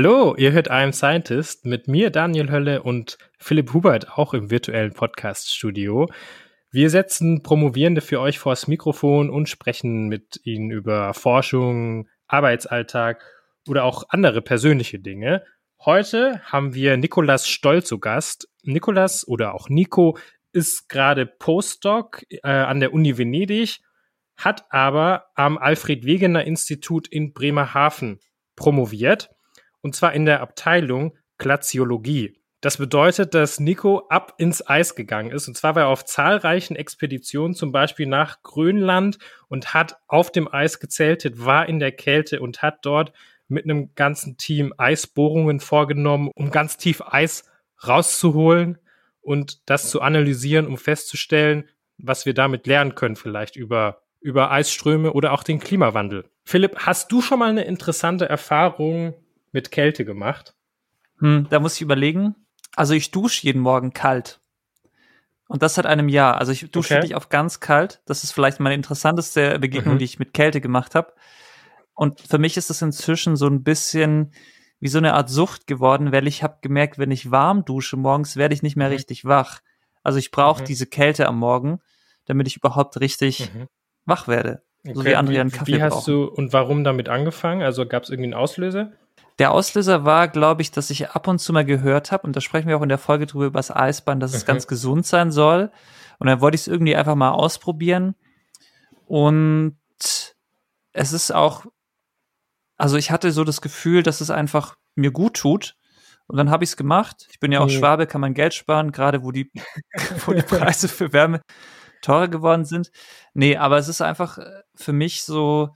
[0.00, 4.48] Hallo, ihr hört I Am Scientist mit mir, Daniel Hölle und Philipp Hubert auch im
[4.48, 6.08] virtuellen Podcast-Studio.
[6.70, 13.24] Wir setzen Promovierende für euch vors Mikrofon und sprechen mit ihnen über Forschung, Arbeitsalltag
[13.68, 15.42] oder auch andere persönliche Dinge.
[15.84, 18.48] Heute haben wir Nikolas Stoll zu Gast.
[18.62, 20.16] Nikolas oder auch Nico
[20.52, 23.80] ist gerade Postdoc äh, an der Uni Venedig,
[24.36, 28.20] hat aber am Alfred Wegener Institut in Bremerhaven
[28.54, 29.30] promoviert
[29.88, 32.38] und zwar in der Abteilung Glaziologie.
[32.60, 35.48] Das bedeutet, dass Nico ab ins Eis gegangen ist.
[35.48, 40.52] Und zwar war er auf zahlreichen Expeditionen, zum Beispiel nach Grönland und hat auf dem
[40.52, 43.14] Eis gezeltet, war in der Kälte und hat dort
[43.46, 47.50] mit einem ganzen Team Eisbohrungen vorgenommen, um ganz tief Eis
[47.86, 48.76] rauszuholen
[49.22, 55.14] und das zu analysieren, um festzustellen, was wir damit lernen können, vielleicht über, über Eisströme
[55.14, 56.28] oder auch den Klimawandel.
[56.44, 59.14] Philipp, hast du schon mal eine interessante Erfahrung
[59.52, 60.54] mit Kälte gemacht?
[61.18, 62.34] Hm, da muss ich überlegen.
[62.76, 64.40] Also ich dusche jeden Morgen kalt.
[65.48, 66.36] Und das seit einem Jahr.
[66.36, 67.02] Also ich dusche okay.
[67.02, 68.02] wirklich auf ganz kalt.
[68.06, 69.98] Das ist vielleicht meine interessanteste Begegnung, mhm.
[69.98, 71.12] die ich mit Kälte gemacht habe.
[71.94, 74.32] Und für mich ist es inzwischen so ein bisschen
[74.78, 78.36] wie so eine Art Sucht geworden, weil ich habe gemerkt, wenn ich warm dusche morgens,
[78.36, 78.94] werde ich nicht mehr mhm.
[78.94, 79.60] richtig wach.
[80.02, 80.66] Also ich brauche mhm.
[80.66, 81.80] diese Kälte am Morgen,
[82.26, 83.66] damit ich überhaupt richtig mhm.
[84.04, 84.62] wach werde.
[84.84, 84.94] Okay.
[84.94, 86.12] So wie andere einen Kaffee Wie hast brauchen.
[86.12, 87.62] du und warum damit angefangen?
[87.62, 88.92] Also gab es irgendwie einen Auslöser?
[89.38, 92.40] Der Auslöser war, glaube ich, dass ich ab und zu mal gehört habe, und da
[92.40, 94.46] sprechen wir auch in der Folge drüber über das Eisbahn, dass es mhm.
[94.46, 95.70] ganz gesund sein soll.
[96.18, 98.16] Und dann wollte ich es irgendwie einfach mal ausprobieren.
[99.06, 99.76] Und
[100.92, 101.66] es ist auch,
[102.76, 105.76] also ich hatte so das Gefühl, dass es einfach mir gut tut.
[106.26, 107.26] Und dann habe ich es gemacht.
[107.30, 107.70] Ich bin ja auch mhm.
[107.70, 109.50] Schwabe, kann man Geld sparen, gerade wo die,
[110.26, 111.40] wo die Preise für Wärme
[112.02, 112.90] teurer geworden sind.
[113.34, 115.70] Nee, aber es ist einfach äh, für mich so,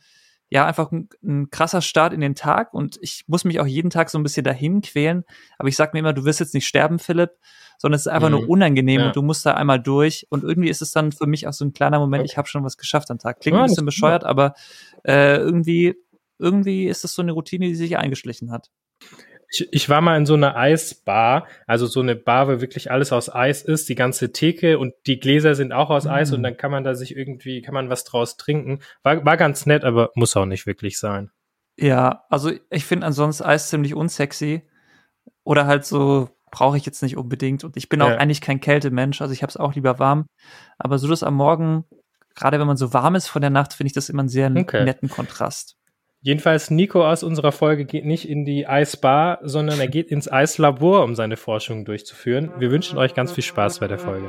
[0.53, 3.89] ja, einfach ein, ein, krasser Start in den Tag und ich muss mich auch jeden
[3.89, 5.25] Tag so ein bisschen dahin quälen.
[5.56, 7.31] Aber ich sag mir immer, du wirst jetzt nicht sterben, Philipp,
[7.78, 8.36] sondern es ist einfach mhm.
[8.36, 9.06] nur unangenehm ja.
[9.06, 10.27] und du musst da einmal durch.
[10.28, 12.32] Und irgendwie ist es dann für mich auch so ein kleiner Moment, okay.
[12.32, 13.41] ich habe schon was geschafft am Tag.
[13.41, 14.53] Klingt ja, ein bisschen bescheuert, aber
[15.04, 15.94] äh, irgendwie,
[16.38, 18.71] irgendwie ist es so eine Routine, die sich eingeschlichen hat.
[19.53, 23.13] Ich, ich war mal in so einer Eisbar, also so eine Bar, wo wirklich alles
[23.13, 26.45] aus Eis ist, die ganze Theke und die Gläser sind auch aus Eis und mm.
[26.45, 28.81] dann kann man da sich irgendwie, kann man was draus trinken.
[29.03, 31.31] War, war ganz nett, aber muss auch nicht wirklich sein.
[31.79, 34.63] Ja, also ich finde ansonsten Eis ziemlich unsexy.
[35.45, 37.65] Oder halt so, brauche ich jetzt nicht unbedingt.
[37.65, 38.07] Und ich bin ja.
[38.07, 40.27] auch eigentlich kein Kältemensch, also ich habe es auch lieber warm.
[40.79, 41.84] Aber so das am Morgen,
[42.37, 44.53] gerade wenn man so warm ist von der Nacht, finde ich das immer einen sehr
[44.55, 44.84] okay.
[44.84, 45.77] netten Kontrast.
[46.25, 51.03] Jedenfalls Nico aus unserer Folge geht nicht in die Eisbar, sondern er geht ins Eislabor,
[51.03, 52.53] um seine Forschung durchzuführen.
[52.60, 54.28] Wir wünschen euch ganz viel Spaß bei der Folge.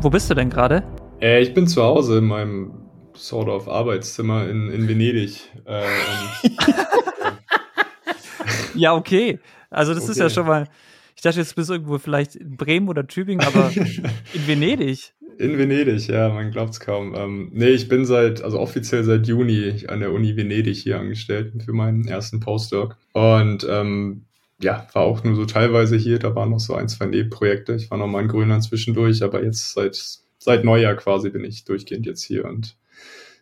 [0.00, 0.84] Wo bist du denn gerade?
[1.20, 2.72] Äh, ich bin zu Hause in meinem
[3.12, 5.42] sort of Arbeitszimmer in, in Venedig.
[5.66, 5.82] Äh,
[8.78, 9.40] ja, okay.
[9.68, 10.12] Also das okay.
[10.12, 10.66] ist ja schon mal
[11.22, 15.12] ich dachte, jetzt bist du irgendwo vielleicht in Bremen oder Tübingen, aber in Venedig.
[15.38, 17.14] In Venedig, ja, man glaubt es kaum.
[17.14, 21.52] Ähm, nee, ich bin seit, also offiziell seit Juni an der Uni Venedig hier angestellt
[21.64, 22.96] für meinen ersten Postdoc.
[23.12, 24.24] Und ähm,
[24.60, 27.76] ja, war auch nur so teilweise hier, da waren noch so ein, zwei Nebenprojekte.
[27.76, 29.94] Ich war noch mal in Grönland zwischendurch, aber jetzt seit,
[30.38, 32.76] seit Neujahr quasi bin ich durchgehend jetzt hier und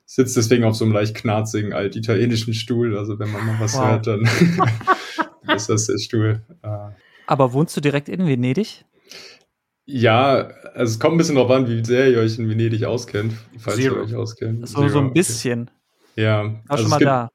[0.04, 2.98] sitze deswegen auf so einem leicht knarzigen altitalienischen Stuhl.
[2.98, 3.86] Also wenn man mal was wow.
[3.86, 4.28] hört, dann
[5.56, 6.42] ist das der Stuhl.
[6.62, 6.90] Äh,
[7.30, 8.84] aber wohnst du direkt in Venedig?
[9.86, 13.34] Ja, also es kommt ein bisschen darauf an, wie sehr ihr euch in Venedig auskennt,
[13.58, 13.96] falls Zero.
[13.96, 14.68] ihr euch auskennt.
[14.68, 15.70] So, so ein bisschen.
[16.12, 16.22] Okay.
[16.22, 16.44] Ja.
[16.44, 17.28] War also schon mal gibt, da.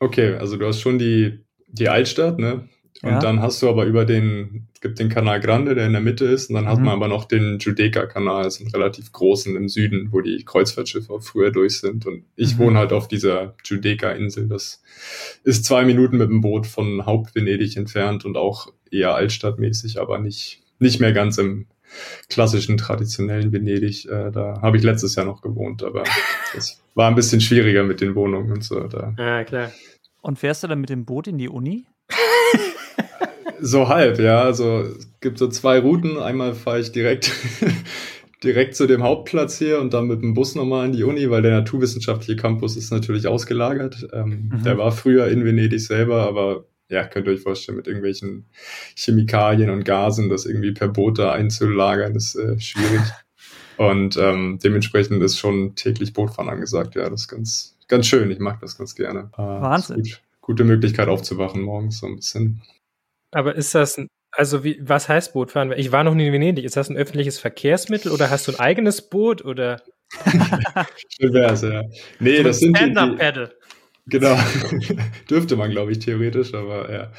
[0.00, 2.68] Okay, also du hast schon die, die Altstadt, ne?
[3.02, 3.18] Und ja.
[3.20, 6.48] dann hast du aber über den, gibt den Kanal Grande, der in der Mitte ist,
[6.48, 6.68] und dann mhm.
[6.68, 11.20] hat man aber noch den Judeca-Kanal, also einen relativ großen im Süden, wo die Kreuzfahrtschiffe
[11.20, 12.06] früher durch sind.
[12.06, 12.58] Und ich mhm.
[12.58, 14.46] wohne halt auf dieser Judeca-Insel.
[14.46, 14.80] Das
[15.42, 20.62] ist zwei Minuten mit dem Boot von Haupt-Venedig entfernt und auch eher altstadtmäßig, aber nicht,
[20.78, 21.66] nicht mehr ganz im
[22.28, 24.06] klassischen, traditionellen Venedig.
[24.06, 26.04] Äh, da habe ich letztes Jahr noch gewohnt, aber
[26.54, 28.84] das war ein bisschen schwieriger mit den Wohnungen und so.
[28.84, 29.14] Da.
[29.18, 29.72] Ja, klar.
[30.22, 31.86] Und fährst du dann mit dem Boot in die Uni?
[33.60, 34.42] so halb, ja.
[34.42, 36.18] Also es gibt so zwei Routen.
[36.18, 37.32] Einmal fahre ich direkt,
[38.44, 41.42] direkt zu dem Hauptplatz hier und dann mit dem Bus nochmal in die Uni, weil
[41.42, 44.08] der naturwissenschaftliche Campus ist natürlich ausgelagert.
[44.12, 44.62] Ähm, mhm.
[44.62, 48.46] Der war früher in Venedig selber, aber ja, könnt ihr euch vorstellen, mit irgendwelchen
[48.94, 53.02] Chemikalien und Gasen, das irgendwie per Boot da einzulagern, ist äh, schwierig.
[53.76, 56.94] und ähm, dementsprechend ist schon täglich Bootfahren angesagt.
[56.94, 58.30] Ja, das ist ganz, ganz schön.
[58.30, 59.30] Ich mag das ganz gerne.
[59.36, 59.96] Wahnsinn.
[59.96, 62.62] Gut, gute Möglichkeit aufzuwachen morgens so ein bisschen.
[63.36, 64.00] Aber ist das,
[64.32, 65.72] Also wie, was heißt Bootfahren?
[65.76, 66.64] Ich war noch nie in Venedig.
[66.64, 69.82] Ist das ein öffentliches Verkehrsmittel oder hast du ein eigenes Boot oder?
[71.20, 71.82] Schön wär's, ja.
[72.18, 73.52] Nee, das sind up paddle
[74.06, 74.38] Genau.
[75.30, 77.12] Dürfte man, glaube ich, theoretisch, aber ja,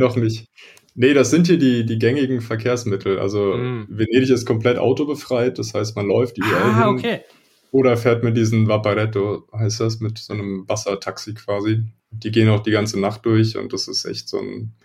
[0.00, 0.46] noch nicht.
[0.94, 3.18] Nee, das sind hier die, die gängigen Verkehrsmittel.
[3.18, 3.86] Also mm.
[3.88, 6.86] Venedig ist komplett autobefreit, das heißt, man läuft überall ah, hin.
[6.86, 7.20] Okay.
[7.72, 11.82] Oder fährt mit diesem Vaporetto, heißt das, mit so einem Wassertaxi quasi.
[12.10, 14.76] Die gehen auch die ganze Nacht durch und das ist echt so ein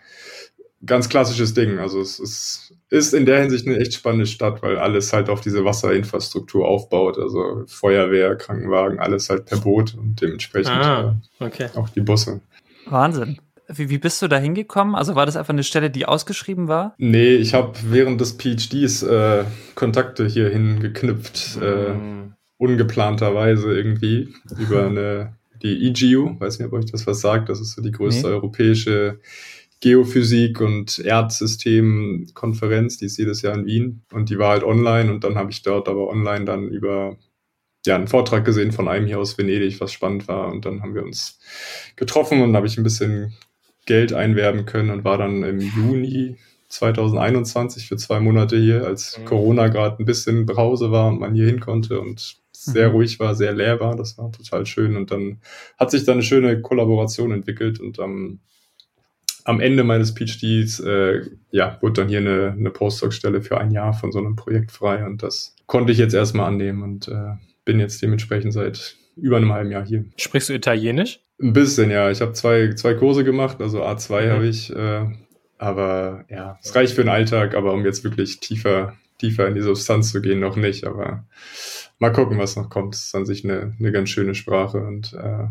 [0.85, 1.79] ganz klassisches Ding.
[1.79, 5.41] Also es ist, ist in der Hinsicht eine echt spannende Stadt, weil alles halt auf
[5.41, 7.17] diese Wasserinfrastruktur aufbaut.
[7.17, 11.69] Also Feuerwehr, Krankenwagen, alles halt per Boot und dementsprechend ah, äh, okay.
[11.75, 12.41] auch die Busse.
[12.87, 13.39] Wahnsinn.
[13.67, 14.95] Wie, wie bist du da hingekommen?
[14.95, 16.93] Also war das einfach eine Stelle, die ausgeschrieben war?
[16.97, 19.45] Nee, ich habe während des PhDs äh,
[19.75, 21.57] Kontakte hierhin geknüpft.
[21.57, 21.63] Mhm.
[21.63, 22.21] Äh,
[22.57, 27.73] ungeplanterweise irgendwie über eine die EGU, weiß nicht, ob euch das was sagt, das ist
[27.73, 28.33] so die größte nee.
[28.33, 29.19] europäische
[29.81, 35.23] Geophysik und Erdsystem-Konferenz, die ist jedes Jahr in Wien und die war halt online und
[35.23, 37.17] dann habe ich dort aber online dann über
[37.85, 40.93] ja, einen Vortrag gesehen von einem hier aus Venedig, was spannend war und dann haben
[40.93, 41.39] wir uns
[41.95, 43.33] getroffen und habe ich ein bisschen
[43.87, 46.37] Geld einwerben können und war dann im Juni
[46.69, 49.25] 2021 für zwei Monate hier, als mhm.
[49.25, 52.95] Corona gerade ein bisschen Brause war und man hier hin konnte und sehr mhm.
[52.95, 53.95] ruhig war, sehr leer war.
[53.95, 54.95] Das war total schön.
[54.95, 55.41] Und dann
[55.77, 58.39] hat sich da eine schöne Kollaboration entwickelt und ähm,
[59.43, 61.21] am Ende meines PhDs äh,
[61.51, 65.05] ja, wurde dann hier eine, eine Postdoc-Stelle für ein Jahr von so einem Projekt frei
[65.05, 67.35] und das konnte ich jetzt erstmal annehmen und äh,
[67.65, 70.05] bin jetzt dementsprechend seit über einem halben Jahr hier.
[70.17, 71.19] Sprichst du Italienisch?
[71.41, 72.11] Ein bisschen, ja.
[72.11, 74.31] Ich habe zwei, zwei Kurse gemacht, also A2 mhm.
[74.31, 75.05] habe ich, äh,
[75.57, 79.61] aber ja, es reicht für den Alltag, aber um jetzt wirklich tiefer, tiefer in die
[79.61, 80.85] Substanz zu gehen, noch nicht.
[80.85, 81.25] Aber
[81.99, 82.95] mal gucken, was noch kommt.
[82.95, 85.47] Es ist an sich eine, eine ganz schöne Sprache und äh,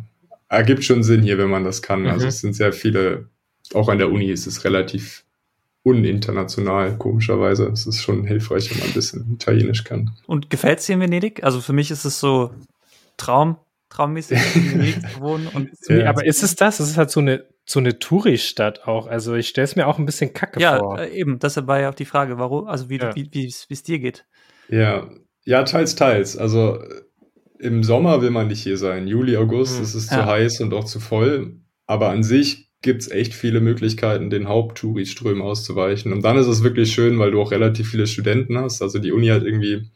[0.49, 2.01] ergibt schon Sinn hier, wenn man das kann.
[2.01, 2.15] Also mhm.
[2.15, 3.29] Also es sind sehr viele
[3.75, 5.25] auch an der Uni ist es relativ
[5.83, 7.69] uninternational, komischerweise.
[7.69, 10.11] Es ist schon hilfreich, wenn man ein bisschen Italienisch kann.
[10.27, 11.43] Und gefällt es dir in Venedig?
[11.43, 12.51] Also für mich ist es so
[13.17, 13.57] Traum,
[13.89, 15.49] traummäßig in Venedig zu wohnen.
[15.49, 16.09] Und ja.
[16.09, 16.81] Aber ist es das?
[16.81, 19.07] Es ist halt so eine, so eine Touristadt auch.
[19.07, 20.99] Also ich stelle es mir auch ein bisschen kacke ja, vor.
[20.99, 21.39] Ja, äh, eben.
[21.39, 23.15] Deshalb war ja auch die Frage, warum, also wie ja.
[23.15, 24.27] wie es dir geht.
[24.69, 25.09] Ja,
[25.45, 26.37] ja, teils, teils.
[26.37, 26.79] Also
[27.59, 29.07] im Sommer will man nicht hier sein.
[29.07, 29.83] Juli, August hm.
[29.83, 31.61] ist es zu heiß und auch zu voll.
[31.87, 36.13] Aber an sich gibt es echt viele Möglichkeiten, den Haupttouriströmen auszuweichen.
[36.13, 38.81] Und dann ist es wirklich schön, weil du auch relativ viele Studenten hast.
[38.81, 39.91] Also die Uni hat irgendwie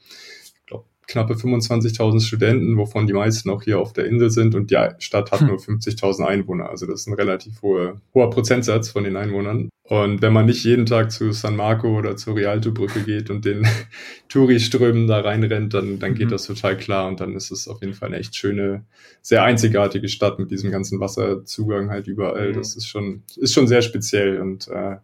[1.07, 5.33] knappe 25.000 Studenten, wovon die meisten auch hier auf der Insel sind und die Stadt
[5.33, 5.49] hat hm.
[5.49, 6.69] nur 50.000 Einwohner.
[6.69, 9.69] Also das ist ein relativ hohe, hoher Prozentsatz von den Einwohnern.
[9.87, 13.67] Und wenn man nicht jeden Tag zu San Marco oder zur Rialto-Brücke geht und den
[14.31, 16.31] Touriströmen da reinrennt, dann, dann geht mhm.
[16.31, 18.87] das total klar und dann ist es auf jeden Fall eine echt schöne,
[19.21, 22.53] sehr einzigartige Stadt mit diesem ganzen Wasserzugang halt überall.
[22.53, 22.55] Mhm.
[22.55, 24.97] Das ist schon, ist schon sehr speziell und äh,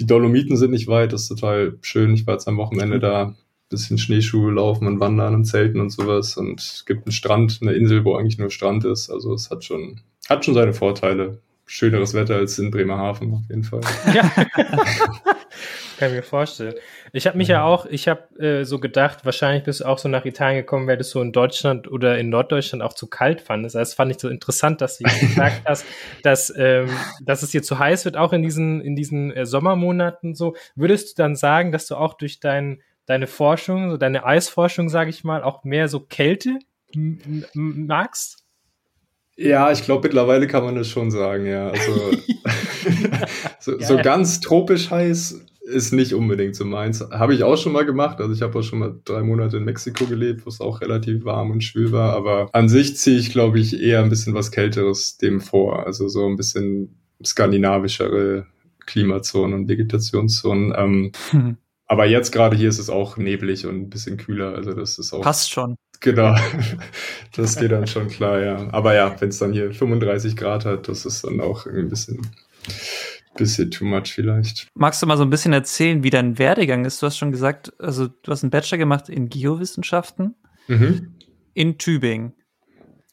[0.00, 2.12] die Dolomiten sind nicht weit, das ist total schön.
[2.14, 3.36] Ich war jetzt am Wochenende da
[3.72, 6.36] bisschen Schneeschuhe laufen und wandern und zelten und sowas.
[6.36, 9.10] Und es gibt einen Strand, eine Insel, wo eigentlich nur Strand ist.
[9.10, 11.38] Also es hat schon, hat schon seine Vorteile.
[11.66, 13.80] Schöneres Wetter als in Bremerhaven auf jeden Fall.
[14.12, 14.22] Ja.
[15.98, 16.74] Kann ich mir vorstellen.
[17.12, 20.08] Ich habe mich ja auch, ich habe äh, so gedacht, wahrscheinlich bist du auch so
[20.08, 23.76] nach Italien gekommen, weil du so in Deutschland oder in Norddeutschland auch zu kalt fandest.
[23.76, 25.86] Also das fand ich so interessant, dass du gesagt hast,
[26.22, 26.88] dass, ähm,
[27.22, 30.56] dass es hier zu heiß wird, auch in diesen, in diesen äh, Sommermonaten so.
[30.74, 35.10] Würdest du dann sagen, dass du auch durch deinen deine Forschung, so deine Eisforschung, sage
[35.10, 36.58] ich mal, auch mehr so Kälte
[37.54, 38.41] magst?
[39.42, 41.68] Ja, ich glaube, mittlerweile kann man das schon sagen, ja.
[41.68, 42.10] Also
[43.60, 47.00] so, so, ganz tropisch heiß ist nicht unbedingt so meins.
[47.10, 48.20] Habe ich auch schon mal gemacht.
[48.20, 51.24] Also ich habe auch schon mal drei Monate in Mexiko gelebt, wo es auch relativ
[51.24, 52.12] warm und schwül war.
[52.14, 55.86] Aber an sich ziehe ich, glaube ich, eher ein bisschen was Kälteres dem vor.
[55.86, 58.46] Also so ein bisschen skandinavischere
[58.86, 60.74] Klimazonen und Vegetationszonen.
[60.76, 61.56] Ähm, hm.
[61.92, 64.54] Aber jetzt gerade hier ist es auch neblig und ein bisschen kühler.
[64.54, 65.20] Also das ist auch.
[65.20, 65.76] Passt schon.
[66.00, 66.34] Genau.
[67.36, 68.68] Das geht dann schon klar, ja.
[68.72, 72.26] Aber ja, wenn es dann hier 35 Grad hat, das ist dann auch ein bisschen,
[73.36, 74.68] bisschen too much vielleicht.
[74.74, 77.02] Magst du mal so ein bisschen erzählen, wie dein Werdegang ist?
[77.02, 80.34] Du hast schon gesagt, also du hast einen Bachelor gemacht in Geowissenschaften
[80.68, 81.14] mhm.
[81.52, 82.32] in Tübingen.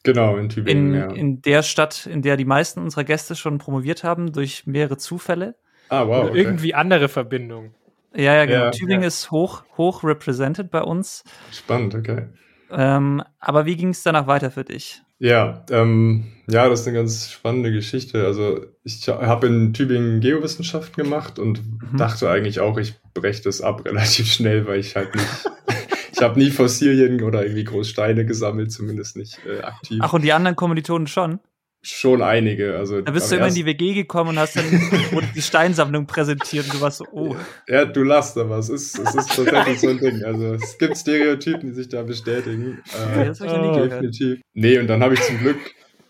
[0.04, 1.10] Genau, in Tübingen, in, ja.
[1.10, 5.56] In der Stadt, in der die meisten unserer Gäste schon promoviert haben, durch mehrere Zufälle.
[5.90, 6.30] Ah, wow.
[6.30, 6.38] Okay.
[6.38, 7.74] Irgendwie andere Verbindungen.
[8.14, 8.64] Ja, ja, genau.
[8.64, 9.08] Ja, Tübingen ja.
[9.08, 11.24] ist hoch, hoch represented bei uns.
[11.52, 12.26] Spannend, okay.
[12.70, 15.02] Ähm, aber wie ging es danach weiter für dich?
[15.18, 18.24] Ja, ähm, ja, das ist eine ganz spannende Geschichte.
[18.24, 21.98] Also ich habe in Tübingen Geowissenschaften gemacht und mhm.
[21.98, 25.26] dachte eigentlich auch, ich breche das ab relativ schnell, weil ich halt nicht,
[26.12, 29.98] ich habe nie Fossilien oder irgendwie Großsteine gesammelt, zumindest nicht äh, aktiv.
[30.00, 31.40] Ach, und die anderen Kommilitonen schon?
[31.82, 32.76] Schon einige.
[32.76, 34.64] Also, da bist du immer in die WG gekommen und hast dann
[35.34, 37.36] die Steinsammlung präsentiert und du warst so, oh.
[37.68, 40.22] Ja, du lachst, aber es ist, es ist tatsächlich so ein Ding.
[40.24, 42.82] Also es gibt Stereotypen, die sich da bestätigen.
[43.14, 44.40] Äh, das habe ich noch nie definitiv.
[44.52, 45.58] Nee, und dann habe ich zum Glück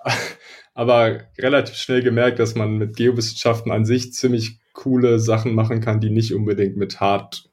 [0.74, 6.00] aber relativ schnell gemerkt, dass man mit Geowissenschaften an sich ziemlich coole Sachen machen kann,
[6.00, 7.49] die nicht unbedingt mit Hard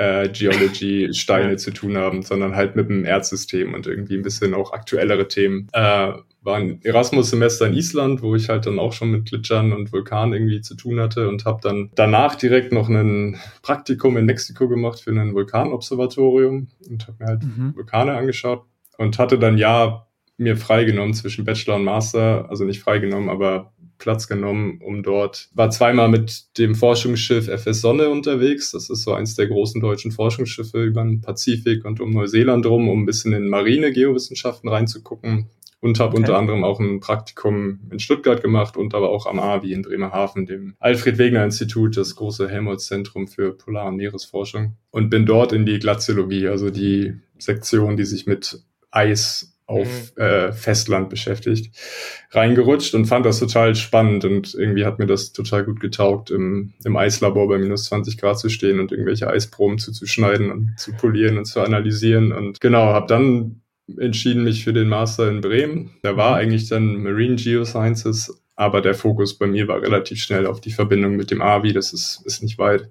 [0.00, 4.54] äh, Geology Steine zu tun haben, sondern halt mit dem Erdsystem und irgendwie ein bisschen
[4.54, 5.68] auch aktuellere Themen.
[5.72, 9.92] Äh, war ein Erasmus-Semester in Island, wo ich halt dann auch schon mit Glitschern und
[9.92, 14.66] Vulkanen irgendwie zu tun hatte und habe dann danach direkt noch ein Praktikum in Mexiko
[14.66, 17.76] gemacht für ein Vulkanobservatorium und habe mir halt mhm.
[17.76, 18.64] Vulkane angeschaut
[18.96, 20.06] und hatte dann ja
[20.38, 25.70] mir freigenommen zwischen Bachelor und Master, also nicht freigenommen, aber Platz genommen, um dort, war
[25.70, 28.72] zweimal mit dem Forschungsschiff FS Sonne unterwegs.
[28.72, 32.88] Das ist so eins der großen deutschen Forschungsschiffe über den Pazifik und um Neuseeland rum,
[32.88, 35.50] um ein bisschen in marine Geowissenschaften reinzugucken.
[35.82, 36.18] Und habe okay.
[36.18, 40.44] unter anderem auch ein Praktikum in Stuttgart gemacht und aber auch am AVI in Bremerhaven,
[40.44, 44.76] dem Alfred Wegener Institut, das große Helmholtz-Zentrum für Polar- und Meeresforschung.
[44.90, 50.22] Und bin dort in die Glaziologie, also die Sektion, die sich mit Eis auf mhm.
[50.22, 51.74] äh, Festland beschäftigt,
[52.32, 56.74] reingerutscht und fand das total spannend und irgendwie hat mir das total gut getaugt, im,
[56.84, 61.38] im Eislabor bei minus 20 Grad zu stehen und irgendwelche Eisproben zuzuschneiden und zu polieren
[61.38, 63.62] und zu analysieren und genau, habe dann
[63.98, 65.90] entschieden mich für den Master in Bremen.
[66.02, 66.36] Da war mhm.
[66.36, 71.16] eigentlich dann Marine Geosciences, aber der Fokus bei mir war relativ schnell auf die Verbindung
[71.16, 72.90] mit dem AVI, das ist, ist nicht weit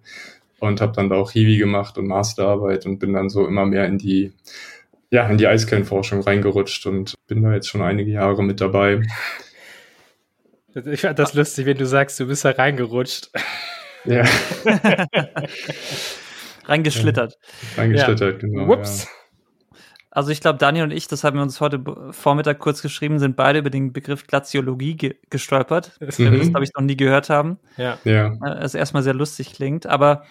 [0.59, 3.85] und habe dann da auch Hiwi gemacht und Masterarbeit und bin dann so immer mehr
[3.85, 4.33] in die
[5.11, 9.01] ja, in die Eiskernforschung reingerutscht und bin da jetzt schon einige Jahre mit dabei.
[10.85, 13.31] Ich fand das lustig, wenn du sagst, du bist da reingerutscht.
[14.05, 14.23] Ja.
[16.65, 17.37] Reingeschlittert.
[17.75, 18.47] Reingeschlittert, ja.
[18.47, 18.67] genau.
[18.67, 19.05] Whoops.
[19.05, 19.09] Ja.
[20.11, 23.35] Also ich glaube, Daniel und ich, das haben wir uns heute Vormittag kurz geschrieben, sind
[23.35, 26.17] beide über den Begriff Glaziologie ge gestolpert, mhm.
[26.17, 27.59] wir das, glaube ich, noch nie gehört haben.
[27.77, 27.99] Ja.
[28.03, 28.33] ja.
[28.59, 30.23] Es erstmal sehr lustig klingt, aber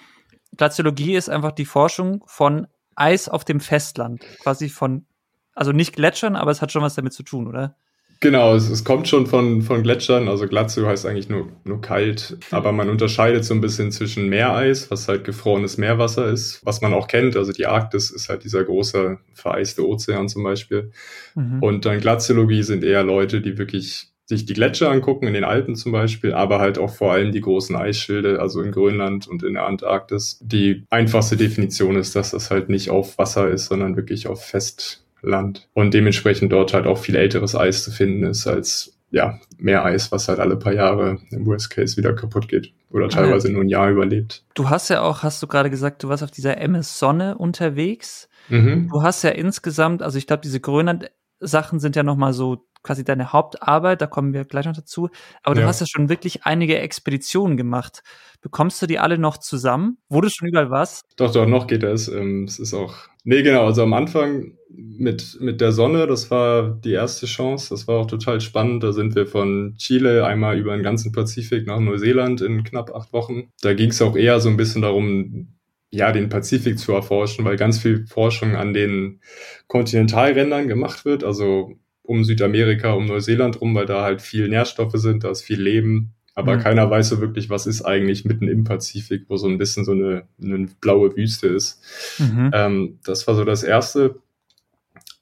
[0.56, 2.66] Glaziologie ist einfach die Forschung von
[2.99, 5.07] Eis auf dem Festland, quasi von,
[5.55, 7.76] also nicht Gletschern, aber es hat schon was damit zu tun, oder?
[8.21, 12.37] Genau, es, es kommt schon von, von Gletschern, also Glacio heißt eigentlich nur, nur kalt,
[12.50, 16.93] aber man unterscheidet so ein bisschen zwischen Meereis, was halt gefrorenes Meerwasser ist, was man
[16.95, 20.90] auch kennt, also die Arktis ist halt dieser große vereiste Ozean zum Beispiel.
[21.37, 21.62] Mhm.
[21.62, 25.75] Und dann Glaziologie sind eher Leute, die wirklich sich die Gletscher angucken, in den Alpen
[25.75, 29.54] zum Beispiel, aber halt auch vor allem die großen Eisschilde, also in Grönland und in
[29.54, 30.38] der Antarktis.
[30.42, 35.68] Die einfachste Definition ist, dass das halt nicht auf Wasser ist, sondern wirklich auf Festland.
[35.73, 40.28] Und dementsprechend dort halt auch viel älteres Eis zu finden ist als ja, Meereis, was
[40.28, 43.68] halt alle paar Jahre im Worst Case wieder kaputt geht oder ah, teilweise nur ein
[43.70, 44.44] Jahr überlebt.
[44.52, 48.28] Du hast ja auch, hast du gerade gesagt, du warst auf dieser MS Sonne unterwegs.
[48.50, 48.90] Mhm.
[48.92, 53.04] Du hast ja insgesamt, also ich glaube, diese Grönland Sachen sind ja nochmal so quasi
[53.04, 55.08] deine Hauptarbeit, da kommen wir gleich noch dazu.
[55.42, 55.66] Aber du ja.
[55.66, 58.02] hast ja schon wirklich einige Expeditionen gemacht.
[58.40, 61.04] Bekommst du die alle noch zusammen, du schon überall warst?
[61.16, 62.08] Doch, doch, noch geht das.
[62.08, 62.94] Ähm, es ist auch.
[63.25, 67.70] Nee, genau, also am Anfang mit, mit der Sonne, das war die erste Chance.
[67.70, 68.82] Das war auch total spannend.
[68.85, 73.12] Da sind wir von Chile einmal über den ganzen Pazifik nach Neuseeland in knapp acht
[73.12, 73.50] Wochen.
[73.61, 75.49] Da ging es auch eher so ein bisschen darum,
[75.90, 79.20] ja, den Pazifik zu erforschen, weil ganz viel Forschung an den
[79.68, 81.73] Kontinentalrändern gemacht wird, also
[82.08, 86.14] um Südamerika, um Neuseeland rum, weil da halt viel Nährstoffe sind, da ist viel Leben.
[86.34, 86.60] Aber mhm.
[86.60, 89.92] keiner weiß so wirklich, was ist eigentlich mitten im Pazifik, wo so ein bisschen so
[89.92, 91.82] eine, eine blaue Wüste ist.
[92.18, 92.50] Mhm.
[92.54, 94.20] Ähm, das war so das Erste.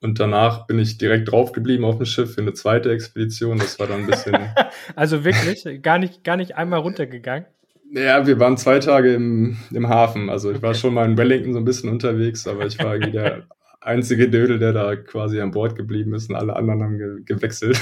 [0.00, 3.58] Und danach bin ich direkt draufgeblieben auf dem Schiff für eine zweite Expedition.
[3.58, 4.36] Das war dann ein bisschen.
[4.94, 5.82] also wirklich?
[5.82, 7.46] Gar nicht, gar nicht einmal runtergegangen?
[7.92, 10.30] Ja, wir waren zwei Tage im, im Hafen.
[10.30, 13.12] Also ich war schon mal in Wellington so ein bisschen unterwegs, aber ich war irgendwie
[13.12, 13.48] der
[13.86, 17.80] einzige Dödel, der da quasi an Bord geblieben ist und alle anderen haben ge gewechselt.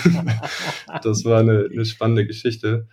[1.02, 2.87] das war eine, eine spannende Geschichte.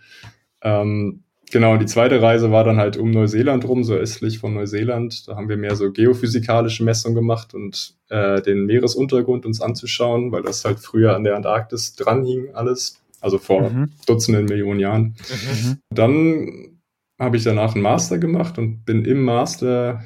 [0.62, 5.28] Ähm, genau, die zweite Reise war dann halt um Neuseeland rum, so östlich von Neuseeland.
[5.28, 10.42] Da haben wir mehr so geophysikalische Messungen gemacht und äh, den Meeresuntergrund uns anzuschauen, weil
[10.42, 12.98] das halt früher an der Antarktis dran hing alles.
[13.20, 13.90] Also vor mhm.
[14.06, 15.14] Dutzenden Millionen Jahren.
[15.30, 15.78] Mhm.
[15.90, 16.80] Dann
[17.20, 20.02] habe ich danach einen Master gemacht und bin im Master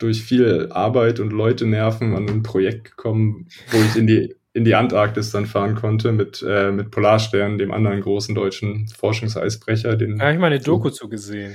[0.00, 4.64] durch viel Arbeit und Leute nerven an ein Projekt gekommen, wo ich in die, in
[4.64, 9.96] die Antarktis dann fahren konnte mit, äh, mit Polarstern, dem anderen großen deutschen Forschungseisbrecher.
[9.96, 11.54] Den, da habe ich mal eine Doku so, zugesehen.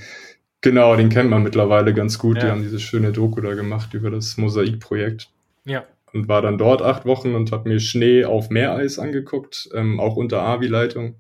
[0.62, 2.38] Genau, den kennt man mittlerweile ganz gut.
[2.38, 2.44] Ja.
[2.44, 5.30] Die haben diese schöne Doku da gemacht über das Mosaikprojekt.
[5.66, 5.86] Ja.
[6.14, 10.16] Und war dann dort acht Wochen und habe mir Schnee auf Meereis angeguckt, ähm, auch
[10.16, 11.16] unter AVI-Leitung.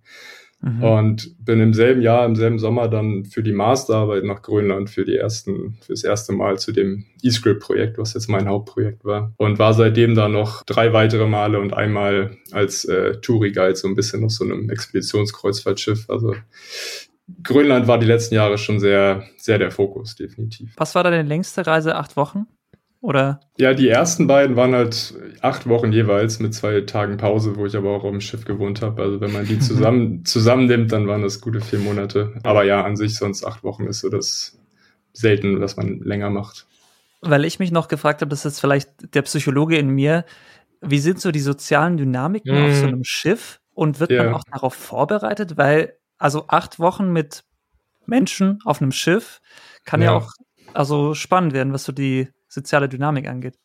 [0.61, 0.83] Mhm.
[0.83, 5.05] Und bin im selben Jahr, im selben Sommer dann für die Masterarbeit nach Grönland für
[5.05, 9.33] die ersten, fürs erste Mal zu dem eScript-Projekt, was jetzt mein Hauptprojekt war.
[9.37, 13.95] Und war seitdem da noch drei weitere Male und einmal als äh, Touri-Guide so ein
[13.95, 16.09] bisschen auf so einem Expeditionskreuzfahrtschiff.
[16.09, 16.35] Also
[17.43, 20.73] Grönland war die letzten Jahre schon sehr, sehr der Fokus, definitiv.
[20.77, 21.95] Was war da deine längste Reise?
[21.95, 22.47] Acht Wochen?
[23.05, 23.39] Oder?
[23.59, 27.77] Ja, die ersten beiden waren halt acht Wochen jeweils mit zwei Tagen Pause, wo ich
[27.77, 29.03] aber auch auf dem Schiff gewohnt habe.
[29.03, 32.33] Also wenn man die zusammen zusammennimmt, dann waren das gute vier Monate.
[32.41, 34.57] Aber ja, an sich sonst acht Wochen ist so das
[35.13, 36.65] selten, dass man länger macht.
[37.21, 40.25] Weil ich mich noch gefragt habe, das ist vielleicht der Psychologe in mir.
[40.81, 42.65] Wie sind so die sozialen Dynamiken mm.
[42.65, 42.87] auf so mhm.
[42.87, 43.59] einem Schiff?
[43.75, 44.23] Und wird ja.
[44.23, 45.57] man auch darauf vorbereitet?
[45.57, 47.43] Weil, also acht Wochen mit
[48.07, 49.41] Menschen auf einem Schiff
[49.83, 50.31] kann ja, ja auch
[50.73, 53.59] also spannend werden, was so die soziale Dynamik angeht.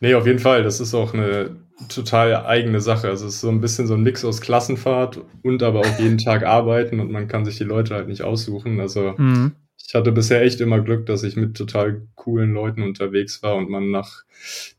[0.00, 0.62] Nee, auf jeden Fall.
[0.62, 1.56] Das ist auch eine
[1.88, 3.08] total eigene Sache.
[3.08, 6.18] Also es ist so ein bisschen so ein Mix aus Klassenfahrt und aber auch jeden
[6.24, 8.80] Tag arbeiten und man kann sich die Leute halt nicht aussuchen.
[8.80, 9.52] Also mhm
[9.86, 13.68] ich hatte bisher echt immer Glück, dass ich mit total coolen Leuten unterwegs war und
[13.68, 14.24] man nach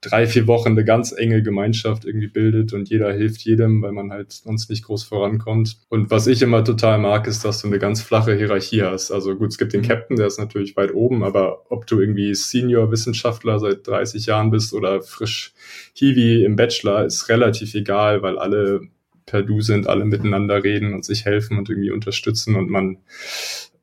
[0.01, 4.11] drei, vier Wochen eine ganz enge Gemeinschaft irgendwie bildet und jeder hilft jedem, weil man
[4.11, 5.77] halt sonst nicht groß vorankommt.
[5.89, 9.11] Und was ich immer total mag, ist, dass du eine ganz flache Hierarchie hast.
[9.11, 9.85] Also gut, es gibt den.
[9.85, 14.73] Captain, der ist natürlich weit oben, aber ob du irgendwie Senior-Wissenschaftler seit 30 Jahren bist
[14.73, 15.53] oder frisch
[15.93, 18.81] Hiwi im Bachelor, ist relativ egal, weil alle
[19.27, 22.97] per Du sind, alle miteinander reden und sich helfen und irgendwie unterstützen und man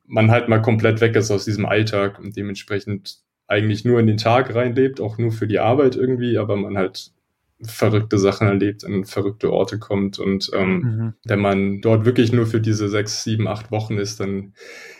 [0.06, 4.16] man halt mal komplett weg ist aus diesem Alltag und dementsprechend eigentlich nur in den
[4.16, 7.12] Tag reinlebt, auch nur für die Arbeit irgendwie, aber man halt
[7.60, 11.14] verrückte Sachen erlebt, an verrückte Orte kommt und ähm, mhm.
[11.24, 14.54] wenn man dort wirklich nur für diese sechs, sieben, acht Wochen ist, dann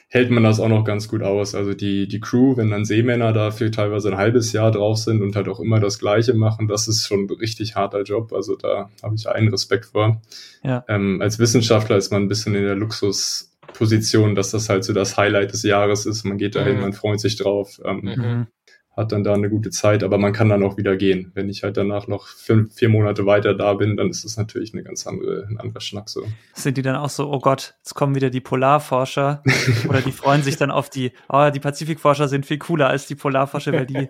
[0.09, 1.55] hält man das auch noch ganz gut aus.
[1.55, 5.35] Also die, die Crew, wenn dann Seemänner dafür teilweise ein halbes Jahr drauf sind und
[5.35, 8.33] halt auch immer das Gleiche machen, das ist schon ein richtig harter Job.
[8.35, 10.21] Also da habe ich einen Respekt vor.
[10.63, 10.85] Ja.
[10.87, 14.93] Ähm, als Wissenschaftler ist man ein bisschen in der Luxus- Position, dass das halt so
[14.93, 16.25] das Highlight des Jahres ist.
[16.25, 16.81] Man geht dahin, mhm.
[16.83, 18.47] man freut sich drauf, ähm, mhm.
[18.95, 21.33] Hat dann da eine gute Zeit, aber man kann dann auch wieder gehen.
[21.35, 24.75] Wenn ich halt danach noch fünf, vier Monate weiter da bin, dann ist das natürlich
[24.75, 26.25] eine ganz andere, ein anderer Schnack so.
[26.53, 29.43] Sind die dann auch so, oh Gott, jetzt kommen wieder die Polarforscher
[29.89, 33.15] oder die freuen sich dann auf die, oh, die Pazifikforscher sind viel cooler als die
[33.15, 34.09] Polarforscher, weil die,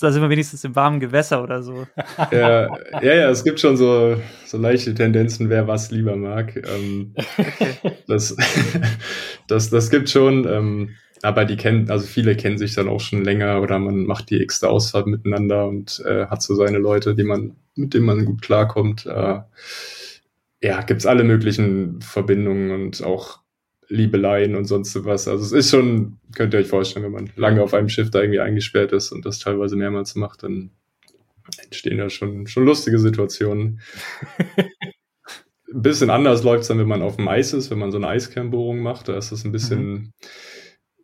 [0.00, 1.86] da sind wir wenigstens im warmen Gewässer oder so.
[2.30, 4.16] ja, ja, ja, es gibt schon so,
[4.46, 6.56] so leichte Tendenzen, wer was lieber mag.
[6.56, 7.96] Ähm, okay.
[8.06, 8.34] das,
[9.46, 10.90] das, das gibt schon, ähm,
[11.22, 14.40] aber die kennen, also viele kennen sich dann auch schon länger oder man macht die
[14.42, 18.42] extra Ausfahrt miteinander und äh, hat so seine Leute, die man, mit denen man gut
[18.42, 19.06] klarkommt.
[19.06, 19.40] Äh,
[20.60, 23.40] ja, gibt's alle möglichen Verbindungen und auch
[23.88, 25.28] Liebeleien und sonst was.
[25.28, 28.20] Also es ist schon, könnt ihr euch vorstellen, wenn man lange auf einem Schiff da
[28.20, 30.70] irgendwie eingesperrt ist und das teilweise mehrmals macht, dann
[31.62, 33.80] entstehen da schon, schon lustige Situationen.
[34.56, 34.72] ein
[35.82, 38.08] bisschen anders läuft es dann, wenn man auf dem Eis ist, wenn man so eine
[38.08, 39.08] Eiskernbohrung macht.
[39.08, 40.12] Da ist es ein bisschen mhm.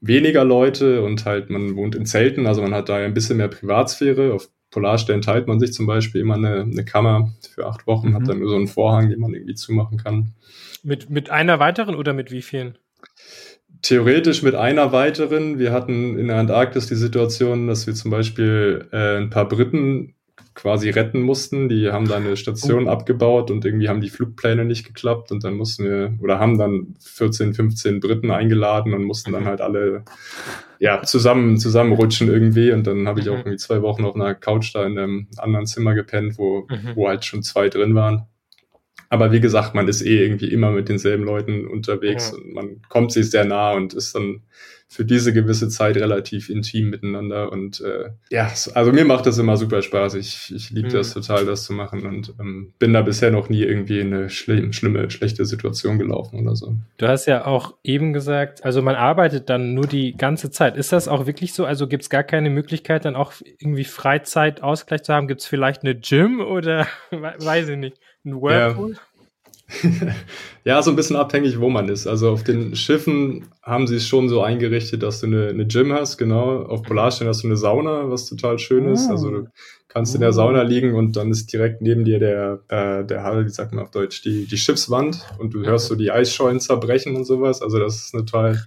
[0.01, 3.49] Weniger Leute und halt man wohnt in Zelten, also man hat da ein bisschen mehr
[3.49, 4.33] Privatsphäre.
[4.33, 8.15] Auf Polarstellen teilt man sich zum Beispiel immer eine, eine Kammer für acht Wochen, mhm.
[8.15, 10.35] hat dann nur so einen Vorhang, den man irgendwie zumachen kann.
[10.83, 12.79] Mit, mit einer weiteren oder mit wie vielen?
[13.83, 15.59] Theoretisch mit einer weiteren.
[15.59, 20.15] Wir hatten in der Antarktis die Situation, dass wir zum Beispiel äh, ein paar Briten
[20.59, 21.69] quasi retten mussten.
[21.69, 22.91] Die haben da eine Station oh.
[22.91, 26.97] abgebaut und irgendwie haben die Flugpläne nicht geklappt und dann mussten wir oder haben dann
[27.01, 29.47] 14, 15 Briten eingeladen und mussten dann mhm.
[29.47, 30.03] halt alle
[30.81, 33.41] ja zusammen zusammenrutschen irgendwie und dann habe ich auch mhm.
[33.41, 36.97] irgendwie zwei Wochen auf einer Couch da in einem anderen Zimmer gepennt, wo mhm.
[36.97, 38.27] wo halt schon zwei drin waren.
[39.11, 43.13] Aber wie gesagt, man ist eh irgendwie immer mit denselben Leuten unterwegs und man kommt
[43.13, 44.43] sich sehr nah und ist dann
[44.91, 47.53] für diese gewisse Zeit relativ intim miteinander.
[47.53, 50.15] Und äh, ja, also mir macht das immer super Spaß.
[50.15, 50.93] Ich, ich liebe mhm.
[50.93, 54.31] das total, das zu machen und ähm, bin da bisher noch nie irgendwie in eine
[54.31, 56.75] schlimm, schlimme, schlechte Situation gelaufen oder so.
[56.97, 60.75] Du hast ja auch eben gesagt, also man arbeitet dann nur die ganze Zeit.
[60.77, 61.67] Ist das auch wirklich so?
[61.67, 65.29] Also gibt es gar keine Möglichkeit, dann auch irgendwie Freizeitausgleich zu haben?
[65.29, 68.93] Gibt es vielleicht eine Gym oder weiß ich nicht, ein Whirlpool?
[68.93, 68.99] Ja.
[70.65, 72.07] ja, so ein bisschen abhängig, wo man ist.
[72.07, 75.93] Also auf den Schiffen haben sie es schon so eingerichtet, dass du eine, eine Gym
[75.93, 76.63] hast, genau.
[76.63, 79.11] Auf Polarstellen hast du eine Sauna, was total schön ist.
[79.11, 79.49] Also du
[79.89, 83.45] kannst in der Sauna liegen und dann ist direkt neben dir der, äh, der Hall,
[83.45, 87.15] wie sagt man auf Deutsch, die, die Schiffswand und du hörst so die Eisschollen zerbrechen
[87.15, 87.61] und sowas.
[87.61, 88.65] Also das ist eine total,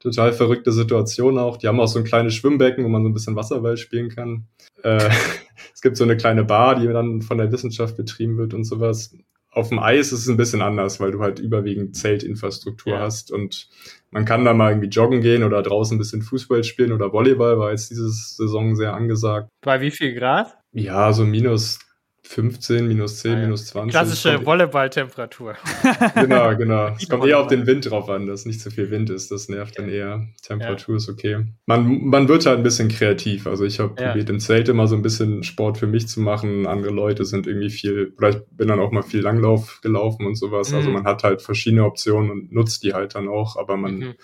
[0.00, 1.58] total verrückte Situation auch.
[1.58, 4.46] Die haben auch so ein kleines Schwimmbecken, wo man so ein bisschen Wasserball spielen kann.
[4.82, 5.10] Äh,
[5.74, 9.14] es gibt so eine kleine Bar, die dann von der Wissenschaft betrieben wird und sowas
[9.52, 13.00] auf dem Eis ist es ein bisschen anders, weil du halt überwiegend Zeltinfrastruktur ja.
[13.00, 13.68] hast und
[14.10, 17.58] man kann da mal irgendwie joggen gehen oder draußen ein bisschen Fußball spielen oder Volleyball,
[17.58, 19.48] war jetzt diese Saison sehr angesagt.
[19.62, 20.56] Bei wie viel Grad?
[20.72, 21.78] Ja, so minus
[22.24, 23.40] 15, minus 10, ah, ja.
[23.42, 23.90] minus 20.
[23.90, 25.56] Klassische Volleyballtemperatur.
[26.14, 26.94] genau, genau.
[26.96, 29.30] Es kommt eher auf den Wind drauf an, dass nicht zu viel Wind ist.
[29.32, 30.28] Das nervt dann eher.
[30.42, 30.96] Temperatur ja.
[30.98, 31.44] ist okay.
[31.66, 33.46] Man, man wird halt ein bisschen kreativ.
[33.46, 34.08] Also ich habe ja.
[34.08, 36.66] probiert im Zelt immer so ein bisschen Sport für mich zu machen.
[36.66, 40.36] Andere Leute sind irgendwie viel, oder ich bin dann auch mal viel Langlauf gelaufen und
[40.36, 40.72] sowas.
[40.72, 40.82] Also mhm.
[40.82, 44.14] Also man hat halt verschiedene Optionen und nutzt die halt dann auch, aber man mhm.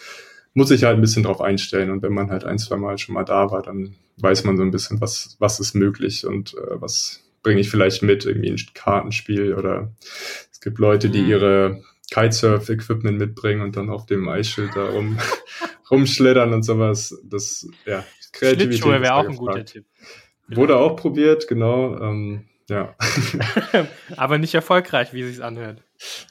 [0.54, 1.90] muss sich halt ein bisschen drauf einstellen.
[1.90, 4.62] Und wenn man halt ein, zwei Mal schon mal da war, dann weiß man so
[4.62, 8.60] ein bisschen, was, was ist möglich und äh, was bringe ich vielleicht mit, irgendwie ein
[8.74, 9.90] Kartenspiel oder
[10.52, 11.30] es gibt Leute, die mhm.
[11.30, 15.16] ihre Kitesurf-Equipment mitbringen und dann auf dem Eisschild da rum,
[15.90, 17.18] rumschlittern und sowas.
[17.24, 18.80] Das, ja, Kreativität.
[18.80, 19.86] Schlittschuhe wäre auch ein guter Tipp.
[20.48, 21.98] Wurde auch probiert, genau.
[21.98, 22.94] Ähm, ja.
[24.18, 25.82] Aber nicht erfolgreich, wie es sich anhört.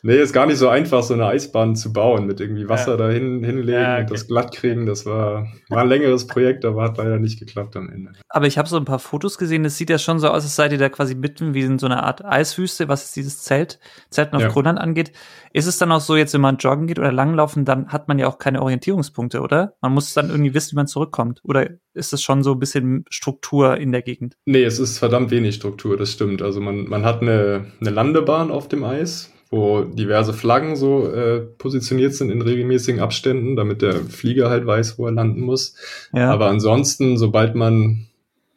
[0.02, 2.98] Nee, ist gar nicht so einfach, so eine Eisbahn zu bauen, mit irgendwie Wasser ja.
[2.98, 4.02] dahin hinlegen ja, okay.
[4.02, 4.86] und das glatt kriegen.
[4.86, 8.14] Das war, war ein längeres Projekt, aber hat leider nicht geklappt am Ende.
[8.30, 10.56] Aber ich habe so ein paar Fotos gesehen, das sieht ja schon so aus, als
[10.56, 14.36] seid ihr da quasi mitten wie in so einer Art Eiswüste, was dieses Zelt, Zelten
[14.36, 14.50] auf ja.
[14.50, 15.12] Grönland angeht.
[15.54, 18.20] Ist es dann auch so, jetzt wenn man joggen geht oder langlaufen, dann hat man
[18.20, 19.74] ja auch keine Orientierungspunkte, oder?
[19.82, 21.42] Man muss dann irgendwie wissen, wie man zurückkommt.
[21.44, 24.36] Oder ist es schon so ein bisschen Struktur in der Gegend?
[24.46, 26.42] Nee, es ist verdammt wenig Struktur, das stimmt.
[26.42, 31.40] Also man, man hat eine, eine Landebahn auf dem Eis wo diverse Flaggen so äh,
[31.40, 35.76] positioniert sind in regelmäßigen Abständen, damit der Flieger halt weiß, wo er landen muss.
[36.14, 36.32] Ja.
[36.32, 38.08] Aber ansonsten, sobald man,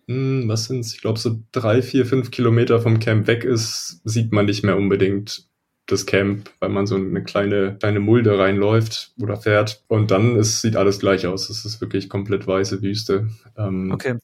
[0.08, 4.32] hm, was sind's, ich glaube so drei, vier, fünf Kilometer vom Camp weg ist, sieht
[4.32, 5.44] man nicht mehr unbedingt
[5.86, 9.82] das Camp, weil man so eine kleine, kleine Mulde reinläuft oder fährt.
[9.88, 11.50] Und dann ist, sieht alles gleich aus.
[11.50, 13.28] Es ist wirklich komplett weiße Wüste.
[13.56, 14.16] Ähm, okay.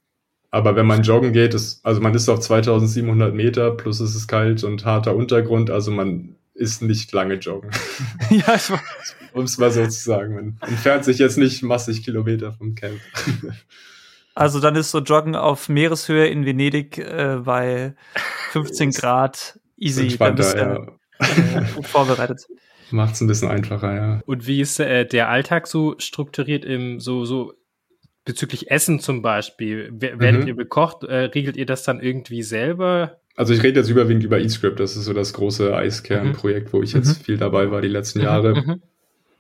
[0.50, 4.28] Aber wenn man joggen geht, ist, also man ist auf 2700 Meter, plus es ist
[4.28, 7.70] kalt und harter Untergrund, also man ist nicht lange joggen.
[8.30, 8.70] ja, ich
[9.32, 10.34] Um es mal so zu sagen.
[10.34, 13.00] Man entfernt sich jetzt nicht massig Kilometer vom Camp.
[14.38, 17.94] Also dann ist so Joggen auf Meereshöhe in Venedig äh, bei
[18.50, 20.02] 15 Grad easy.
[20.02, 21.60] Entspannter, ja.
[21.74, 22.46] gut vorbereitet.
[22.90, 24.20] Macht es ein bisschen einfacher, ja.
[24.26, 27.54] Und wie ist äh, der Alltag so strukturiert im so so
[28.26, 29.88] bezüglich Essen zum Beispiel?
[29.94, 30.48] Werdet mhm.
[30.48, 31.04] ihr bekocht?
[31.04, 33.22] Äh, regelt ihr das dann irgendwie selber?
[33.36, 36.94] Also ich rede jetzt überwiegend über eScript, das ist so das große Eiskern-Projekt, wo ich
[36.94, 37.24] jetzt mhm.
[37.24, 38.54] viel dabei war die letzten Jahre.
[38.54, 38.82] Mhm.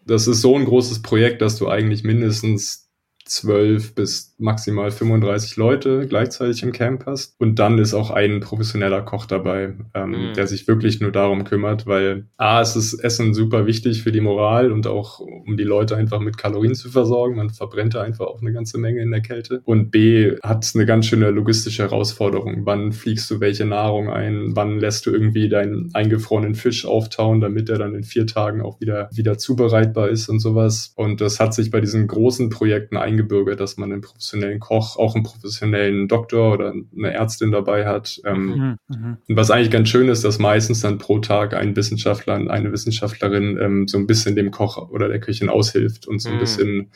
[0.06, 2.85] Das ist so ein großes Projekt, dass du eigentlich mindestens
[3.26, 7.34] 12 bis maximal 35 Leute gleichzeitig im Camp hast.
[7.38, 10.34] Und dann ist auch ein professioneller Koch dabei, ähm, mhm.
[10.34, 14.20] der sich wirklich nur darum kümmert, weil A, es ist Essen super wichtig für die
[14.20, 17.36] Moral und auch um die Leute einfach mit Kalorien zu versorgen.
[17.36, 19.60] Man verbrennt da einfach auch eine ganze Menge in der Kälte.
[19.64, 22.62] Und B, hat es eine ganz schöne logistische Herausforderung.
[22.64, 24.54] Wann fliegst du welche Nahrung ein?
[24.54, 28.80] Wann lässt du irgendwie deinen eingefrorenen Fisch auftauen, damit er dann in vier Tagen auch
[28.80, 30.92] wieder, wieder zubereitbar ist und sowas.
[30.96, 34.96] Und das hat sich bei diesen großen Projekten eingebaut eingebürgert, dass man einen professionellen Koch,
[34.96, 38.20] auch einen professionellen Doktor oder eine Ärztin dabei hat.
[38.24, 39.16] Ähm, mhm, mhm.
[39.28, 43.58] Und was eigentlich ganz schön ist, dass meistens dann pro Tag ein Wissenschaftler, eine Wissenschaftlerin
[43.60, 46.40] ähm, so ein bisschen dem Koch oder der Köchin aushilft und so ein mhm.
[46.40, 46.90] bisschen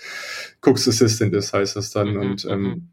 [0.63, 2.15] Cooks Assistant ist, heißt das dann.
[2.15, 2.89] Mhm, und ähm, mhm.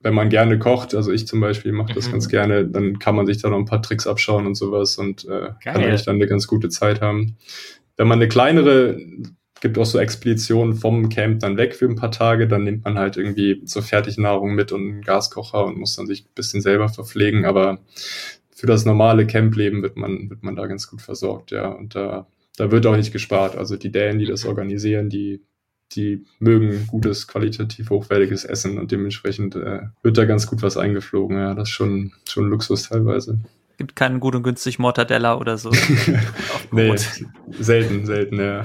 [0.00, 3.26] wenn man gerne kocht, also ich zum Beispiel mache das ganz gerne, dann kann man
[3.26, 6.26] sich da noch ein paar Tricks abschauen und sowas und äh, kann eigentlich dann eine
[6.26, 7.36] ganz gute Zeit haben.
[7.96, 8.98] Wenn man eine kleinere
[9.62, 12.48] gibt auch so Expeditionen vom Camp dann weg für ein paar Tage.
[12.48, 16.24] Dann nimmt man halt irgendwie so Fertignahrung mit und einen Gaskocher und muss dann sich
[16.24, 17.44] ein bisschen selber verpflegen.
[17.44, 17.78] Aber
[18.50, 21.68] für das normale Campleben wird man, wird man da ganz gut versorgt, ja.
[21.68, 23.56] Und da, da wird auch nicht gespart.
[23.56, 25.42] Also die Dänen, die das organisieren, die,
[25.92, 31.38] die mögen gutes, qualitativ hochwertiges Essen und dementsprechend äh, wird da ganz gut was eingeflogen.
[31.38, 33.38] Ja, das ist schon, schon Luxus teilweise.
[33.82, 35.72] Gibt keinen gut und günstig Mortadella oder so.
[36.70, 36.94] nee,
[37.50, 38.62] selten, selten, ja.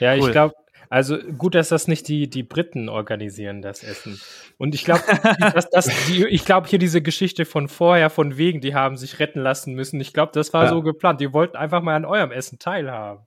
[0.00, 0.54] Ja, ich glaube,
[0.88, 4.20] also gut, dass das nicht die, die Briten organisieren, das Essen.
[4.58, 5.02] Und ich glaube,
[5.54, 9.20] dass das, die, ich glaube hier diese Geschichte von vorher, von wegen, die haben sich
[9.20, 10.00] retten lassen müssen.
[10.00, 10.70] Ich glaube, das war ja.
[10.70, 11.20] so geplant.
[11.20, 13.20] Die wollten einfach mal an eurem Essen teilhaben.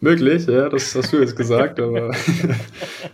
[0.00, 2.10] Möglich, ja, das hast du jetzt gesagt, aber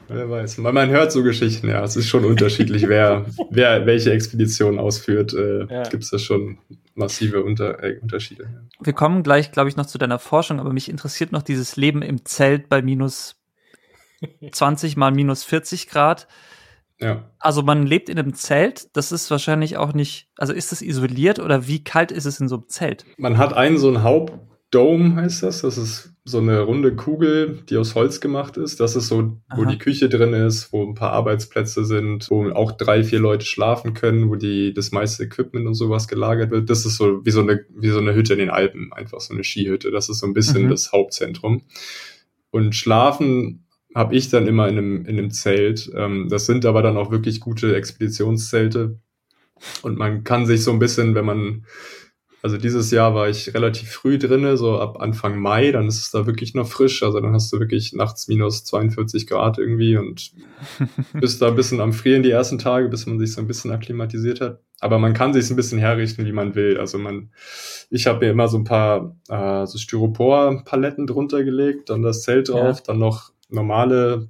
[0.07, 0.59] wer weiß.
[0.59, 1.83] Man, man hört so Geschichten, ja.
[1.83, 5.35] Es ist schon unterschiedlich, wer, wer welche Expedition ausführt.
[5.35, 5.83] Äh, ja.
[5.83, 6.59] Gibt es da schon
[6.97, 8.45] massive Unter äh, Unterschiede.
[8.45, 8.85] Ja.
[8.85, 12.03] Wir kommen gleich, glaube ich, noch zu deiner Forschung, aber mich interessiert noch dieses Leben
[12.03, 13.37] im Zelt bei minus
[14.51, 16.27] 20 mal minus 40 Grad.
[16.99, 17.31] Ja.
[17.39, 21.39] Also man lebt in einem Zelt, das ist wahrscheinlich auch nicht, also ist es isoliert
[21.39, 23.05] oder wie kalt ist es in so einem Zelt?
[23.19, 25.61] Man hat einen so einen Hauptdome, heißt das.
[25.61, 28.81] Das ist so eine runde Kugel, die aus Holz gemacht ist.
[28.81, 29.71] Das ist so, wo Aha.
[29.71, 33.95] die Küche drin ist, wo ein paar Arbeitsplätze sind, wo auch drei, vier Leute schlafen
[33.95, 36.69] können, wo die, das meiste Equipment und sowas gelagert wird.
[36.69, 39.33] Das ist so wie so eine, wie so eine Hütte in den Alpen, einfach so
[39.33, 39.93] eine Skihütte.
[39.93, 40.71] Das ist so ein bisschen mhm.
[40.71, 41.63] das Hauptzentrum.
[42.51, 45.91] Und schlafen habe ich dann immer in einem, in einem Zelt.
[45.95, 48.99] Ähm, das sind aber dann auch wirklich gute Expeditionszelte.
[49.83, 51.67] Und man kann sich so ein bisschen, wenn man
[52.47, 56.13] Also dieses Jahr war ich relativ früh drinne, so ab Anfang Mai, dann ist es
[56.13, 57.03] da wirklich noch frisch.
[57.03, 60.31] Also dann hast du wirklich nachts minus 42 Grad irgendwie und
[61.13, 63.73] bist da ein bisschen am Frieren die ersten Tage, bis man sich so ein bisschen
[63.73, 64.61] akklimatisiert hat.
[64.79, 66.79] Aber man kann sich ein bisschen herrichten, wie man will.
[66.79, 67.33] Also man,
[67.91, 72.49] ich habe mir immer so ein paar äh, so Styropor-Paletten drunter gelegt, dann das Zelt
[72.49, 72.83] drauf, ja.
[72.87, 74.29] dann noch normale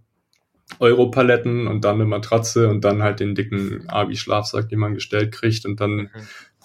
[0.81, 5.65] Europaletten und dann eine Matratze und dann halt den dicken Abi-Schlafsack, den man gestellt kriegt
[5.67, 6.11] und dann mhm.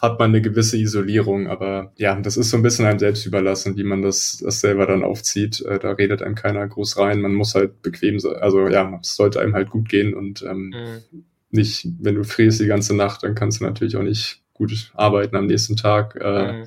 [0.02, 1.48] Hat man eine gewisse Isolierung.
[1.48, 4.88] Aber ja, das ist so ein bisschen einem selbst überlassen, wie man das, das selber
[4.88, 5.62] dann aufzieht.
[5.62, 7.22] Äh, da redet einem keiner groß rein.
[7.22, 8.36] Man muss halt bequem sein.
[8.38, 11.24] Also ja, es sollte einem halt gut gehen und ähm, mhm.
[11.52, 15.36] nicht, wenn du frierst die ganze Nacht, dann kannst du natürlich auch nicht gut arbeiten
[15.36, 16.18] am nächsten Tag.
[16.20, 16.64] Äh, mhm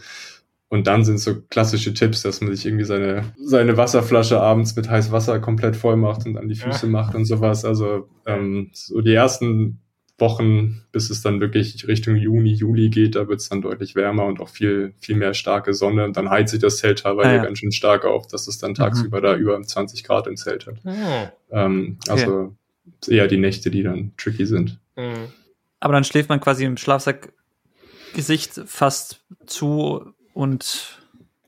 [0.75, 4.91] und dann sind so klassische Tipps, dass man sich irgendwie seine, seine Wasserflasche abends mit
[4.91, 6.93] heißem Wasser komplett voll macht und an die Füße ja.
[6.93, 7.65] macht und sowas.
[7.65, 9.79] Also ähm, so die ersten
[10.19, 14.27] Wochen, bis es dann wirklich Richtung Juni, Juli geht, da wird es dann deutlich wärmer
[14.27, 16.05] und auch viel, viel mehr starke Sonne.
[16.05, 17.45] Und dann heizt sich das Zelt teilweise ah, ja.
[17.45, 18.77] ganz schön stark auf, dass es dann mhm.
[18.77, 19.23] tagsüber mhm.
[19.23, 20.85] da über 20 Grad im Zelt hat.
[20.85, 21.29] Mhm.
[21.51, 22.55] Ähm, also
[23.03, 23.17] okay.
[23.17, 24.79] eher die Nächte, die dann tricky sind.
[24.97, 25.33] Mhm.
[25.81, 27.33] Aber dann schläft man quasi im Schlafsack
[28.15, 31.01] Gesicht fast zu und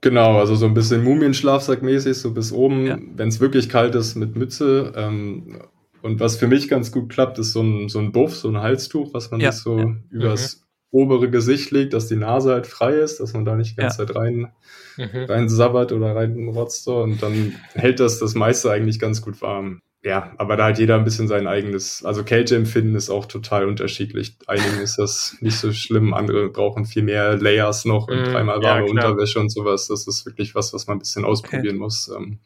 [0.02, 2.98] Genau, also so ein bisschen Mumienschlafsack-mäßig, so bis oben, ja.
[3.16, 4.92] wenn es wirklich kalt ist, mit Mütze.
[4.94, 5.58] Ähm,
[6.06, 8.58] und was für mich ganz gut klappt, ist so ein, so ein Buff, so ein
[8.58, 9.52] Halstuch, was man ja.
[9.52, 9.96] sich so ja.
[10.10, 10.62] übers mhm.
[11.00, 13.98] obere Gesicht legt, dass die Nase halt frei ist, dass man da nicht die ganze
[13.98, 14.52] Zeit rein,
[14.96, 15.24] mhm.
[15.28, 16.86] rein sabbert oder rein rotzt.
[16.88, 20.94] Und dann hält das das meiste eigentlich ganz gut warm ja, aber da hat jeder
[20.94, 24.36] ein bisschen sein eigenes, also Kälteempfinden ist auch total unterschiedlich.
[24.46, 28.62] Einigen ist das nicht so schlimm, andere brauchen viel mehr Layers noch und mm, dreimal
[28.62, 29.88] warme ja, Unterwäsche und sowas.
[29.88, 31.84] Das ist wirklich was, was man ein bisschen ausprobieren okay.
[31.84, 32.08] muss.
[32.16, 32.38] Ähm,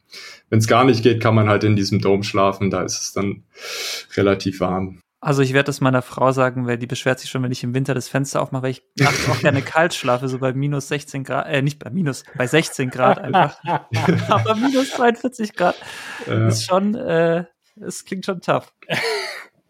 [0.49, 3.13] Wenn es gar nicht geht, kann man halt in diesem Dom schlafen, da ist es
[3.13, 3.43] dann
[4.17, 5.03] relativ warm.
[5.23, 7.75] Also ich werde das meiner Frau sagen, weil die beschwert sich schon, wenn ich im
[7.75, 11.25] Winter das Fenster aufmache, weil ich nachts auch gerne kalt schlafe, so bei minus 16
[11.25, 13.59] Grad, äh, nicht bei minus, bei 16 Grad einfach.
[14.29, 15.77] Aber minus 42 Grad
[16.27, 16.49] ja.
[16.49, 17.45] ist schon, äh,
[17.81, 18.73] es klingt schon tough.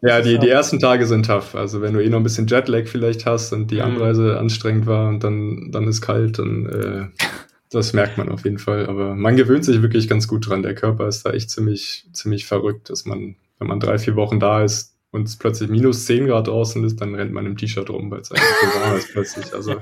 [0.01, 1.53] Ja, die, die ersten Tage sind tough.
[1.53, 3.81] Also wenn du eh noch ein bisschen Jetlag vielleicht hast und die mhm.
[3.81, 7.23] Anreise anstrengend war und dann, dann ist kalt, dann äh,
[7.71, 8.87] das merkt man auf jeden Fall.
[8.87, 10.63] Aber man gewöhnt sich wirklich ganz gut dran.
[10.63, 14.39] Der Körper ist da echt ziemlich, ziemlich verrückt, dass man, wenn man drei, vier Wochen
[14.39, 17.89] da ist, und es plötzlich minus 10 Grad draußen ist, dann rennt man im T-Shirt
[17.89, 19.53] rum, weil es eigentlich so warm ist plötzlich.
[19.53, 19.75] Also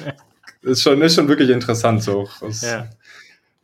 [0.62, 2.88] ist schon, ist schon wirklich interessant, so aus ja.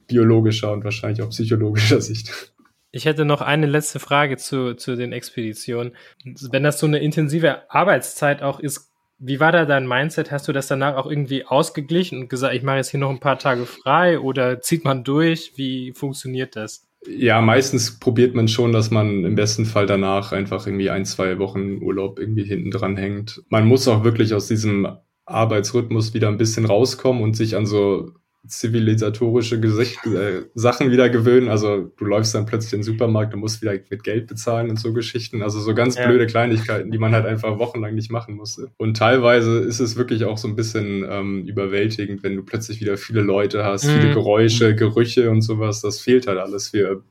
[0.09, 2.53] biologischer und wahrscheinlich auch psychologischer Sicht.
[2.91, 5.95] Ich hätte noch eine letzte Frage zu, zu den Expeditionen.
[6.25, 10.31] Wenn das so eine intensive Arbeitszeit auch ist, wie war da dein Mindset?
[10.31, 13.21] Hast du das danach auch irgendwie ausgeglichen und gesagt, ich mache jetzt hier noch ein
[13.21, 15.53] paar Tage frei oder zieht man durch?
[15.57, 16.87] Wie funktioniert das?
[17.09, 21.39] Ja, meistens probiert man schon, dass man im besten Fall danach einfach irgendwie ein, zwei
[21.39, 23.43] Wochen Urlaub irgendwie hinten dran hängt.
[23.49, 24.89] Man muss auch wirklich aus diesem
[25.25, 28.13] Arbeitsrhythmus wieder ein bisschen rauskommen und sich an so
[28.47, 31.49] zivilisatorische Gesicht, äh, Sachen wieder gewöhnen.
[31.49, 34.79] Also du läufst dann plötzlich in den Supermarkt und musst wieder mit Geld bezahlen und
[34.79, 35.43] so Geschichten.
[35.43, 36.07] Also so ganz ja.
[36.07, 38.69] blöde Kleinigkeiten, die man halt einfach wochenlang nicht machen musste.
[38.77, 42.97] Und teilweise ist es wirklich auch so ein bisschen ähm, überwältigend, wenn du plötzlich wieder
[42.97, 44.01] viele Leute hast, mhm.
[44.01, 45.81] viele Geräusche, Gerüche und sowas.
[45.81, 47.03] Das fehlt halt alles für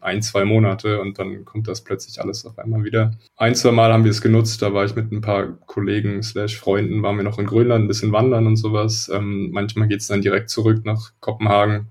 [0.00, 3.12] ein, zwei Monate und dann kommt das plötzlich alles auf einmal wieder.
[3.36, 6.58] Ein, zwei Mal haben wir es genutzt, da war ich mit ein paar Kollegen slash
[6.58, 9.10] Freunden, waren wir noch in Grönland ein bisschen wandern und sowas.
[9.12, 11.88] Ähm, manchmal geht es dann direkt zurück nach Kopenhagen.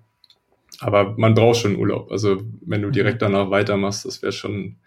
[0.80, 2.12] Aber man braucht schon Urlaub.
[2.12, 2.94] Also wenn du mhm.
[2.94, 4.78] direkt danach weitermachst, das wäre schon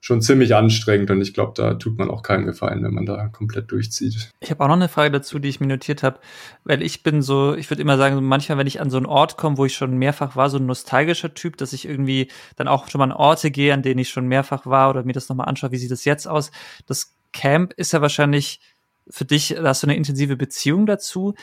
[0.00, 3.28] schon ziemlich anstrengend und ich glaube, da tut man auch keinen Gefallen, wenn man da
[3.28, 4.30] komplett durchzieht.
[4.40, 6.20] Ich habe auch noch eine Frage dazu, die ich mir notiert habe,
[6.64, 9.36] weil ich bin so, ich würde immer sagen, manchmal, wenn ich an so einen Ort
[9.36, 12.88] komme, wo ich schon mehrfach war, so ein nostalgischer Typ, dass ich irgendwie dann auch
[12.88, 15.48] schon mal an Orte gehe, an denen ich schon mehrfach war oder mir das nochmal
[15.48, 16.52] anschaue, wie sieht das jetzt aus.
[16.86, 18.60] Das Camp ist ja wahrscheinlich
[19.10, 21.34] für dich, da hast du eine intensive Beziehung dazu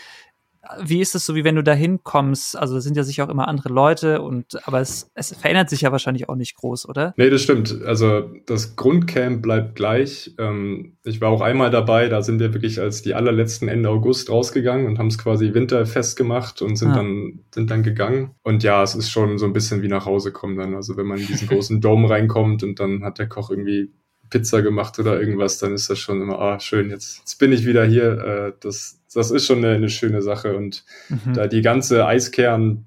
[0.81, 2.57] wie ist es so, wie wenn du da hinkommst?
[2.57, 5.81] Also, da sind ja sicher auch immer andere Leute und, aber es, es verändert sich
[5.81, 7.13] ja wahrscheinlich auch nicht groß, oder?
[7.17, 7.83] Nee, das stimmt.
[7.85, 10.33] Also, das Grundcamp bleibt gleich.
[10.37, 14.29] Ähm, ich war auch einmal dabei, da sind wir wirklich als die allerletzten Ende August
[14.29, 16.95] rausgegangen und haben es quasi winterfest gemacht und sind ah.
[16.95, 18.31] dann, sind dann gegangen.
[18.43, 20.75] Und ja, es ist schon so ein bisschen wie nach Hause kommen dann.
[20.75, 23.91] Also, wenn man in diesen großen Dome reinkommt und dann hat der Koch irgendwie
[24.29, 27.65] Pizza gemacht oder irgendwas, dann ist das schon immer, ah, schön, jetzt, jetzt bin ich
[27.65, 28.19] wieder hier.
[28.19, 30.55] Äh, das, das ist schon eine, eine schöne Sache.
[30.55, 31.33] Und mhm.
[31.33, 32.85] da die ganze Eiskern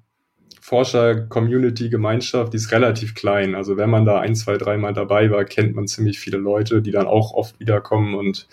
[0.69, 3.55] Forscher-Community, Gemeinschaft, die ist relativ klein.
[3.55, 6.91] Also wenn man da ein, zwei, dreimal dabei war, kennt man ziemlich viele Leute, die
[6.91, 8.47] dann auch oft wiederkommen und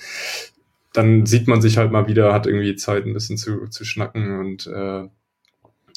[0.94, 4.38] dann sieht man sich halt mal wieder, hat irgendwie Zeit, ein bisschen zu, zu schnacken
[4.38, 5.08] und äh,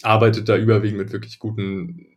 [0.04, 2.08] arbeitet da überwiegend mit wirklich guten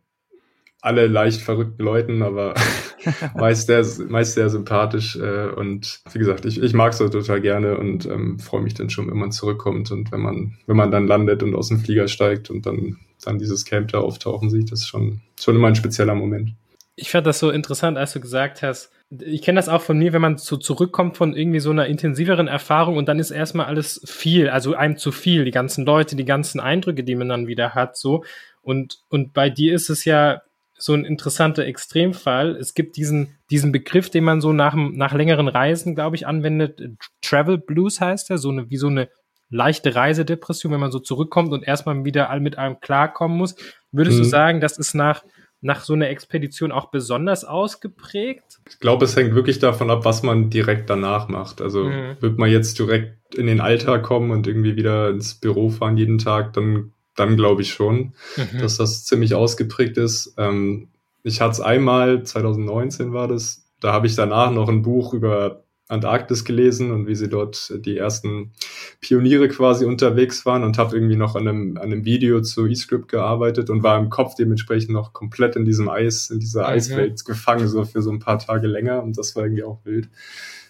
[0.83, 2.55] alle leicht verrückten Leuten, aber
[3.35, 5.15] meist sehr, meist sehr sympathisch.
[5.15, 8.89] Äh, und wie gesagt, ich, ich mag es total gerne und ähm, freue mich dann
[8.89, 12.09] schon, wenn man zurückkommt und wenn man, wenn man dann landet und aus dem Flieger
[12.09, 15.75] steigt und dann, dann dieses Camp da auftauchen sieht, das ist schon, schon immer ein
[15.75, 16.51] spezieller Moment.
[16.97, 20.11] Ich fand das so interessant, als du gesagt hast, ich kenne das auch von mir,
[20.11, 24.01] wenn man so zurückkommt von irgendwie so einer intensiveren Erfahrung und dann ist erstmal alles
[24.05, 27.73] viel, also einem zu viel, die ganzen Leute, die ganzen Eindrücke, die man dann wieder
[27.73, 28.25] hat, so.
[28.61, 30.41] Und, und bei dir ist es ja
[30.77, 32.55] so ein interessanter Extremfall.
[32.55, 36.81] Es gibt diesen, diesen Begriff, den man so nach, nach längeren Reisen, glaube ich, anwendet.
[37.21, 39.09] Travel Blues heißt er, so eine, wie so eine
[39.49, 43.55] leichte Reisedepression, wenn man so zurückkommt und erstmal wieder mit einem klarkommen muss.
[43.91, 44.23] Würdest mhm.
[44.23, 45.23] du sagen, das ist nach
[45.63, 48.59] nach so einer Expedition auch besonders ausgeprägt?
[48.69, 51.61] Ich glaube, es hängt wirklich davon ab, was man direkt danach macht.
[51.61, 52.17] Also mhm.
[52.19, 56.17] wird man jetzt direkt in den Alltag kommen und irgendwie wieder ins Büro fahren jeden
[56.17, 58.59] Tag, dann, dann glaube ich schon, mhm.
[58.59, 60.33] dass das ziemlich ausgeprägt ist.
[60.37, 60.89] Ähm,
[61.23, 65.63] ich hatte es einmal, 2019 war das, da habe ich danach noch ein Buch über
[65.89, 68.53] Antarktis gelesen und wie sie dort die ersten
[69.01, 73.09] Pioniere quasi unterwegs waren und habe irgendwie noch an einem, an einem Video zu eScript
[73.09, 76.67] gearbeitet und war im Kopf dementsprechend noch komplett in diesem Eis, in dieser mhm.
[76.67, 80.09] Eiswelt gefangen, so für so ein paar Tage länger und das war irgendwie auch wild.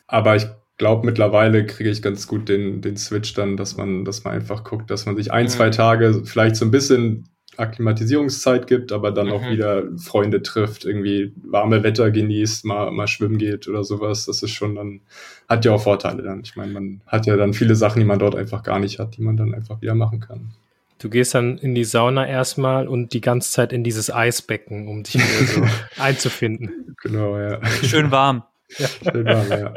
[0.08, 4.24] Aber ich glaube, mittlerweile kriege ich ganz gut den, den Switch dann, dass man, dass
[4.24, 5.50] man einfach guckt, dass man sich ein, mhm.
[5.50, 9.34] zwei Tage vielleicht so ein bisschen Akklimatisierungszeit gibt, aber dann mhm.
[9.34, 14.26] auch wieder Freunde trifft, irgendwie warme Wetter genießt, mal, mal schwimmen geht oder sowas.
[14.26, 15.02] Das ist schon dann,
[15.48, 16.42] hat ja auch Vorteile dann.
[16.44, 19.18] Ich meine, man hat ja dann viele Sachen, die man dort einfach gar nicht hat,
[19.18, 20.52] die man dann einfach wieder machen kann.
[21.00, 25.04] Du gehst dann in die Sauna erstmal und die ganze Zeit in dieses Eisbecken, um
[25.04, 25.62] dich wieder so
[26.02, 26.96] einzufinden.
[27.02, 27.64] Genau, ja.
[27.84, 28.44] Schön warm.
[28.78, 29.74] Ja.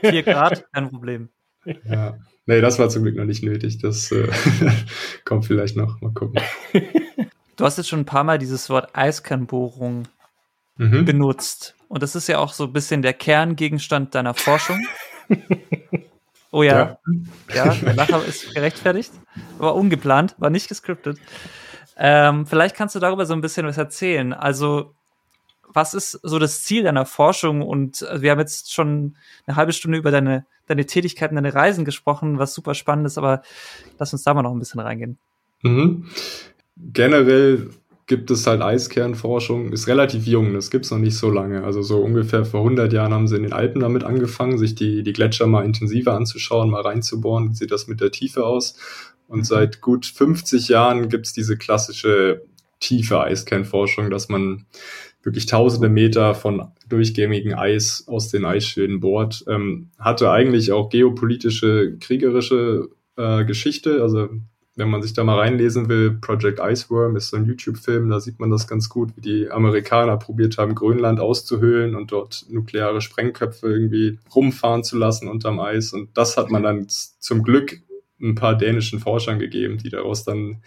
[0.00, 1.28] Vier Grad, kein Problem.
[1.84, 2.18] Ja.
[2.46, 3.78] Nee, das war zum Glück noch nicht nötig.
[3.78, 4.28] Das äh,
[5.24, 6.00] kommt vielleicht noch.
[6.00, 6.40] Mal gucken.
[7.56, 10.08] Du hast jetzt schon ein paar Mal dieses Wort Eiskernbohrung
[10.76, 11.04] mhm.
[11.04, 11.74] benutzt.
[11.88, 14.84] Und das ist ja auch so ein bisschen der Kerngegenstand deiner Forschung.
[16.50, 16.98] Oh ja.
[17.52, 19.12] Ja, ja der Lacher ist gerechtfertigt.
[19.58, 21.18] War ungeplant, war nicht gescriptet.
[21.96, 24.32] Ähm, vielleicht kannst du darüber so ein bisschen was erzählen.
[24.32, 24.94] Also,
[25.74, 27.60] was ist so das Ziel deiner Forschung?
[27.60, 31.84] Und äh, wir haben jetzt schon eine halbe Stunde über deine deine Tätigkeiten, deine Reisen
[31.84, 33.42] gesprochen, was super spannend ist, aber
[33.98, 35.18] lass uns da mal noch ein bisschen reingehen.
[35.62, 36.06] Mhm.
[36.76, 37.70] Generell
[38.06, 41.64] gibt es halt Eiskernforschung, ist relativ jung, das gibt es noch nicht so lange.
[41.64, 45.02] Also so ungefähr vor 100 Jahren haben sie in den Alpen damit angefangen, sich die,
[45.02, 48.76] die Gletscher mal intensiver anzuschauen, mal reinzubohren, wie sieht das mit der Tiefe aus.
[49.26, 49.44] Und mhm.
[49.44, 52.42] seit gut 50 Jahren gibt es diese klassische
[52.84, 54.66] tiefe Eiskernforschung, dass man
[55.22, 59.44] wirklich tausende Meter von durchgängigen Eis aus den Eisschilden bohrt.
[59.48, 64.02] Ähm, hatte eigentlich auch geopolitische, kriegerische äh, Geschichte.
[64.02, 64.28] Also
[64.76, 68.38] wenn man sich da mal reinlesen will, Project Iceworm ist so ein YouTube-Film, da sieht
[68.38, 73.68] man das ganz gut, wie die Amerikaner probiert haben, Grönland auszuhöhlen und dort nukleare Sprengköpfe
[73.68, 75.92] irgendwie rumfahren zu lassen unterm Eis.
[75.92, 77.80] Und das hat man dann zum Glück
[78.20, 80.62] ein paar dänischen Forschern gegeben, die daraus dann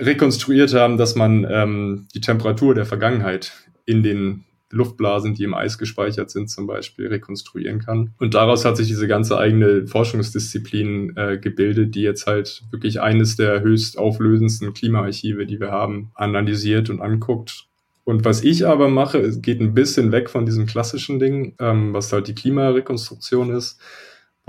[0.00, 3.52] rekonstruiert haben, dass man ähm, die Temperatur der Vergangenheit
[3.84, 8.12] in den Luftblasen, die im Eis gespeichert sind, zum Beispiel rekonstruieren kann.
[8.18, 13.36] Und daraus hat sich diese ganze eigene Forschungsdisziplin äh, gebildet, die jetzt halt wirklich eines
[13.36, 17.66] der höchst auflösendsten Klimaarchive, die wir haben, analysiert und anguckt.
[18.04, 22.12] Und was ich aber mache, geht ein bisschen weg von diesem klassischen Ding, ähm, was
[22.12, 23.80] halt die Klimarekonstruktion ist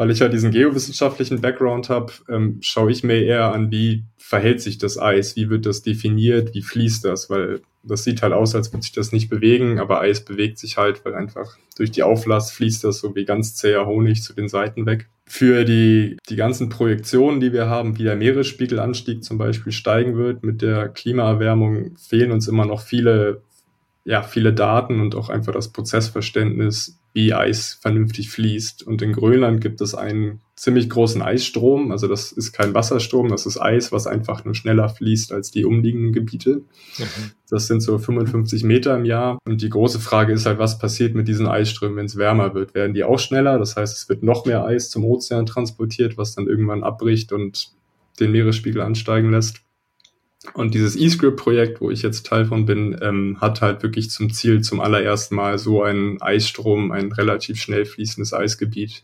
[0.02, 4.60] weil ich halt diesen geowissenschaftlichen Background habe, ähm, schaue ich mir eher an, wie verhält
[4.60, 8.56] sich das Eis, wie wird das definiert, wie fließt das, weil das sieht halt aus,
[8.56, 12.02] als würde sich das nicht bewegen, aber Eis bewegt sich halt, weil einfach durch die
[12.02, 15.08] Auflast fließt das so wie ganz zäher Honig zu den Seiten weg.
[15.28, 20.44] Für die, die ganzen Projektionen, die wir haben, wie der Meeresspiegelanstieg zum Beispiel steigen wird
[20.44, 23.44] mit der Klimaerwärmung, fehlen uns immer noch viele,
[24.04, 28.84] ja, viele Daten und auch einfach das Prozessverständnis, wie Eis vernünftig fließt.
[28.84, 31.91] Und in Grönland gibt es einen ziemlich großen Eisstrom.
[31.91, 35.65] Also das ist kein Wasserstrom, das ist Eis, was einfach nur schneller fließt als die
[35.65, 36.62] umliegenden Gebiete.
[36.97, 37.32] Mhm.
[37.50, 39.39] Das sind so 55 Meter im Jahr.
[39.45, 42.74] Und die große Frage ist halt, was passiert mit diesen Eisströmen, wenn es wärmer wird?
[42.74, 43.60] Werden die auch schneller?
[43.60, 47.71] Das heißt, es wird noch mehr Eis zum Ozean transportiert, was dann irgendwann abbricht und
[48.19, 49.62] den Meeresspiegel ansteigen lässt.
[50.54, 54.62] Und dieses eScript-Projekt, wo ich jetzt Teil von bin, ähm, hat halt wirklich zum Ziel,
[54.62, 59.04] zum allerersten Mal so einen Eisstrom, ein relativ schnell fließendes Eisgebiet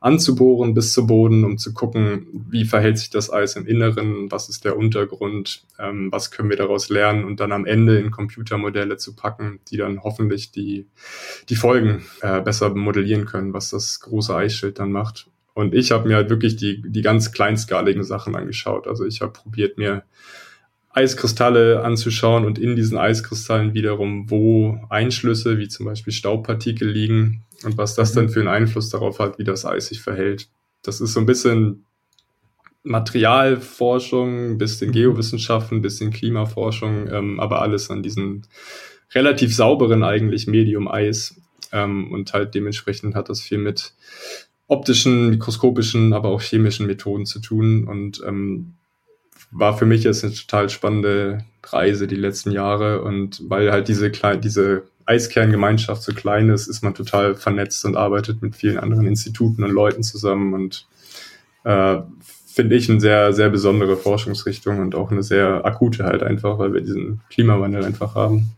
[0.00, 4.48] anzubohren bis zu Boden, um zu gucken, wie verhält sich das Eis im Inneren, was
[4.48, 8.96] ist der Untergrund, ähm, was können wir daraus lernen und dann am Ende in Computermodelle
[8.96, 10.86] zu packen, die dann hoffentlich die,
[11.48, 15.28] die Folgen äh, besser modellieren können, was das große Eisschild dann macht.
[15.54, 18.86] Und ich habe mir halt wirklich die, die ganz kleinskaligen Sachen angeschaut.
[18.86, 20.04] Also ich habe probiert mir
[20.90, 27.76] Eiskristalle anzuschauen und in diesen Eiskristallen wiederum, wo Einschlüsse wie zum Beispiel Staubpartikel liegen und
[27.76, 28.28] was das dann mhm.
[28.30, 30.48] für einen Einfluss darauf hat, wie das Eis sich verhält.
[30.82, 31.84] Das ist so ein bisschen
[32.82, 34.92] Materialforschung, bisschen mhm.
[34.92, 38.42] Geowissenschaften, bisschen Klimaforschung, ähm, aber alles an diesem
[39.14, 41.40] relativ sauberen eigentlich Medium Eis.
[41.70, 43.92] Ähm, und halt dementsprechend hat das viel mit
[44.68, 47.84] optischen, mikroskopischen, aber auch chemischen Methoden zu tun.
[47.86, 48.74] Und ähm,
[49.50, 53.02] war für mich jetzt eine total spannende Reise die letzten Jahre.
[53.02, 58.42] Und weil halt diese, diese Eiskerngemeinschaft so klein ist, ist man total vernetzt und arbeitet
[58.42, 60.86] mit vielen anderen Instituten und Leuten zusammen und
[61.64, 61.98] äh,
[62.58, 66.74] finde ich eine sehr, sehr besondere Forschungsrichtung und auch eine sehr akute halt einfach, weil
[66.74, 68.50] wir diesen Klimawandel einfach haben.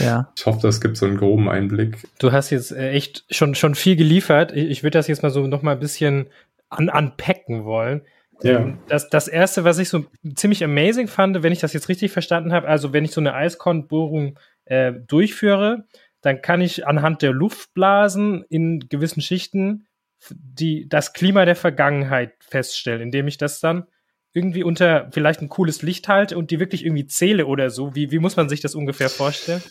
[0.00, 0.32] Ja.
[0.34, 1.98] Ich hoffe, das gibt so einen groben Einblick.
[2.18, 4.52] Du hast jetzt äh, echt schon, schon viel geliefert.
[4.52, 6.26] Ich, ich würde das jetzt mal so noch mal ein bisschen
[6.70, 8.00] an, unpacken wollen.
[8.44, 8.60] Ja.
[8.60, 12.12] Ähm, das, das erste, was ich so ziemlich amazing fand, wenn ich das jetzt richtig
[12.12, 15.84] verstanden habe, also wenn ich so eine Eiskornbohrung äh, durchführe,
[16.20, 19.86] dann kann ich anhand der Luftblasen in gewissen Schichten
[20.30, 23.86] die, das Klima der Vergangenheit feststellen, indem ich das dann
[24.32, 27.94] irgendwie unter vielleicht ein cooles Licht halte und die wirklich irgendwie zähle oder so.
[27.94, 29.62] Wie, wie muss man sich das ungefähr vorstellen?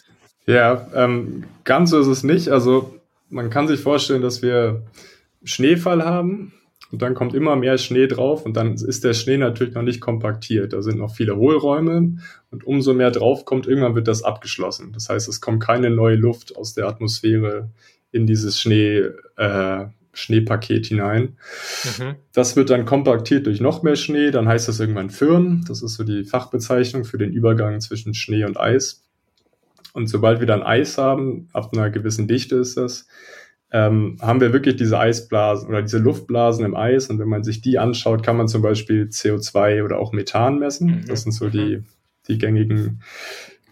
[0.45, 2.49] Ja, ähm, ganz so ist es nicht.
[2.49, 2.99] Also
[3.30, 4.84] man kann sich vorstellen, dass wir
[5.43, 6.53] Schneefall haben
[6.94, 10.00] und dann kommt immer mehr Schnee drauf und dann ist der Schnee natürlich noch nicht
[10.00, 10.74] kompaktiert.
[10.74, 12.18] Da sind noch viele Hohlräume
[12.52, 14.91] und umso mehr drauf kommt, irgendwann wird das abgeschlossen.
[14.94, 17.72] Das heißt, es kommt keine neue Luft aus der Atmosphäre
[18.12, 21.36] in dieses Schnee, äh, Schneepaket hinein.
[21.98, 22.14] Mhm.
[22.32, 25.66] Das wird dann kompaktiert durch noch mehr Schnee, dann heißt das irgendwann Firn.
[25.68, 29.04] Das ist so die Fachbezeichnung für den Übergang zwischen Schnee und Eis.
[29.94, 33.08] Und sobald wir dann Eis haben, ab einer gewissen Dichte ist das,
[33.74, 37.09] ähm, haben wir wirklich diese Eisblasen oder diese Luftblasen im Eis.
[37.09, 40.88] Und wenn man sich die anschaut, kann man zum Beispiel CO2 oder auch Methan messen.
[40.88, 41.05] Mhm.
[41.07, 41.86] Das sind so die, mhm.
[42.28, 43.01] die gängigen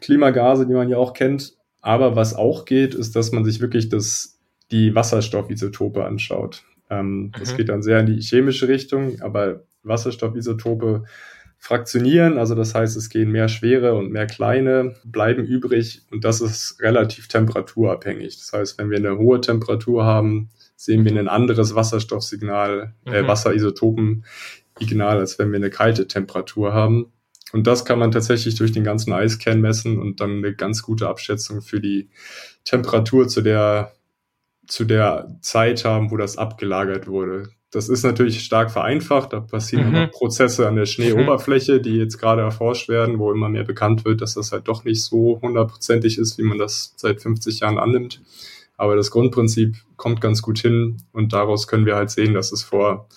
[0.02, 1.54] Klimagase, die man ja auch kennt.
[1.82, 4.40] Aber was auch geht, ist, dass man sich wirklich das
[4.72, 6.64] die Wasserstoffisotope anschaut.
[6.90, 7.32] Ähm, mhm.
[7.38, 11.04] Das geht dann sehr in die chemische Richtung, aber Wasserstoffisotope
[11.62, 16.42] fraktionieren, also das heißt, es gehen mehr schwere und mehr kleine, bleiben übrig und das
[16.42, 18.36] ist relativ temperaturabhängig.
[18.40, 23.28] Das heißt, wenn wir eine hohe Temperatur haben, sehen wir ein anderes Wasserstoffsignal, äh, mhm.
[23.28, 27.14] Wasserisotopensignal, als wenn wir eine kalte Temperatur haben.
[27.54, 31.10] Und das kann man tatsächlich durch den ganzen Eiskern messen und dann eine ganz gute
[31.10, 32.10] Abschätzung für die
[32.64, 33.92] Temperatur, zu der
[34.66, 37.50] zu der Zeit haben, wo das abgelagert wurde.
[37.72, 39.32] Das ist natürlich stark vereinfacht.
[39.32, 40.12] Da passieren mhm.
[40.12, 44.34] Prozesse an der Schneeoberfläche, die jetzt gerade erforscht werden, wo immer mehr bekannt wird, dass
[44.34, 48.22] das halt doch nicht so hundertprozentig ist, wie man das seit 50 Jahren annimmt.
[48.82, 52.64] Aber das Grundprinzip kommt ganz gut hin und daraus können wir halt sehen, dass es
[52.64, 53.08] vor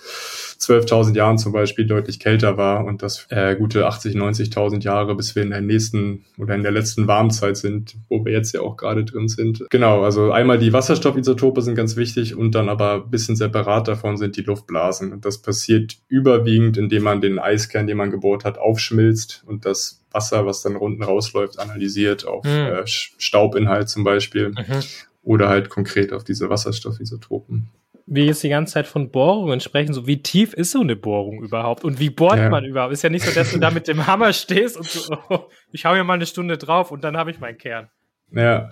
[0.60, 5.34] 12.000 Jahren zum Beispiel deutlich kälter war und das äh, gute 80, 90.000 Jahre, bis
[5.34, 8.76] wir in der nächsten oder in der letzten Warmzeit sind, wo wir jetzt ja auch
[8.76, 9.64] gerade drin sind.
[9.70, 14.18] Genau, also einmal die Wasserstoffisotope sind ganz wichtig und dann aber ein bisschen separat davon
[14.18, 15.14] sind die Luftblasen.
[15.14, 20.04] Und das passiert überwiegend, indem man den Eiskern, den man gebohrt hat, aufschmilzt und das
[20.10, 22.50] Wasser, was dann unten rausläuft, analysiert auf mhm.
[22.50, 24.50] äh, Staubinhalt zum Beispiel.
[24.50, 24.82] Mhm.
[25.24, 27.70] Oder halt konkret auf diese Wasserstoffisotopen
[28.06, 31.42] wir jetzt die ganze Zeit von Bohrungen sprechen, so wie tief ist so eine Bohrung
[31.42, 32.50] überhaupt und wie bohrt ja.
[32.50, 32.92] man überhaupt?
[32.92, 35.84] Ist ja nicht so, dass du da mit dem Hammer stehst und so, oh, ich
[35.84, 37.88] hau hier mal eine Stunde drauf und dann habe ich meinen Kern.
[38.30, 38.68] Ja,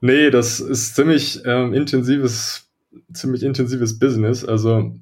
[0.00, 2.70] nee, das ist ziemlich ähm, intensives,
[3.12, 4.44] ziemlich intensives Business.
[4.44, 4.94] Also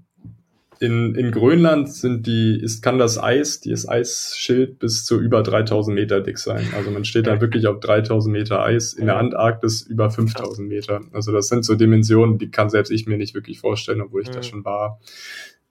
[0.81, 5.95] in, in Grönland sind die, ist, kann das Eis, das Eisschild bis zu über 3000
[5.95, 6.67] Meter dick sein.
[6.77, 8.93] Also man steht da wirklich auf 3000 Meter Eis.
[8.93, 11.01] In der Antarktis über 5000 Meter.
[11.13, 14.29] Also das sind so Dimensionen, die kann selbst ich mir nicht wirklich vorstellen, obwohl ich
[14.29, 14.33] mhm.
[14.33, 15.01] da schon war.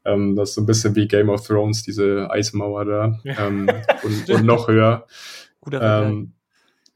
[0.05, 3.19] Ähm, das ist so ein bisschen wie Game of Thrones, diese Eismauer da.
[3.23, 3.67] Ähm,
[4.03, 5.05] und, und, noch höher.
[5.61, 6.33] Guter ähm,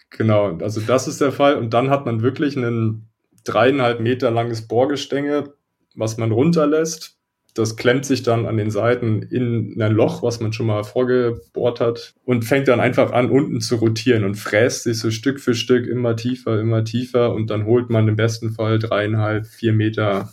[0.10, 1.56] Genau, also das ist der Fall.
[1.56, 3.10] Und dann hat man wirklich ein
[3.44, 5.54] dreieinhalb Meter langes Bohrgestänge,
[5.96, 7.17] was man runterlässt
[7.58, 11.80] das klemmt sich dann an den Seiten in ein Loch, was man schon mal vorgebohrt
[11.80, 15.56] hat und fängt dann einfach an, unten zu rotieren und fräst sich so Stück für
[15.56, 20.32] Stück immer tiefer, immer tiefer und dann holt man im besten Fall dreieinhalb, vier Meter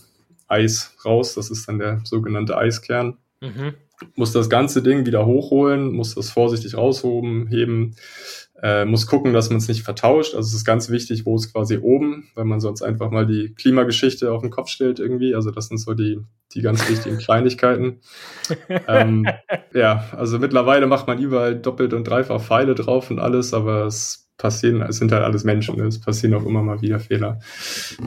[0.49, 1.35] Eis raus.
[1.35, 3.16] Das ist dann der sogenannte Eiskern.
[3.41, 3.75] Mhm.
[4.16, 7.97] Muss das ganze Ding wieder hochholen, muss das vorsichtig raushoben, heben,
[8.65, 10.35] äh, muss gucken, dass man es nicht vertauscht.
[10.35, 13.53] Also es ist ganz wichtig, wo es quasi oben, weil man sonst einfach mal die
[13.55, 15.35] Klimageschichte auf den Kopf stellt irgendwie.
[15.35, 16.19] Also das sind so die,
[16.55, 18.01] die ganz wichtigen Kleinigkeiten.
[18.89, 19.27] ähm,
[19.75, 24.31] ja, also mittlerweile macht man überall doppelt und dreifach Pfeile drauf und alles, aber es
[24.39, 25.85] passieren, es sind halt alles Menschen, ne?
[25.85, 27.41] es passieren auch immer mal wieder Fehler.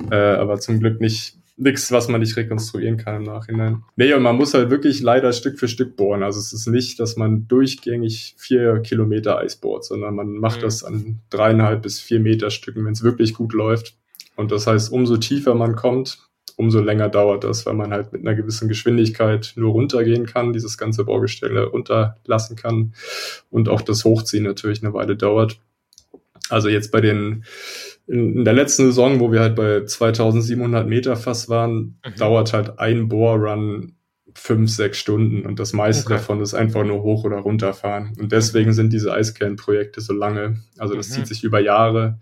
[0.09, 3.83] Äh, aber zum Glück nicht nichts, was man nicht rekonstruieren kann im Nachhinein.
[3.95, 6.23] Nee, und man muss halt wirklich leider Stück für Stück bohren.
[6.23, 10.65] Also es ist nicht, dass man durchgängig vier Kilometer Eis bohrt, sondern man macht mhm.
[10.65, 13.95] das an dreieinhalb bis vier Meter Stücken, wenn es wirklich gut läuft.
[14.35, 16.19] Und das heißt, umso tiefer man kommt,
[16.57, 20.77] umso länger dauert das, weil man halt mit einer gewissen Geschwindigkeit nur runtergehen kann, dieses
[20.77, 22.93] ganze Baugestelle runterlassen kann
[23.49, 25.59] und auch das Hochziehen natürlich eine Weile dauert.
[26.49, 27.43] Also jetzt bei den
[28.07, 32.15] in, in der letzten Saison, wo wir halt bei 2700 Meter fast waren, mhm.
[32.17, 33.93] dauert halt ein Bohrrun
[34.33, 36.13] fünf, sechs Stunden und das meiste okay.
[36.13, 38.13] davon ist einfach nur hoch oder runterfahren.
[38.19, 40.59] Und deswegen sind diese Eiskernprojekte so lange.
[40.77, 41.13] Also das mhm.
[41.13, 42.19] zieht sich über Jahre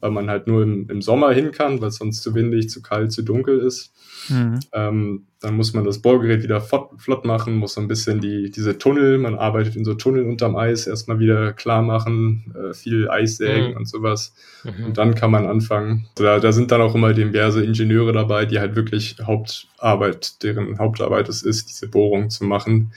[0.00, 2.82] weil man halt nur im, im Sommer hin kann, weil es sonst zu windig, zu
[2.82, 3.92] kalt, zu dunkel ist.
[4.28, 4.60] Mhm.
[4.72, 8.78] Ähm, dann muss man das Bohrgerät wieder flott, machen, muss so ein bisschen die, diese
[8.78, 13.36] Tunnel, man arbeitet in so Tunnel unterm Eis, erstmal wieder klar machen, äh, viel Eis
[13.36, 13.76] sägen mhm.
[13.76, 14.34] und sowas.
[14.64, 14.86] Mhm.
[14.86, 16.06] Und dann kann man anfangen.
[16.14, 21.28] Da, da sind dann auch immer diverse Ingenieure dabei, die halt wirklich Hauptarbeit, deren Hauptarbeit
[21.28, 22.92] es ist, diese Bohrung zu machen.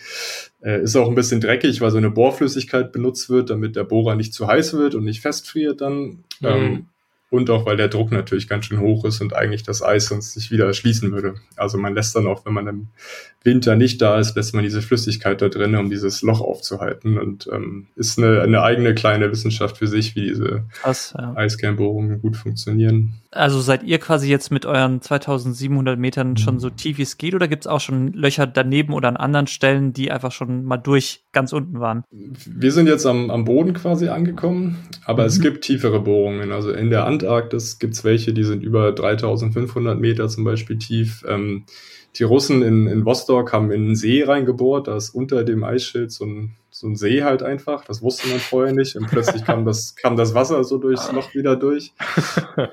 [0.61, 4.15] Äh, ist auch ein bisschen dreckig, weil so eine Bohrflüssigkeit benutzt wird, damit der Bohrer
[4.15, 6.23] nicht zu heiß wird und nicht festfriert dann.
[6.39, 6.47] Mhm.
[6.47, 6.85] Ähm,
[7.29, 10.33] und auch weil der Druck natürlich ganz schön hoch ist und eigentlich das Eis sonst
[10.33, 11.35] sich wieder schließen würde.
[11.55, 12.87] Also man lässt dann auch, wenn man im
[13.43, 17.47] Winter nicht da ist, lässt man diese Flüssigkeit da drin, um dieses Loch aufzuhalten und
[17.53, 21.33] ähm, ist eine, eine eigene kleine Wissenschaft für sich, wie diese Krass, ja.
[21.35, 23.13] Eiskernbohrungen gut funktionieren.
[23.31, 27.35] Also seid ihr quasi jetzt mit euren 2700 Metern schon so tief wie es geht
[27.35, 30.77] oder gibt es auch schon Löcher daneben oder an anderen Stellen, die einfach schon mal
[30.77, 32.03] durch ganz unten waren?
[32.09, 35.27] Wir sind jetzt am, am Boden quasi angekommen, aber mhm.
[35.27, 36.51] es gibt tiefere Bohrungen.
[36.51, 41.23] Also in der Antarktis gibt es welche, die sind über 3500 Meter zum Beispiel tief.
[41.27, 41.65] Ähm,
[42.15, 46.11] die Russen in, in Vostok haben in einen See reingebohrt, da ist unter dem Eisschild
[46.11, 47.85] so ein, so ein See halt einfach.
[47.85, 48.95] Das wusste man vorher nicht.
[48.95, 51.93] Und plötzlich kam das, kam das Wasser so durchs Loch wieder durch.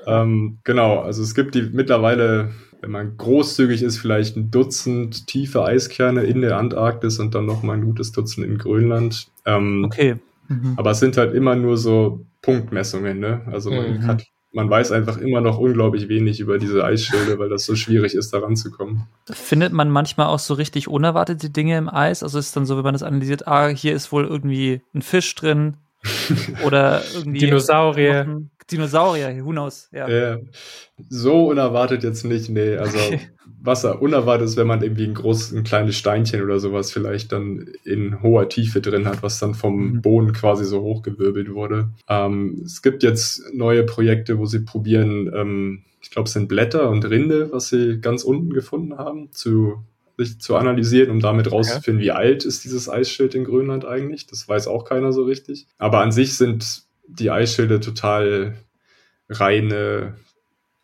[0.07, 2.49] ähm, genau, also es gibt die mittlerweile,
[2.81, 7.77] wenn man großzügig ist, vielleicht ein Dutzend tiefe Eiskerne in der Antarktis und dann nochmal
[7.77, 9.27] ein gutes Dutzend in Grönland.
[9.45, 10.17] Ähm, okay.
[10.47, 10.73] Mhm.
[10.77, 13.41] Aber es sind halt immer nur so Punktmessungen, ne?
[13.47, 14.07] Also man mhm.
[14.07, 14.23] hat
[14.53, 18.33] man weiß einfach immer noch unglaublich wenig über diese Eisschilde, weil das so schwierig ist,
[18.33, 19.03] da ranzukommen.
[19.29, 22.23] Findet man manchmal auch so richtig unerwartete Dinge im Eis?
[22.23, 25.01] Also ist es dann so, wenn man das analysiert, ah, hier ist wohl irgendwie ein
[25.01, 25.77] Fisch drin
[26.65, 28.41] oder irgendwie Dinosaurier.
[28.71, 30.07] Dinosaurier, who knows, ja.
[30.09, 30.37] ja.
[31.09, 32.75] So unerwartet jetzt nicht, nee.
[32.75, 33.19] Also okay.
[33.61, 37.69] was unerwartet ist, wenn man irgendwie ein großes, ein kleines Steinchen oder sowas vielleicht dann
[37.85, 40.01] in hoher Tiefe drin hat, was dann vom mhm.
[40.01, 41.89] Boden quasi so hochgewirbelt wurde.
[42.09, 46.89] Ähm, es gibt jetzt neue Projekte, wo sie probieren, ähm, ich glaube, es sind Blätter
[46.89, 49.83] und Rinde, was sie ganz unten gefunden haben, zu
[50.17, 54.25] sich zu analysieren, um damit rauszufinden, wie alt ist dieses Eisschild in Grönland eigentlich.
[54.25, 55.67] Das weiß auch keiner so richtig.
[55.77, 58.55] Aber an sich sind die Eisschilde total
[59.29, 60.15] reine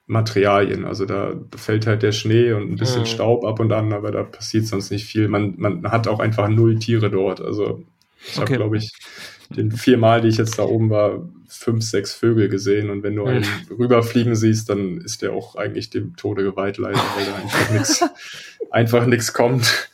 [0.06, 0.86] Materialien.
[0.86, 3.08] Also da fällt halt der Schnee und ein bisschen mhm.
[3.08, 5.28] Staub ab und an, aber da passiert sonst nicht viel.
[5.28, 7.42] Man, man hat auch einfach null Tiere dort.
[7.42, 7.84] Also
[8.26, 8.42] ich okay.
[8.42, 8.92] habe, glaube ich,
[9.50, 12.90] den viermal, die ich jetzt da oben war, fünf, sechs Vögel gesehen.
[12.90, 13.76] Und wenn du einen mhm.
[13.76, 18.06] rüberfliegen siehst, dann ist der auch eigentlich dem Tode geweiht, leider, weil da einfach nichts
[18.72, 19.90] einfach kommt.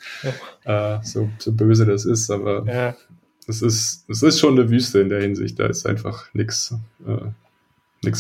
[0.66, 0.98] Ja.
[0.98, 2.96] Äh, so, so böse das ist, aber ja.
[3.50, 5.60] Es ist, es ist schon eine Wüste in der Hinsicht.
[5.60, 6.74] Da ist einfach nichts.
[7.06, 7.32] Äh,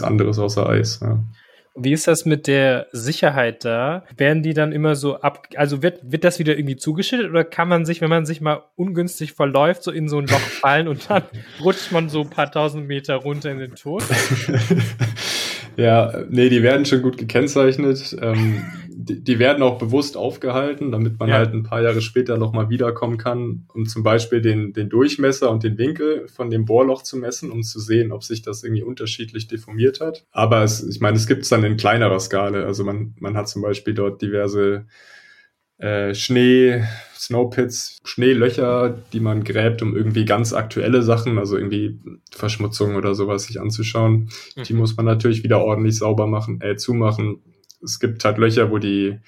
[0.02, 1.00] anderes außer Eis.
[1.02, 1.24] Ja.
[1.76, 4.04] Wie ist das mit der Sicherheit da?
[4.18, 7.70] Werden die dann immer so ab, also wird, wird das wieder irgendwie zugeschüttet oder kann
[7.70, 11.10] man sich, wenn man sich mal ungünstig verläuft, so in so ein Loch fallen und
[11.10, 11.24] dann
[11.64, 14.04] rutscht man so ein paar tausend Meter runter in den Tod?
[15.78, 18.18] ja, nee, die werden schon gut gekennzeichnet.
[18.22, 18.62] Ähm,
[19.10, 21.36] die, die, werden auch bewusst aufgehalten, damit man ja.
[21.36, 25.64] halt ein paar Jahre später nochmal wiederkommen kann, um zum Beispiel den, den Durchmesser und
[25.64, 29.48] den Winkel von dem Bohrloch zu messen, um zu sehen, ob sich das irgendwie unterschiedlich
[29.48, 30.26] deformiert hat.
[30.32, 32.64] Aber es, ich meine, es gibt es dann in kleinerer Skala.
[32.64, 34.86] Also man, man hat zum Beispiel dort diverse
[35.80, 36.84] äh, Schnee,
[37.18, 42.00] Snowpits, Schneelöcher, die man gräbt, um irgendwie ganz aktuelle Sachen, also irgendwie
[42.32, 44.30] Verschmutzung oder sowas sich anzuschauen.
[44.56, 44.64] Mhm.
[44.64, 47.42] Die muss man natürlich wieder ordentlich sauber machen, äh, zumachen
[47.84, 49.20] es gibt halt Löcher, wo die,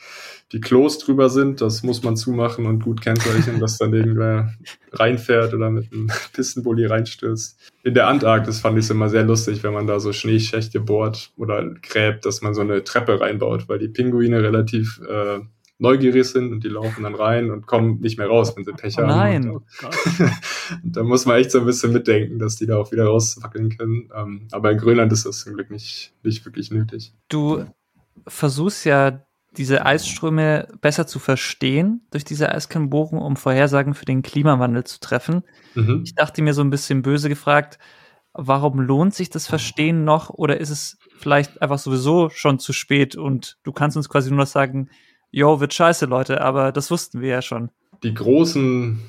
[0.52, 1.62] die Klos drüber sind.
[1.62, 4.54] Das muss man zumachen und gut kennzeichnen, dass dann irgendwer
[4.92, 7.60] reinfährt oder mit einem Pistenbully reinstürzt.
[7.84, 11.32] In der Antarktis fand ich es immer sehr lustig, wenn man da so Schneeschächte bohrt
[11.38, 15.40] oder gräbt, dass man so eine Treppe reinbaut, weil die Pinguine relativ äh,
[15.82, 18.96] neugierig sind und die laufen dann rein und kommen nicht mehr raus, wenn sie Pech
[19.00, 19.10] oh haben.
[19.10, 19.60] Nein.
[20.84, 24.10] da muss man echt so ein bisschen mitdenken, dass die da auch wieder rauswackeln können.
[24.16, 27.14] Ähm, aber in Grönland ist das zum Glück nicht, nicht wirklich nötig.
[27.30, 27.66] Du
[28.28, 29.26] versuchst ja,
[29.58, 35.44] diese Eisströme besser zu verstehen durch diese Eiskernbohrung, um Vorhersagen für den Klimawandel zu treffen.
[35.76, 36.02] Mhm.
[36.06, 37.78] Ich dachte mir so ein bisschen böse gefragt,
[38.34, 43.18] warum lohnt sich das Verstehen noch oder ist es vielleicht einfach sowieso schon zu spät
[43.18, 44.90] und du kannst uns quasi nur noch sagen,
[45.32, 47.72] yo, wird scheiße, Leute, aber das wussten wir ja schon.
[48.04, 49.02] Die großen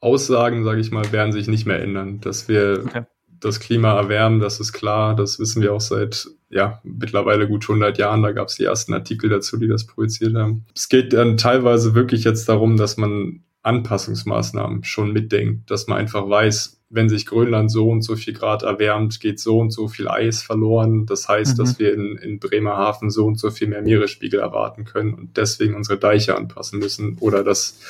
[0.00, 2.20] Aussagen, sage ich mal, werden sich nicht mehr ändern.
[2.20, 3.02] Dass wir okay.
[3.28, 7.98] das Klima erwärmen, das ist klar, das wissen wir auch seit ja, mittlerweile gut 100
[7.98, 8.22] Jahren.
[8.22, 10.64] Da gab es die ersten Artikel dazu, die das projiziert haben.
[10.74, 16.28] Es geht dann teilweise wirklich jetzt darum, dass man Anpassungsmaßnahmen schon mitdenkt, dass man einfach
[16.28, 20.06] weiß, wenn sich Grönland so und so viel Grad erwärmt, geht so und so viel
[20.06, 21.04] Eis verloren.
[21.04, 21.62] Das heißt, mhm.
[21.62, 25.74] dass wir in, in Bremerhaven so und so viel mehr Meeresspiegel erwarten können und deswegen
[25.74, 27.80] unsere Deiche anpassen müssen oder dass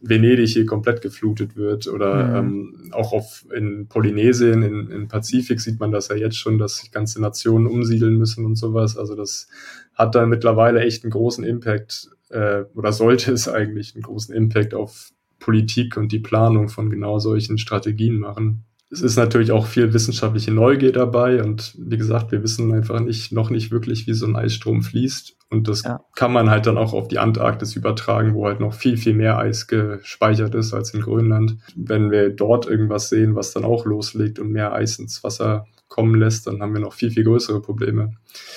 [0.00, 2.84] Venedig hier komplett geflutet wird oder mhm.
[2.84, 6.88] ähm, auch auf, in Polynesien, in, in Pazifik sieht man das ja jetzt schon, dass
[6.92, 8.96] ganze Nationen umsiedeln müssen und sowas.
[8.96, 9.48] Also das
[9.94, 14.72] hat dann mittlerweile echt einen großen Impact äh, oder sollte es eigentlich einen großen Impact
[14.72, 15.10] auf
[15.46, 18.64] Politik und die Planung von genau solchen Strategien machen.
[18.90, 23.30] Es ist natürlich auch viel wissenschaftliche Neugier dabei und wie gesagt, wir wissen einfach nicht,
[23.30, 25.36] noch nicht wirklich, wie so ein Eisstrom fließt.
[25.48, 26.00] Und das ja.
[26.16, 29.38] kann man halt dann auch auf die Antarktis übertragen, wo halt noch viel, viel mehr
[29.38, 31.58] Eis gespeichert ist als in Grönland.
[31.76, 36.16] Wenn wir dort irgendwas sehen, was dann auch loslegt und mehr Eis ins Wasser kommen
[36.16, 38.14] lässt, dann haben wir noch viel, viel größere Probleme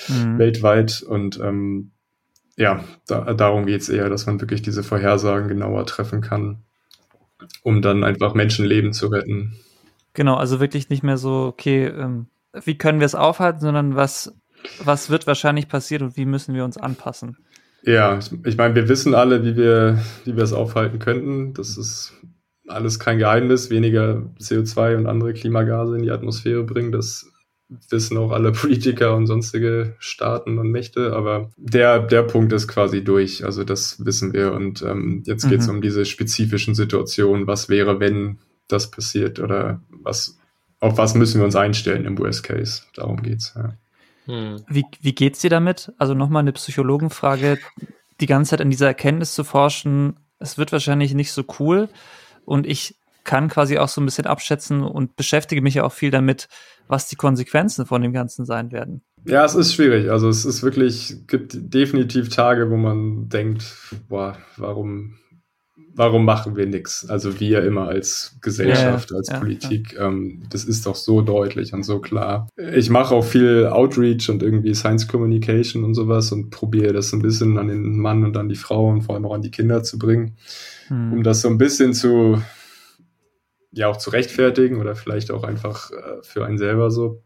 [0.08, 0.38] mhm.
[0.38, 1.02] weltweit.
[1.02, 1.92] Und ähm,
[2.56, 6.64] ja, da, darum geht's eher, dass man wirklich diese Vorhersagen genauer treffen kann
[7.62, 9.56] um dann einfach Menschenleben zu retten.
[10.14, 12.26] Genau, also wirklich nicht mehr so, okay, ähm,
[12.64, 14.34] wie können wir es aufhalten, sondern was,
[14.82, 17.36] was wird wahrscheinlich passieren und wie müssen wir uns anpassen.
[17.82, 21.54] Ja, ich, ich meine, wir wissen alle, wie wir, wie wir es aufhalten könnten.
[21.54, 22.12] Das ist
[22.66, 26.92] alles kein Geheimnis, weniger CO2 und andere Klimagase in die Atmosphäre bringen.
[26.92, 27.29] Das
[27.88, 33.02] wissen auch alle Politiker und sonstige Staaten und Mächte, aber der, der Punkt ist quasi
[33.02, 33.44] durch.
[33.44, 34.52] Also das wissen wir.
[34.52, 35.76] Und ähm, jetzt geht es mhm.
[35.76, 37.46] um diese spezifischen Situationen.
[37.46, 40.38] Was wäre, wenn das passiert oder was,
[40.80, 42.82] auf was müssen wir uns einstellen im Worst Case?
[42.94, 43.54] Darum geht's.
[43.56, 43.74] Ja.
[44.26, 44.62] Hm.
[44.68, 45.92] Wie, wie geht's dir damit?
[45.98, 47.58] Also nochmal eine Psychologenfrage,
[48.20, 50.20] die ganze Zeit an dieser Erkenntnis zu forschen.
[50.38, 51.88] Es wird wahrscheinlich nicht so cool.
[52.44, 56.10] Und ich kann quasi auch so ein bisschen abschätzen und beschäftige mich ja auch viel
[56.10, 56.48] damit,
[56.88, 59.02] was die Konsequenzen von dem Ganzen sein werden.
[59.24, 60.10] Ja, es ist schwierig.
[60.10, 63.64] Also es ist wirklich, gibt definitiv Tage, wo man denkt,
[64.08, 65.18] boah, warum,
[65.94, 67.08] warum machen wir nichts?
[67.08, 69.92] Also wir immer als Gesellschaft, ja, als ja, Politik.
[69.92, 70.08] Ja.
[70.08, 72.48] Ähm, das ist doch so deutlich und so klar.
[72.56, 77.22] Ich mache auch viel Outreach und irgendwie Science Communication und sowas und probiere das ein
[77.22, 79.82] bisschen an den Mann und an die Frau und vor allem auch an die Kinder
[79.82, 80.36] zu bringen,
[80.88, 81.12] hm.
[81.12, 82.42] um das so ein bisschen zu
[83.72, 87.22] ja auch zu rechtfertigen oder vielleicht auch einfach äh, für einen selber so.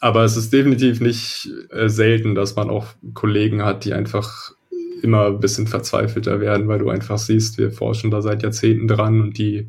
[0.00, 4.52] Aber es ist definitiv nicht äh, selten, dass man auch Kollegen hat, die einfach
[5.02, 9.20] immer ein bisschen verzweifelter werden, weil du einfach siehst, wir forschen da seit Jahrzehnten dran
[9.20, 9.68] und die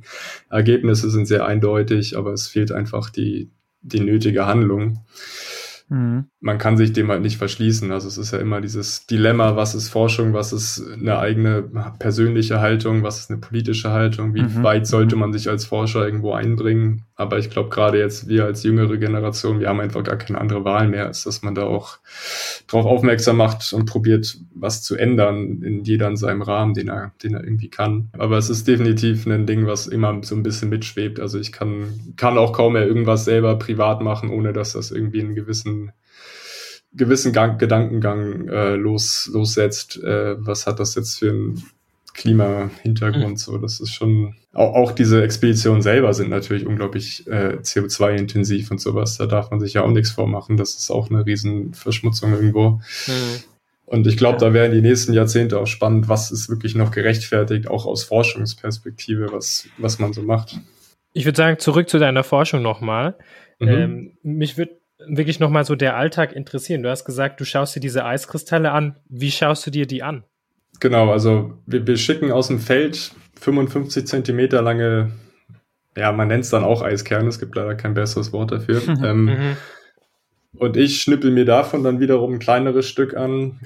[0.50, 3.52] Ergebnisse sind sehr eindeutig, aber es fehlt einfach die,
[3.82, 5.06] die nötige Handlung.
[5.90, 6.26] Mhm.
[6.40, 7.92] Man kann sich dem halt nicht verschließen.
[7.92, 11.64] Also es ist ja immer dieses Dilemma, was ist Forschung, was ist eine eigene
[12.00, 14.64] persönliche Haltung, was ist eine politische Haltung, wie mhm.
[14.64, 15.22] weit sollte mhm.
[15.22, 17.06] man sich als Forscher irgendwo einbringen.
[17.18, 20.66] Aber ich glaube, gerade jetzt wir als jüngere Generation, wir haben einfach gar keine andere
[20.66, 22.00] Wahl mehr, als dass man da auch
[22.68, 27.14] drauf aufmerksam macht und probiert, was zu ändern in jeder in seinem Rahmen, den er,
[27.24, 28.10] den er irgendwie kann.
[28.18, 31.22] Aber es ist definitiv ein Ding, was immer so ein bisschen mitschwebt.
[31.22, 35.22] Also ich kann, kann auch kaum mehr irgendwas selber privat machen, ohne dass das irgendwie
[35.22, 35.94] einen gewissen
[36.96, 40.02] gewissen Gang, Gedankengang äh, los, lossetzt.
[40.02, 41.64] Äh, was hat das jetzt für einen
[42.16, 43.30] Klima-Hintergrund?
[43.30, 43.38] Mhm.
[43.38, 48.80] So, das ist schon auch, auch diese Expeditionen selber sind natürlich unglaublich äh, CO2-intensiv und
[48.80, 49.18] sowas.
[49.18, 50.58] Da darf man sich ja auch nichts vormachen.
[50.58, 52.82] Das ist auch eine Riesenverschmutzung irgendwo.
[53.08, 53.44] Mhm.
[53.86, 54.48] Und ich glaube, ja.
[54.48, 59.32] da werden die nächsten Jahrzehnte auch spannend, was ist wirklich noch gerechtfertigt, auch aus Forschungsperspektive,
[59.32, 60.60] was, was man so macht.
[61.14, 63.16] Ich würde sagen, zurück zu deiner Forschung nochmal.
[63.60, 63.68] Mhm.
[63.68, 66.82] Ähm, mich würde wirklich nochmal so der Alltag interessieren.
[66.82, 68.96] Du hast gesagt, du schaust dir diese Eiskristalle an.
[69.08, 70.24] Wie schaust du dir die an?
[70.80, 75.12] Genau, also wir, wir schicken aus dem Feld 55 Zentimeter lange,
[75.96, 78.82] ja, man nennt es dann auch Eiskerne, es gibt leider kein besseres Wort dafür.
[79.04, 79.58] ähm, mhm.
[80.58, 83.60] Und ich schnippel mir davon dann wiederum ein kleineres Stück an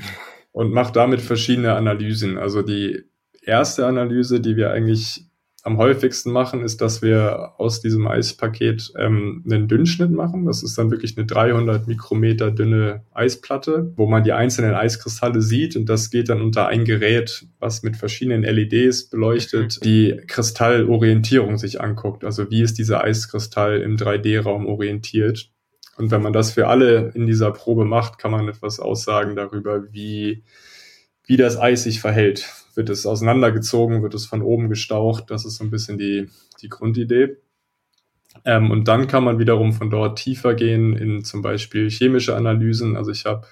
[0.52, 2.38] und mache damit verschiedene Analysen.
[2.38, 3.04] Also die
[3.44, 5.29] erste Analyse, die wir eigentlich
[5.64, 10.46] am häufigsten machen, ist, dass wir aus diesem Eispaket ähm, einen Dünnschnitt machen.
[10.46, 15.76] Das ist dann wirklich eine 300 Mikrometer dünne Eisplatte, wo man die einzelnen Eiskristalle sieht
[15.76, 19.84] und das geht dann unter ein Gerät, was mit verschiedenen LEDs beleuchtet, mhm.
[19.84, 22.24] die Kristallorientierung sich anguckt.
[22.24, 25.52] Also wie ist dieser Eiskristall im 3D-Raum orientiert?
[25.98, 29.92] Und wenn man das für alle in dieser Probe macht, kann man etwas aussagen darüber,
[29.92, 30.44] wie,
[31.26, 32.48] wie das Eis sich verhält
[32.80, 35.26] wird es auseinandergezogen, wird es von oben gestaucht.
[35.28, 36.30] Das ist so ein bisschen die,
[36.62, 37.36] die Grundidee.
[38.46, 42.96] Ähm, und dann kann man wiederum von dort tiefer gehen in zum Beispiel chemische Analysen.
[42.96, 43.48] Also ich habe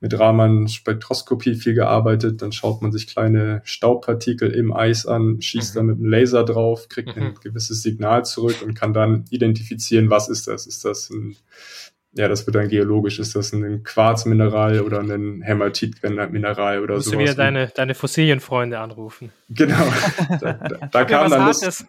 [0.00, 2.40] mit Raman-Spektroskopie viel gearbeitet.
[2.40, 5.78] Dann schaut man sich kleine Staubpartikel im Eis an, schießt mhm.
[5.78, 7.22] da mit einem Laser drauf, kriegt mhm.
[7.22, 10.66] ein gewisses Signal zurück und kann dann identifizieren, was ist das?
[10.66, 11.36] Ist das ein,
[12.16, 17.12] ja, das wird dann geologisch, ist das ein Quarzmineral oder ein Hämatitmineral oder so.
[17.12, 19.30] Du wieder deine, deine Fossilienfreunde anrufen.
[19.50, 19.74] Genau.
[20.40, 21.84] Da, da, da kam dann das,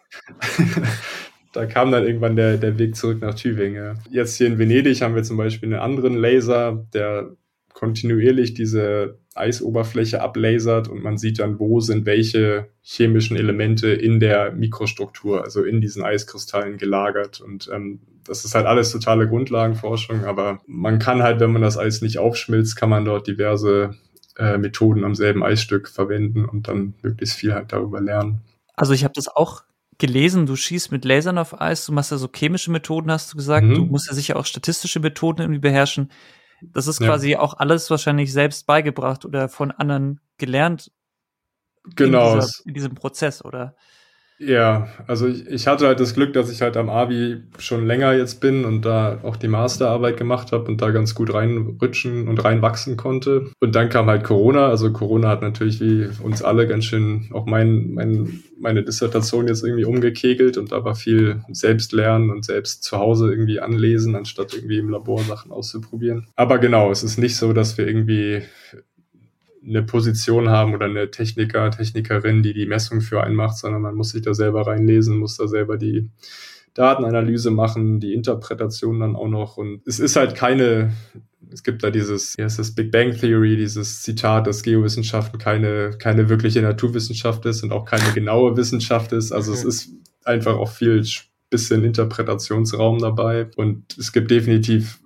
[1.54, 4.00] da kam dann irgendwann der, der Weg zurück nach Tübingen.
[4.10, 7.36] Jetzt hier in Venedig haben wir zum Beispiel einen anderen Laser, der
[7.74, 14.52] kontinuierlich diese Eisoberfläche ablasert und man sieht dann, wo sind welche chemischen Elemente in der
[14.54, 17.42] Mikrostruktur, also in diesen Eiskristallen gelagert.
[17.42, 21.78] Und ähm, das ist halt alles totale Grundlagenforschung, aber man kann halt, wenn man das
[21.78, 23.96] Eis nicht aufschmilzt, kann man dort diverse
[24.38, 28.42] äh, Methoden am selben Eisstück verwenden und dann möglichst viel halt darüber lernen.
[28.76, 29.64] Also ich habe das auch
[29.98, 33.38] gelesen, du schießt mit Lasern auf Eis, du machst ja so chemische Methoden, hast du
[33.38, 33.76] gesagt, mhm.
[33.76, 36.12] du musst ja sicher auch statistische Methoden irgendwie beherrschen.
[36.62, 37.40] Das ist quasi ja.
[37.40, 40.92] auch alles wahrscheinlich selbst beigebracht oder von anderen gelernt.
[41.96, 42.34] Genau.
[42.34, 43.76] In, dieser, in diesem Prozess, oder?
[44.38, 48.14] Ja, also ich, ich hatte halt das Glück, dass ich halt am Abi schon länger
[48.14, 52.44] jetzt bin und da auch die Masterarbeit gemacht habe und da ganz gut reinrutschen und
[52.44, 53.52] reinwachsen konnte.
[53.62, 54.68] Und dann kam halt Corona.
[54.68, 59.64] Also Corona hat natürlich wie uns alle ganz schön auch mein, mein, meine Dissertation jetzt
[59.64, 64.80] irgendwie umgekegelt und da war viel Selbstlernen und selbst zu Hause irgendwie anlesen, anstatt irgendwie
[64.80, 66.28] im Labor Sachen auszuprobieren.
[66.36, 68.42] Aber genau, es ist nicht so, dass wir irgendwie
[69.68, 73.96] eine Position haben oder eine Techniker, Technikerin, die die Messung für einen macht, sondern man
[73.96, 76.10] muss sich da selber reinlesen, muss da selber die
[76.74, 79.58] Datenanalyse machen, die Interpretation dann auch noch.
[79.58, 80.94] Und es ist halt keine,
[81.52, 85.92] es gibt da dieses, ja, es ist Big Bang Theory, dieses Zitat, dass Geowissenschaften keine,
[85.98, 89.32] keine wirkliche Naturwissenschaft ist und auch keine genaue Wissenschaft ist.
[89.32, 89.90] Also es ist
[90.26, 91.04] einfach auch viel
[91.50, 93.48] bisschen Interpretationsraum dabei.
[93.56, 95.00] Und es gibt definitiv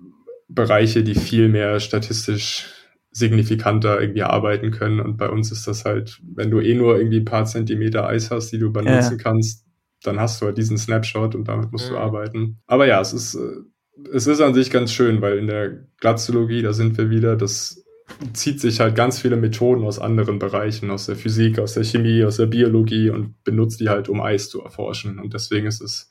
[0.48, 2.79] Bereiche, die viel mehr statistisch
[3.12, 5.00] signifikanter irgendwie arbeiten können.
[5.00, 8.30] Und bei uns ist das halt, wenn du eh nur irgendwie ein paar Zentimeter Eis
[8.30, 9.22] hast, die du benutzen ja.
[9.22, 9.66] kannst,
[10.02, 11.94] dann hast du halt diesen Snapshot und damit musst ja.
[11.94, 12.58] du arbeiten.
[12.66, 16.62] Aber ja, es ist, äh, es ist an sich ganz schön, weil in der Glatzologie,
[16.62, 17.84] da sind wir wieder, das
[18.32, 22.24] zieht sich halt ganz viele Methoden aus anderen Bereichen, aus der Physik, aus der Chemie,
[22.24, 25.18] aus der Biologie und benutzt die halt, um Eis zu erforschen.
[25.18, 26.10] Und deswegen ist es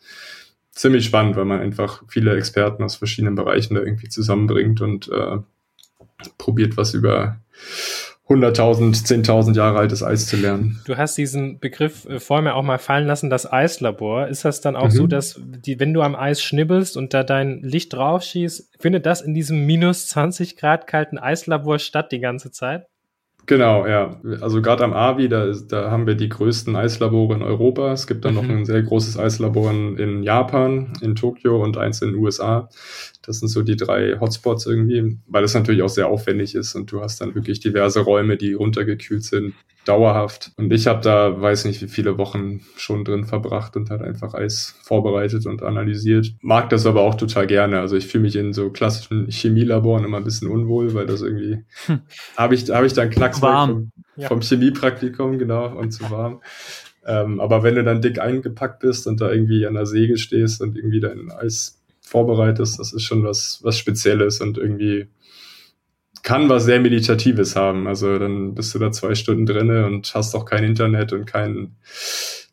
[0.72, 5.40] ziemlich spannend, weil man einfach viele Experten aus verschiedenen Bereichen da irgendwie zusammenbringt und äh,
[6.38, 7.40] probiert, was über
[8.30, 10.80] 100.000, 10.000 Jahre altes Eis zu lernen.
[10.86, 14.28] Du hast diesen Begriff äh, vorher mir auch mal fallen lassen, das Eislabor.
[14.28, 14.92] Ist das dann auch mhm.
[14.92, 19.08] so, dass die, wenn du am Eis schnibbelst und da dein Licht drauf schießt, findet
[19.08, 22.86] das in diesem minus 20 Grad kalten Eislabor statt die ganze Zeit?
[23.46, 24.20] Genau, ja.
[24.42, 27.92] Also gerade am AVI, da, ist, da haben wir die größten Eislabore in Europa.
[27.92, 28.42] Es gibt dann mhm.
[28.42, 32.70] noch ein sehr großes Eislabor in, Japan, in Tokio und eins in den USA.
[33.24, 36.92] Das sind so die drei Hotspots irgendwie, weil es natürlich auch sehr aufwendig ist und
[36.92, 39.56] du hast dann wirklich diverse Räume, die runtergekühlt sind,
[39.90, 40.52] dauerhaft.
[40.56, 44.36] Und ich habe da, weiß nicht, wie viele Wochen schon drin verbracht und halt einfach
[44.36, 46.32] Eis vorbereitet und analysiert.
[46.42, 47.80] Mag das aber auch total gerne.
[47.80, 51.64] Also ich fühle mich in so klassischen Chemielaboren immer ein bisschen unwohl, weil das irgendwie
[51.88, 52.02] hm.
[52.38, 54.28] habe ich habe ich dann Knacks vom, ja.
[54.28, 56.42] vom Chemiepraktikum genau und zu warm.
[57.06, 60.62] Ähm, aber wenn du dann dick eingepackt bist und da irgendwie an der Säge stehst
[60.62, 65.08] und irgendwie dein Eis vorbereitest, das ist schon was was Spezielles und irgendwie
[66.24, 67.88] kann was sehr Meditatives haben.
[67.88, 71.76] Also dann bist du da zwei Stunden drinne und hast auch kein Internet und kein,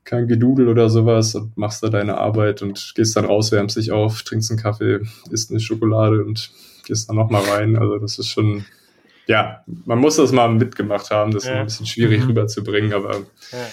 [0.05, 3.93] kein Gedudel oder sowas und machst da deine Arbeit und gehst dann raus, wärmst dich
[3.93, 5.01] auf, trinkst einen Kaffee,
[5.31, 6.51] isst eine Schokolade und
[6.87, 7.77] gehst dann nochmal rein.
[7.77, 8.65] Also das ist schon,
[9.27, 11.33] ja, man muss das mal mitgemacht haben.
[11.33, 11.61] Das ist ja.
[11.61, 12.29] ein bisschen schwierig mhm.
[12.29, 13.17] rüberzubringen, aber
[13.53, 13.67] ja.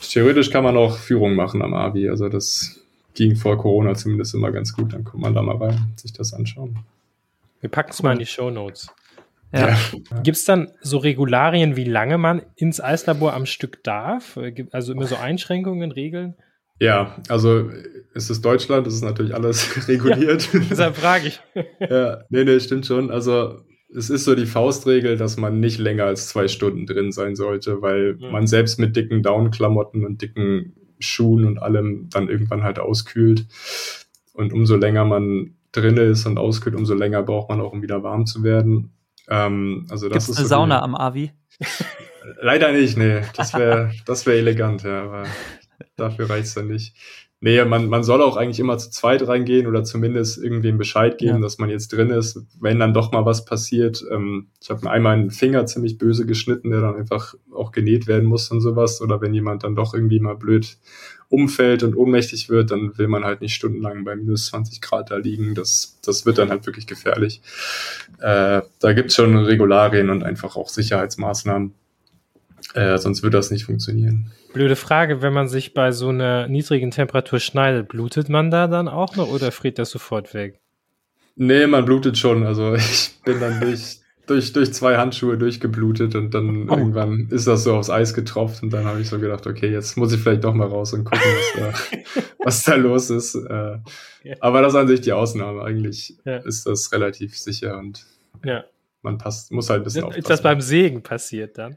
[0.00, 2.08] theoretisch kann man auch Führung machen am Abi.
[2.08, 2.80] Also das
[3.14, 4.94] ging vor Corona zumindest immer ganz gut.
[4.94, 6.78] Dann kommt man da mal rein, sich das anschauen.
[7.60, 8.88] Wir packen es mal in die Show Notes.
[9.52, 9.68] Ja.
[9.68, 9.78] ja.
[10.22, 14.38] Gibt es dann so Regularien, wie lange man ins Eislabor am Stück darf?
[14.70, 16.36] Also immer so Einschränkungen, Regeln?
[16.80, 17.70] Ja, also
[18.14, 20.52] es ist Deutschland, es ist natürlich alles reguliert.
[20.52, 21.40] Ja, deshalb frage ich.
[21.80, 23.10] ja, nee, nee, stimmt schon.
[23.10, 23.60] Also
[23.94, 27.82] es ist so die Faustregel, dass man nicht länger als zwei Stunden drin sein sollte,
[27.82, 28.32] weil mhm.
[28.32, 33.46] man selbst mit dicken Downklamotten und dicken Schuhen und allem dann irgendwann halt auskühlt.
[34.32, 38.02] Und umso länger man drin ist und auskühlt, umso länger braucht man auch, um wieder
[38.02, 38.92] warm zu werden.
[39.28, 41.32] Ähm, also das Gibt's ist eine Sauna am Avi?
[42.40, 43.22] Leider nicht, nee.
[43.36, 45.02] Das wäre das wär elegant, ja.
[45.02, 45.24] Aber
[45.96, 46.94] dafür reicht's dann nicht.
[47.44, 51.38] Nee, man, man soll auch eigentlich immer zu zweit reingehen oder zumindest irgendwem Bescheid geben,
[51.38, 51.40] ja.
[51.40, 54.04] dass man jetzt drin ist, wenn dann doch mal was passiert.
[54.12, 58.06] Ähm, ich habe mir einmal einen Finger ziemlich böse geschnitten, der dann einfach auch genäht
[58.06, 59.02] werden muss und sowas.
[59.02, 60.78] Oder wenn jemand dann doch irgendwie mal blöd
[61.32, 65.16] umfällt und ohnmächtig wird, dann will man halt nicht stundenlang bei minus 20 Grad da
[65.16, 65.54] liegen.
[65.54, 67.40] Das, das wird dann halt wirklich gefährlich.
[68.18, 71.72] Äh, da gibt's schon Regularien und einfach auch Sicherheitsmaßnahmen.
[72.74, 74.30] Äh, sonst wird das nicht funktionieren.
[74.52, 78.88] Blöde Frage, wenn man sich bei so einer niedrigen Temperatur schneidet, blutet man da dann
[78.88, 80.60] auch noch oder friert das sofort weg?
[81.36, 82.44] Nee, man blutet schon.
[82.44, 84.01] Also ich bin dann durch,
[84.32, 86.76] durch, durch zwei Handschuhe durchgeblutet und dann oh.
[86.76, 89.96] irgendwann ist das so aufs Eis getropft und dann habe ich so gedacht, okay, jetzt
[89.96, 93.34] muss ich vielleicht doch mal raus und gucken, was da, was da los ist.
[93.34, 93.78] Äh,
[94.24, 94.34] ja.
[94.40, 95.62] Aber das ist an sich die Ausnahme.
[95.62, 96.38] Eigentlich ja.
[96.38, 98.06] ist das relativ sicher und
[98.44, 98.64] ja.
[99.02, 100.20] man passt, muss halt ein bisschen ist, aufpassen.
[100.20, 101.76] Ist das beim Sägen passiert dann?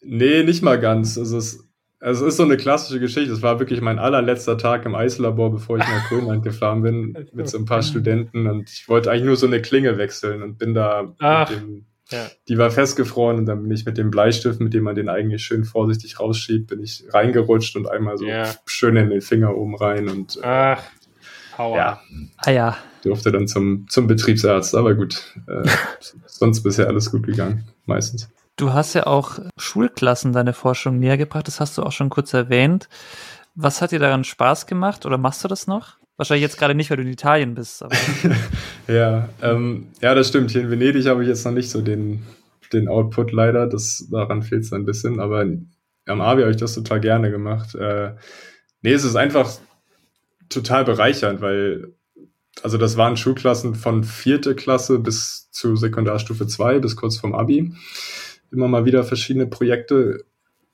[0.00, 1.18] Nee, nicht mal ganz.
[1.18, 1.66] Also es,
[2.04, 3.32] also es ist so eine klassische Geschichte.
[3.32, 7.48] Es war wirklich mein allerletzter Tag im Eislabor, bevor ich nach Grönland gefahren bin, mit
[7.48, 8.46] so ein paar Studenten.
[8.46, 12.26] Und ich wollte eigentlich nur so eine Klinge wechseln und bin da Ach, dem, ja.
[12.46, 15.42] die war festgefroren und dann bin ich mit dem Bleistift, mit dem man den eigentlich
[15.42, 18.54] schön vorsichtig rausschiebt, bin ich reingerutscht und einmal so ja.
[18.66, 20.82] schön in den Finger oben rein und äh, Ach,
[21.56, 21.76] aua.
[21.76, 22.00] ja.
[22.36, 22.76] Ah ja.
[23.02, 25.34] Durfte dann zum, zum Betriebsarzt, aber gut.
[25.46, 25.66] Äh,
[26.26, 28.28] sonst bisher alles gut gegangen, meistens.
[28.56, 32.32] Du hast ja auch Schulklassen deine Forschung näher gebracht, das hast du auch schon kurz
[32.32, 32.88] erwähnt.
[33.56, 35.96] Was hat dir daran Spaß gemacht oder machst du das noch?
[36.16, 37.84] Wahrscheinlich jetzt gerade nicht, weil du in Italien bist.
[38.88, 40.52] ja, ähm, ja, das stimmt.
[40.52, 42.24] Hier in Venedig habe ich jetzt noch nicht so den,
[42.72, 43.66] den Output leider.
[43.66, 45.18] Das, daran fehlt es ein bisschen.
[45.18, 45.44] Aber
[46.06, 47.74] am Abi habe ich das total gerne gemacht.
[47.74, 48.14] Äh,
[48.82, 49.50] nee, es ist einfach
[50.48, 51.94] total bereichernd, weil,
[52.62, 57.72] also das waren Schulklassen von vierte Klasse bis zu Sekundarstufe 2, bis kurz vorm Abi
[58.54, 60.24] immer mal wieder verschiedene Projekte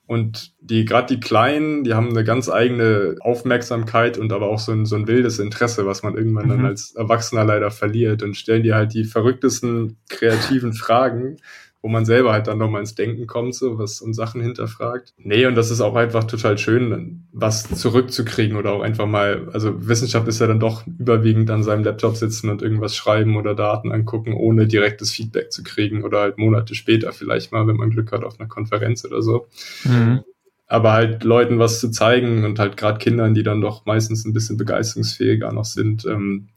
[0.06, 4.72] und die, gerade die Kleinen, die haben eine ganz eigene Aufmerksamkeit und aber auch so
[4.72, 6.50] ein, so ein wildes Interesse, was man irgendwann mhm.
[6.50, 11.36] dann als Erwachsener leider verliert und stellen dir halt die verrücktesten kreativen Fragen
[11.82, 15.14] wo man selber halt dann nochmal ins Denken kommt, so was und Sachen hinterfragt.
[15.16, 19.88] Nee, und das ist auch einfach total schön, was zurückzukriegen oder auch einfach mal, also
[19.88, 23.92] Wissenschaft ist ja dann doch überwiegend an seinem Laptop sitzen und irgendwas schreiben oder Daten
[23.92, 28.12] angucken, ohne direktes Feedback zu kriegen oder halt Monate später vielleicht mal, wenn man Glück
[28.12, 29.46] hat auf einer Konferenz oder so.
[29.84, 30.20] Mhm.
[30.66, 34.32] Aber halt Leuten was zu zeigen und halt gerade Kindern, die dann doch meistens ein
[34.34, 36.48] bisschen begeisterungsfähiger noch sind, ähm,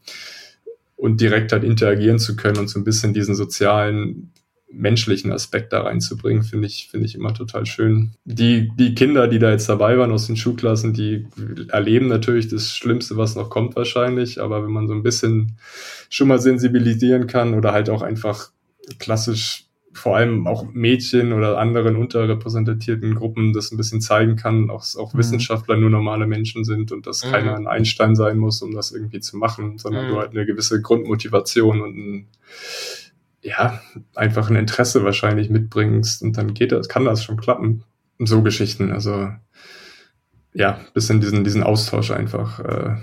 [0.96, 4.30] und direkt halt interagieren zu können und so ein bisschen diesen sozialen
[4.70, 8.12] menschlichen Aspekt da reinzubringen, finde ich, finde ich immer total schön.
[8.24, 11.26] Die, die Kinder, die da jetzt dabei waren aus den Schulklassen, die
[11.68, 15.58] erleben natürlich das Schlimmste, was noch kommt wahrscheinlich, aber wenn man so ein bisschen
[16.08, 18.50] schon mal sensibilisieren kann oder halt auch einfach
[18.98, 19.64] klassisch
[19.96, 25.14] vor allem auch Mädchen oder anderen unterrepräsentierten Gruppen das ein bisschen zeigen kann, auch, auch
[25.14, 25.18] mhm.
[25.18, 27.30] Wissenschaftler nur normale Menschen sind und dass mhm.
[27.30, 30.10] keiner ein Einstein sein muss, um das irgendwie zu machen, sondern mhm.
[30.10, 32.26] du halt eine gewisse Grundmotivation und ein,
[33.44, 33.80] ja,
[34.14, 37.84] einfach ein Interesse wahrscheinlich mitbringst und dann geht das, kann das schon klappen.
[38.18, 39.28] So Geschichten, also
[40.54, 42.60] ja, bisschen diesen, diesen Austausch einfach.
[42.60, 42.96] Äh.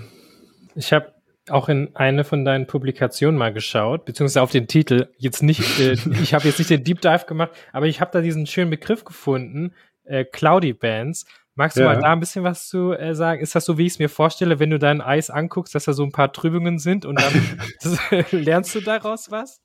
[0.74, 1.12] Ich habe
[1.48, 5.08] auch in eine von deinen Publikationen mal geschaut, beziehungsweise auf den Titel.
[5.16, 8.20] Jetzt nicht, äh, ich habe jetzt nicht den Deep Dive gemacht, aber ich habe da
[8.20, 9.74] diesen schönen Begriff gefunden,
[10.04, 11.24] äh, Cloudy Bands.
[11.54, 11.88] Magst du ja.
[11.88, 13.42] mal da ein bisschen was zu äh, sagen?
[13.42, 15.92] Ist das so, wie ich es mir vorstelle, wenn du dein Eis anguckst, dass da
[15.92, 17.32] so ein paar Trübungen sind und dann
[18.32, 19.60] lernst du daraus was?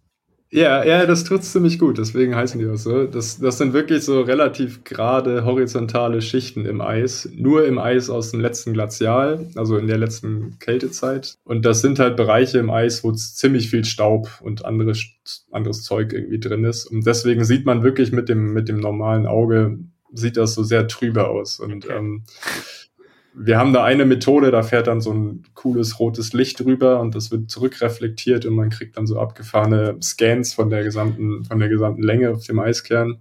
[0.49, 3.05] Ja, ja, das tut's ziemlich gut, deswegen heißen die auch so.
[3.05, 8.31] Das, das sind wirklich so relativ gerade horizontale Schichten im Eis, nur im Eis aus
[8.31, 11.35] dem letzten Glazial, also in der letzten Kältezeit.
[11.43, 14.93] Und das sind halt Bereiche im Eis, wo ziemlich viel Staub und andere,
[15.51, 16.85] anderes Zeug irgendwie drin ist.
[16.85, 19.79] Und deswegen sieht man wirklich mit dem, mit dem normalen Auge,
[20.13, 21.59] sieht das so sehr trübe aus.
[21.59, 21.97] Und okay.
[21.97, 22.23] ähm,
[23.39, 27.13] wir haben da eine Methode, da fährt dann so ein cooles rotes Licht drüber und
[27.13, 31.69] das wird zurückreflektiert und man kriegt dann so abgefahrene Scans von der gesamten, von der
[31.69, 33.19] gesamten Länge auf dem Eiskern.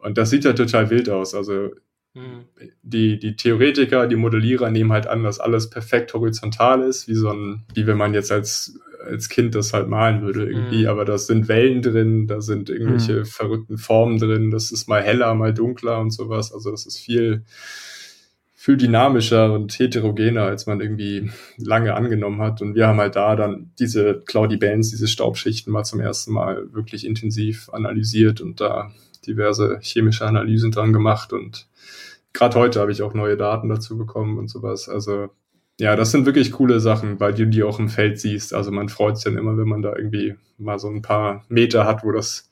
[0.00, 1.34] Und das sieht ja total wild aus.
[1.34, 1.70] Also
[2.14, 2.46] mhm.
[2.82, 7.30] die, die Theoretiker, die Modellierer nehmen halt an, dass alles perfekt horizontal ist, wie so
[7.30, 10.82] ein, wie wenn man jetzt als, als Kind das halt malen würde irgendwie.
[10.82, 10.88] Mhm.
[10.88, 13.26] Aber da sind Wellen drin, da sind irgendwelche mhm.
[13.26, 16.50] verrückten Formen drin, das ist mal heller, mal dunkler und sowas.
[16.50, 17.44] Also das ist viel,
[18.62, 22.60] viel dynamischer und heterogener, als man irgendwie lange angenommen hat.
[22.60, 26.70] Und wir haben halt da dann diese Cloudy Bands, diese Staubschichten mal zum ersten Mal
[26.70, 28.90] wirklich intensiv analysiert und da
[29.26, 31.32] diverse chemische Analysen dran gemacht.
[31.32, 31.68] Und
[32.34, 34.90] gerade heute habe ich auch neue Daten dazu bekommen und sowas.
[34.90, 35.30] Also
[35.80, 38.52] ja, das sind wirklich coole Sachen, weil du die auch im Feld siehst.
[38.52, 41.86] Also man freut sich dann immer, wenn man da irgendwie mal so ein paar Meter
[41.86, 42.50] hat, wo das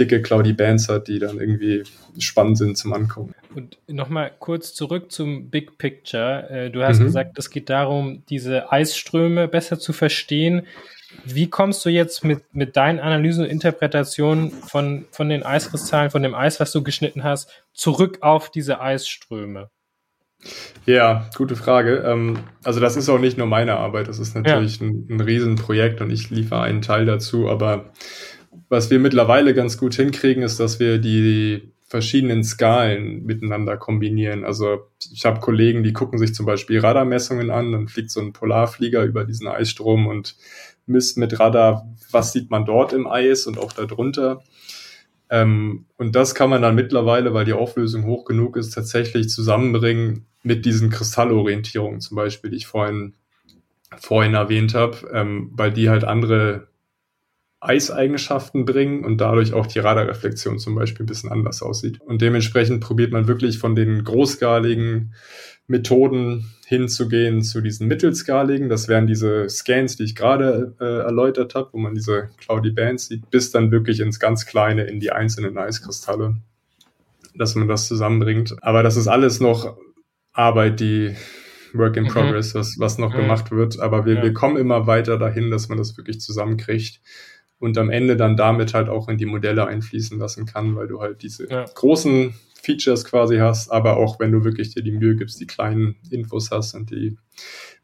[0.00, 1.84] dicke Cloudy Bands hat, die dann irgendwie
[2.18, 3.34] spannend sind zum Angucken.
[3.54, 6.48] Und nochmal kurz zurück zum Big Picture.
[6.48, 7.04] Äh, du hast mhm.
[7.04, 10.66] gesagt, es geht darum, diese Eisströme besser zu verstehen.
[11.24, 16.22] Wie kommst du jetzt mit, mit deinen Analysen und Interpretationen von, von den Eiskristallen, von
[16.22, 19.70] dem Eis, was du geschnitten hast, zurück auf diese Eisströme?
[20.86, 22.02] Ja, gute Frage.
[22.06, 24.86] Ähm, also das ist auch nicht nur meine Arbeit, das ist natürlich ja.
[24.86, 27.92] ein, ein Riesenprojekt und ich liefere einen Teil dazu, aber
[28.68, 34.44] was wir mittlerweile ganz gut hinkriegen, ist, dass wir die verschiedenen Skalen miteinander kombinieren.
[34.44, 38.32] Also ich habe Kollegen, die gucken sich zum Beispiel Radarmessungen an, dann fliegt so ein
[38.32, 40.36] Polarflieger über diesen Eisstrom und
[40.86, 44.42] misst mit Radar, was sieht man dort im Eis und auch darunter.
[45.30, 50.26] Ähm, und das kann man dann mittlerweile, weil die Auflösung hoch genug ist, tatsächlich zusammenbringen
[50.44, 53.14] mit diesen Kristallorientierungen zum Beispiel, die ich vorhin,
[53.98, 56.69] vorhin erwähnt habe, ähm, weil die halt andere
[57.60, 62.00] Eiseigenschaften bringen und dadurch auch die Radarreflexion zum Beispiel ein bisschen anders aussieht.
[62.00, 65.14] Und dementsprechend probiert man wirklich von den großskaligen
[65.66, 68.68] Methoden hinzugehen zu diesen mittelskaligen.
[68.68, 73.08] Das wären diese Scans, die ich gerade äh, erläutert habe, wo man diese Cloudy Bands
[73.08, 76.36] sieht, bis dann wirklich ins ganz Kleine, in die einzelnen Eiskristalle,
[77.34, 78.56] dass man das zusammenbringt.
[78.62, 79.76] Aber das ist alles noch
[80.32, 81.14] Arbeit, die
[81.72, 82.08] Work in mhm.
[82.08, 83.18] Progress, was, was noch mhm.
[83.18, 83.78] gemacht wird.
[83.80, 84.22] Aber wir, ja.
[84.22, 87.00] wir kommen immer weiter dahin, dass man das wirklich zusammenkriegt
[87.60, 91.00] und am Ende dann damit halt auch in die Modelle einfließen lassen kann, weil du
[91.00, 91.66] halt diese ja.
[91.72, 95.96] großen Features quasi hast, aber auch wenn du wirklich dir die Mühe gibst, die kleinen
[96.10, 97.16] Infos hast und die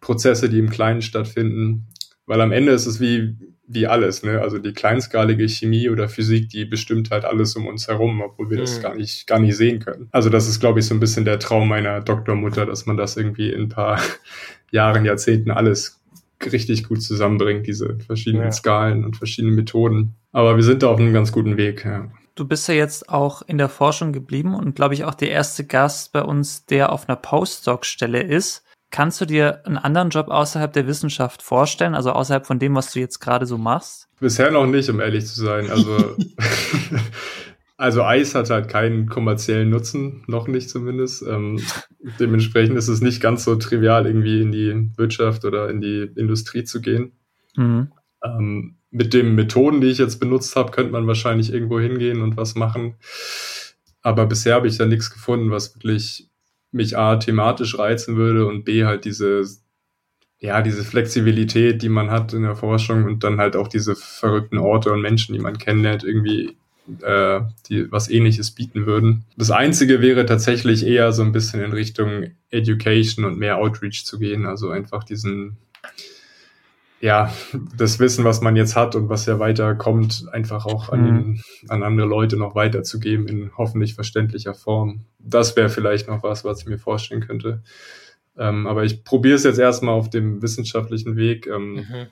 [0.01, 1.87] Prozesse, die im Kleinen stattfinden.
[2.27, 3.37] Weil am Ende ist es wie,
[3.69, 4.41] wie alles, ne?
[4.41, 8.57] Also die kleinskalige Chemie oder Physik, die bestimmt halt alles um uns herum, obwohl wir
[8.57, 8.63] mhm.
[8.63, 10.09] das gar nicht, gar nicht sehen können.
[10.11, 13.17] Also das ist, glaube ich, so ein bisschen der Traum meiner Doktormutter, dass man das
[13.17, 14.01] irgendwie in ein paar
[14.71, 16.01] Jahren, Jahrzehnten alles
[16.45, 18.53] richtig gut zusammenbringt, diese verschiedenen ja.
[18.53, 20.15] Skalen und verschiedenen Methoden.
[20.33, 22.11] Aber wir sind da auf einem ganz guten Weg, ja.
[22.35, 25.65] Du bist ja jetzt auch in der Forschung geblieben und glaube ich auch der erste
[25.65, 28.63] Gast bei uns, der auf einer Postdoc-Stelle ist.
[28.91, 32.93] Kannst du dir einen anderen Job außerhalb der Wissenschaft vorstellen, also außerhalb von dem, was
[32.93, 34.09] du jetzt gerade so machst?
[34.21, 35.71] Bisher noch nicht, um ehrlich zu sein.
[35.71, 35.97] Also,
[37.77, 41.23] also Eis hat halt keinen kommerziellen Nutzen, noch nicht zumindest.
[41.23, 41.61] Ähm,
[42.19, 46.65] dementsprechend ist es nicht ganz so trivial, irgendwie in die Wirtschaft oder in die Industrie
[46.65, 47.13] zu gehen.
[47.57, 47.93] Mhm.
[48.25, 52.37] Ähm, mit den Methoden, die ich jetzt benutzt habe, könnte man wahrscheinlich irgendwo hingehen und
[52.37, 52.95] was machen.
[54.01, 56.31] Aber bisher habe ich da nichts gefunden, was wirklich
[56.71, 59.45] mich A thematisch reizen würde und B halt diese,
[60.39, 64.59] ja, diese Flexibilität, die man hat in der Forschung und dann halt auch diese verrückten
[64.59, 66.57] Orte und Menschen, die man kennenlernt, irgendwie
[67.03, 69.25] äh, die was ähnliches bieten würden.
[69.37, 74.19] Das Einzige wäre tatsächlich eher so ein bisschen in Richtung Education und mehr Outreach zu
[74.19, 75.57] gehen, also einfach diesen
[77.01, 77.31] ja,
[77.77, 81.41] das Wissen, was man jetzt hat und was ja weiterkommt, einfach auch an, mhm.
[81.69, 85.05] an andere Leute noch weiterzugeben in hoffentlich verständlicher Form.
[85.19, 87.63] Das wäre vielleicht noch was, was ich mir vorstellen könnte.
[88.39, 91.47] Ähm, aber ich probiere es jetzt erstmal auf dem wissenschaftlichen Weg.
[91.47, 92.07] Ähm, mhm.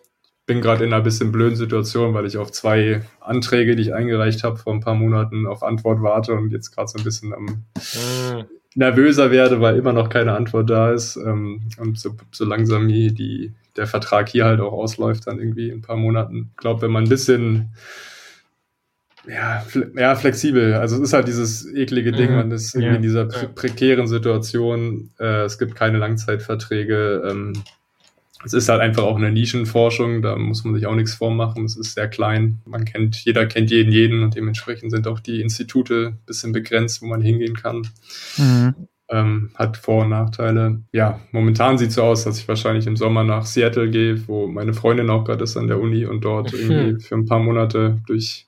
[0.47, 4.45] Bin gerade in einer bisschen blöden Situation, weil ich auf zwei Anträge, die ich eingereicht
[4.45, 7.45] habe vor ein paar Monaten, auf Antwort warte und jetzt gerade so ein bisschen am
[7.45, 8.45] mhm.
[8.75, 11.17] nervöser werde, weil immer noch keine Antwort da ist.
[11.17, 15.79] Ähm, und so, so langsam die, der Vertrag hier halt auch ausläuft, dann irgendwie in
[15.79, 16.51] ein paar Monaten.
[16.51, 17.73] Ich glaube, wenn man ein bisschen
[19.27, 19.65] ja,
[19.97, 20.75] ja, flexibel.
[20.75, 22.37] Also es ist halt dieses eklige Ding, mhm.
[22.37, 22.97] man ist irgendwie ja.
[22.97, 25.11] in dieser pre prekären Situation.
[25.19, 27.23] Äh, es gibt keine Langzeitverträge.
[27.31, 27.55] Ähm,
[28.45, 31.65] es ist halt einfach auch eine Nischenforschung, da muss man sich auch nichts vormachen.
[31.65, 32.61] Es ist sehr klein.
[32.67, 37.03] Man kennt, jeder kennt jeden jeden und dementsprechend sind auch die Institute ein bisschen begrenzt,
[37.03, 37.89] wo man hingehen kann.
[38.37, 38.75] Mhm
[39.09, 40.83] ähm, hat Vor- und Nachteile.
[40.93, 44.47] Ja, momentan sieht es so aus, dass ich wahrscheinlich im Sommer nach Seattle gehe, wo
[44.47, 46.59] meine Freundin auch gerade ist an der Uni und dort mhm.
[46.59, 48.47] irgendwie für ein paar Monate durch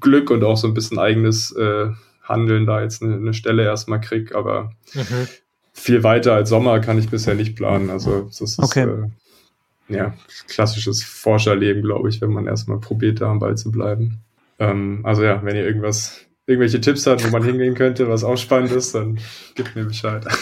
[0.00, 1.90] Glück und auch so ein bisschen eigenes äh,
[2.22, 5.28] Handeln da jetzt eine, eine Stelle erstmal krieg, aber mhm.
[5.72, 7.90] Viel weiter als Sommer kann ich bisher nicht planen.
[7.90, 8.84] Also das ist okay.
[8.84, 10.14] äh, ja,
[10.48, 14.20] klassisches Forscherleben, glaube ich, wenn man erstmal probiert, da am Ball zu bleiben.
[14.58, 18.36] Ähm, also ja, wenn ihr irgendwas irgendwelche Tipps hat, wo man hingehen könnte, was auch
[18.36, 19.18] spannend ist, dann
[19.54, 20.26] gib mir Bescheid.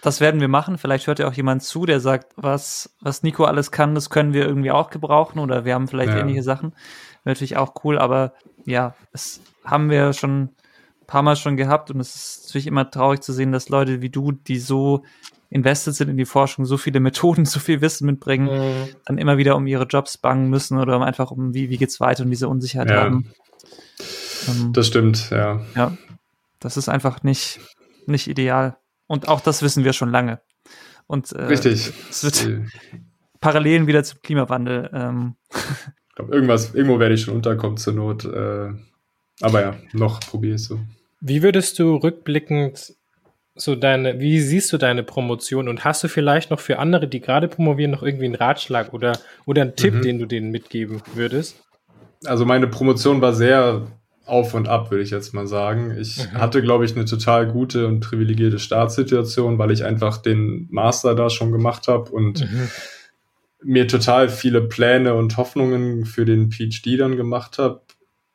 [0.00, 0.78] Das werden wir machen.
[0.78, 4.32] Vielleicht hört ja auch jemand zu, der sagt, was, was Nico alles kann, das können
[4.32, 6.20] wir irgendwie auch gebrauchen oder wir haben vielleicht ja.
[6.20, 6.70] ähnliche Sachen.
[7.24, 8.32] Wäre natürlich auch cool, aber
[8.64, 10.50] ja, das haben wir schon
[11.08, 14.10] paar Mal schon gehabt und es ist natürlich immer traurig zu sehen, dass Leute wie
[14.10, 15.02] du, die so
[15.50, 18.88] invested sind in die Forschung, so viele Methoden, so viel Wissen mitbringen, mhm.
[19.06, 22.22] dann immer wieder um ihre Jobs bangen müssen oder einfach um, wie, wie geht's weiter
[22.22, 23.02] und diese Unsicherheit ja.
[23.02, 23.32] haben.
[24.46, 25.62] Ähm, das stimmt, ja.
[25.74, 25.96] Ja,
[26.60, 27.58] das ist einfach nicht,
[28.06, 28.76] nicht ideal.
[29.06, 30.40] Und auch das wissen wir schon lange.
[31.06, 31.90] Und äh, Richtig.
[32.10, 32.62] es wird
[33.40, 34.90] Parallelen wieder zum Klimawandel.
[34.92, 35.36] Ähm.
[35.50, 38.26] Ich glaube, irgendwas, irgendwo werde ich schon unterkommen zur Not.
[38.26, 38.74] Äh,
[39.40, 40.80] aber ja, noch probiere ich so.
[41.20, 42.94] Wie würdest du rückblickend
[43.54, 47.20] so deine, wie siehst du deine Promotion und hast du vielleicht noch für andere, die
[47.20, 50.02] gerade promovieren, noch irgendwie einen Ratschlag oder, oder einen Tipp, mhm.
[50.02, 51.60] den du denen mitgeben würdest?
[52.24, 53.86] Also meine Promotion war sehr
[54.26, 55.96] auf und ab, würde ich jetzt mal sagen.
[55.98, 56.38] Ich mhm.
[56.38, 61.30] hatte, glaube ich, eine total gute und privilegierte Startsituation, weil ich einfach den Master da
[61.30, 62.68] schon gemacht habe und mhm.
[63.62, 67.80] mir total viele Pläne und Hoffnungen für den PhD dann gemacht habe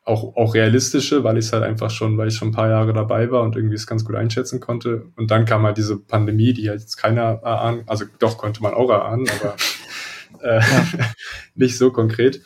[0.05, 2.93] auch, auch realistische, weil ich es halt einfach schon, weil ich schon ein paar Jahre
[2.93, 5.05] dabei war und irgendwie es ganz gut einschätzen konnte.
[5.15, 8.73] Und dann kam halt diese Pandemie, die halt jetzt keiner erahnen, also doch konnte man
[8.73, 9.55] auch erahnen, aber
[10.43, 10.87] äh, ja.
[11.55, 12.41] nicht so konkret,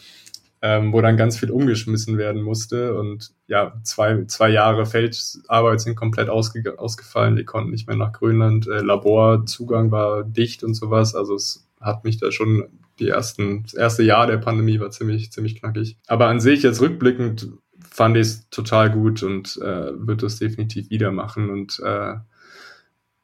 [0.62, 2.94] ähm, wo dann ganz viel umgeschmissen werden musste.
[2.96, 8.14] Und ja, zwei, zwei Jahre Feldarbeit sind komplett ausge ausgefallen, die konnten nicht mehr nach
[8.14, 8.68] Grönland.
[8.68, 11.16] Äh, Laborzugang war dicht und sowas.
[11.16, 12.68] Also es hat mich da schon
[13.00, 15.98] die ersten, das erste Jahr der Pandemie war ziemlich, ziemlich knackig.
[16.08, 17.50] Aber an sich jetzt rückblickend
[17.90, 22.16] fand ich es total gut und äh, wird es definitiv wieder machen und äh,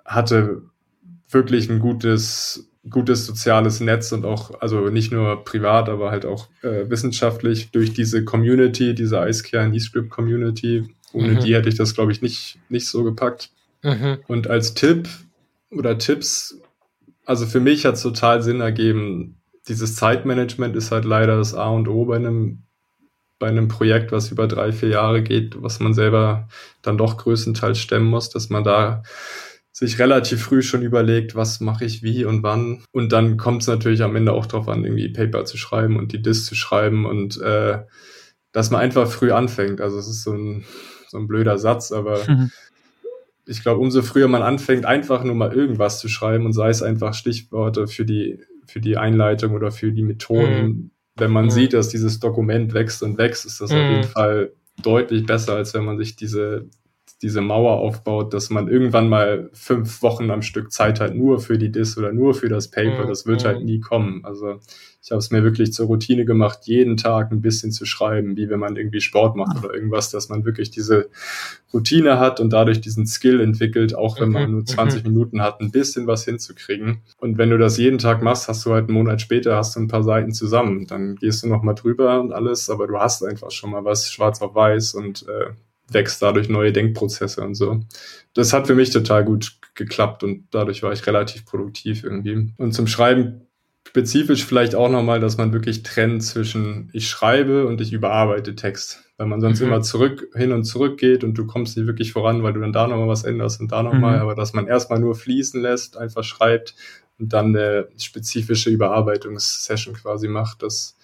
[0.06, 0.64] hatte
[1.30, 6.50] wirklich ein gutes, gutes soziales Netz und auch, also nicht nur privat, aber halt auch
[6.62, 10.88] äh, wissenschaftlich durch diese Community, diese Icecare eScript Community.
[11.14, 11.40] Ohne mhm.
[11.40, 13.52] die hätte ich das, glaube ich, nicht, nicht so gepackt.
[13.84, 14.20] Mhm.
[14.28, 15.08] Und als Tipp
[15.70, 16.60] oder Tipps,
[17.26, 21.70] also für mich hat es total Sinn ergeben, dieses Zeitmanagement ist halt leider das A
[21.70, 22.64] und O bei einem,
[23.40, 26.48] bei einem Projekt, was über drei, vier Jahre geht, was man selber
[26.82, 29.04] dann doch größtenteils stemmen muss, dass man da
[29.72, 32.84] sich relativ früh schon überlegt, was mache ich wie und wann.
[32.92, 36.12] Und dann kommt es natürlich am Ende auch darauf an, irgendwie Paper zu schreiben und
[36.12, 37.80] die Disk zu schreiben und äh,
[38.52, 39.82] dass man einfach früh anfängt.
[39.82, 40.64] Also es ist so ein,
[41.08, 42.52] so ein blöder Satz, aber mhm.
[43.48, 46.84] ich glaube, umso früher man anfängt, einfach nur mal irgendwas zu schreiben und sei es
[46.84, 50.66] einfach Stichworte für die für die Einleitung oder für die Methoden.
[50.66, 50.92] Mhm.
[51.16, 51.52] Wenn man mhm.
[51.52, 53.78] sieht, dass dieses Dokument wächst und wächst, ist das mhm.
[53.78, 56.70] auf jeden Fall deutlich besser, als wenn man sich diese
[57.24, 61.58] diese Mauer aufbaut, dass man irgendwann mal fünf Wochen am Stück Zeit hat, nur für
[61.58, 63.06] die Dis oder nur für das Paper.
[63.06, 63.08] Mhm.
[63.08, 63.66] Das wird halt mhm.
[63.66, 64.26] nie kommen.
[64.26, 64.60] Also
[65.04, 68.50] ich habe es mir wirklich zur Routine gemacht, jeden Tag ein bisschen zu schreiben, wie
[68.50, 71.10] wenn man irgendwie Sport macht oder irgendwas, dass man wirklich diese
[71.74, 74.52] Routine hat und dadurch diesen Skill entwickelt, auch wenn man mhm.
[74.52, 77.02] nur 20 Minuten hat, ein bisschen was hinzukriegen.
[77.18, 79.82] Und wenn du das jeden Tag machst, hast du halt einen Monat später, hast du
[79.82, 80.88] ein paar Seiten zusammen.
[80.88, 84.42] Dann gehst du nochmal drüber und alles, aber du hast einfach schon mal was schwarz
[84.42, 85.52] auf weiß und äh,
[85.90, 87.82] wächst dadurch neue Denkprozesse und so.
[88.34, 92.54] Das hat für mich total gut geklappt und dadurch war ich relativ produktiv irgendwie.
[92.58, 93.48] Und zum Schreiben
[93.94, 99.04] spezifisch vielleicht auch nochmal, dass man wirklich trennt zwischen ich schreibe und ich überarbeite Text.
[99.18, 99.68] Weil man sonst mhm.
[99.68, 102.74] immer zurück, hin und zurück geht und du kommst nicht wirklich voran, weil du dann
[102.74, 104.22] da nochmal was änderst und da nochmal, mhm.
[104.24, 106.74] aber dass man erstmal nur fließen lässt, einfach schreibt
[107.20, 110.98] und dann eine spezifische Überarbeitungssession quasi macht, das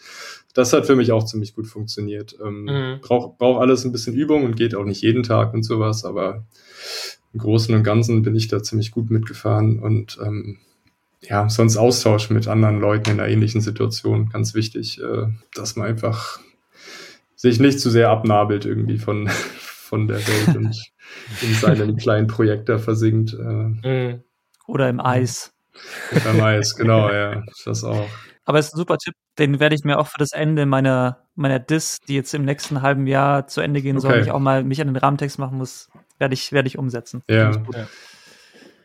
[0.55, 2.35] das hat für mich auch ziemlich gut funktioniert.
[2.43, 3.01] Ähm, mhm.
[3.01, 6.43] Braucht brauch alles ein bisschen Übung und geht auch nicht jeden Tag und sowas, aber
[7.33, 10.57] im Großen und Ganzen bin ich da ziemlich gut mitgefahren und ähm,
[11.21, 15.87] ja, sonst Austausch mit anderen Leuten in einer ähnlichen Situation, ganz wichtig, äh, dass man
[15.87, 16.39] einfach
[17.35, 20.91] sich nicht zu sehr abnabelt irgendwie von, von der Welt und
[21.41, 23.33] in seinem kleinen Projekt da versinkt.
[23.33, 24.23] Äh, mhm.
[24.67, 25.53] Oder im Eis.
[26.11, 28.07] Oder im Eis, genau, ja, das auch.
[28.45, 31.19] Aber es ist ein super Tipp, den werde ich mir auch für das Ende meiner,
[31.35, 34.07] meiner Dis, die jetzt im nächsten halben Jahr zu Ende gehen okay.
[34.07, 37.21] soll, ich auch mal mich an den Rahmentext machen muss, werde ich, werde ich umsetzen.
[37.29, 37.51] Ja.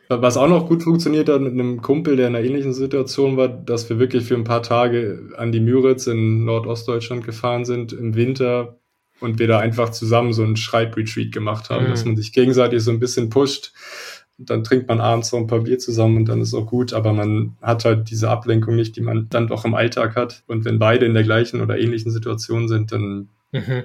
[0.07, 3.47] Was auch noch gut funktioniert hat mit einem Kumpel, der in einer ähnlichen Situation war,
[3.47, 8.15] dass wir wirklich für ein paar Tage an die Müritz in Nordostdeutschland gefahren sind im
[8.15, 8.77] Winter
[9.19, 11.89] und wir da einfach zusammen so einen Schreibretreat gemacht haben, mhm.
[11.89, 13.73] dass man sich gegenseitig so ein bisschen pusht
[14.37, 17.13] dann trinkt man abends so ein paar Bier zusammen und dann ist auch gut, aber
[17.13, 20.43] man hat halt diese Ablenkung nicht, die man dann doch im Alltag hat.
[20.47, 23.83] Und wenn beide in der gleichen oder ähnlichen Situation sind, dann mhm.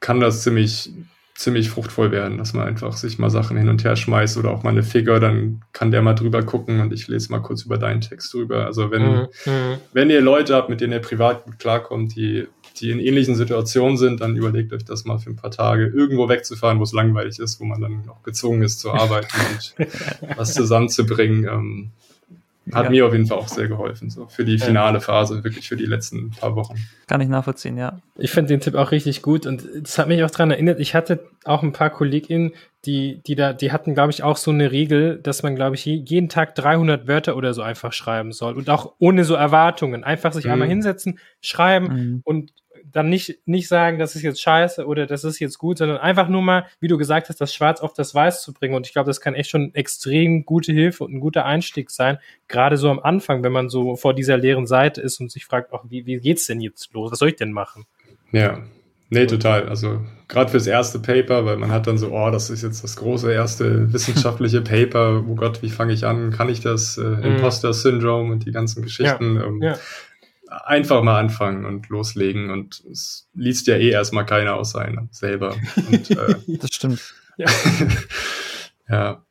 [0.00, 0.90] kann das ziemlich,
[1.34, 4.62] ziemlich fruchtvoll werden, dass man einfach sich mal Sachen hin und her schmeißt oder auch
[4.62, 7.76] mal eine Figur, dann kann der mal drüber gucken und ich lese mal kurz über
[7.76, 8.66] deinen Text drüber.
[8.66, 9.28] Also wenn, mhm.
[9.46, 9.76] mhm.
[9.92, 12.46] wenn ihr Leute habt, mit denen ihr privat gut klarkommt, die
[12.80, 16.28] die in ähnlichen Situationen sind, dann überlegt euch das mal für ein paar Tage irgendwo
[16.28, 19.74] wegzufahren, wo es langweilig ist, wo man dann auch gezwungen ist zu arbeiten und
[20.36, 21.44] was zusammenzubringen.
[21.44, 21.90] Ähm,
[22.72, 22.90] hat ja.
[22.90, 25.84] mir auf jeden Fall auch sehr geholfen, so für die finale Phase, wirklich für die
[25.84, 26.76] letzten paar Wochen.
[27.06, 27.98] Kann ich nachvollziehen, ja.
[28.16, 30.94] Ich finde den Tipp auch richtig gut und das hat mich auch daran erinnert, ich
[30.94, 32.52] hatte auch ein paar KollegInnen,
[32.86, 35.84] die, die da, die hatten, glaube ich, auch so eine Regel, dass man, glaube ich,
[35.84, 40.04] jeden Tag 300 Wörter oder so einfach schreiben soll und auch ohne so Erwartungen.
[40.04, 40.52] Einfach sich mhm.
[40.52, 42.20] einmal hinsetzen, schreiben mhm.
[42.24, 42.52] und
[42.94, 46.28] dann nicht, nicht sagen, das ist jetzt scheiße oder das ist jetzt gut, sondern einfach
[46.28, 48.74] nur mal, wie du gesagt hast, das Schwarz auf das Weiß zu bringen.
[48.74, 52.18] Und ich glaube, das kann echt schon extrem gute Hilfe und ein guter Einstieg sein.
[52.46, 55.72] Gerade so am Anfang, wenn man so vor dieser leeren Seite ist und sich fragt,
[55.72, 57.10] ach, wie, wie geht's denn jetzt los?
[57.10, 57.84] Was soll ich denn machen?
[58.30, 58.62] Ja,
[59.10, 59.68] Nee, total.
[59.68, 62.96] Also gerade fürs erste Paper, weil man hat dann so, oh, das ist jetzt das
[62.96, 65.22] große erste wissenschaftliche Paper.
[65.28, 66.32] Oh Gott, wie fange ich an?
[66.32, 66.98] Kann ich das?
[66.98, 67.22] Äh, mhm.
[67.22, 69.36] Imposter-Syndrom und die ganzen Geschichten.
[69.36, 69.76] Ja, ähm, ja.
[70.64, 72.50] Einfach mal anfangen und loslegen.
[72.50, 75.56] Und es liest ja eh erstmal keiner aus einem selber.
[75.90, 77.14] Und, äh, das stimmt.
[77.36, 77.50] Ja.
[78.88, 79.22] ja.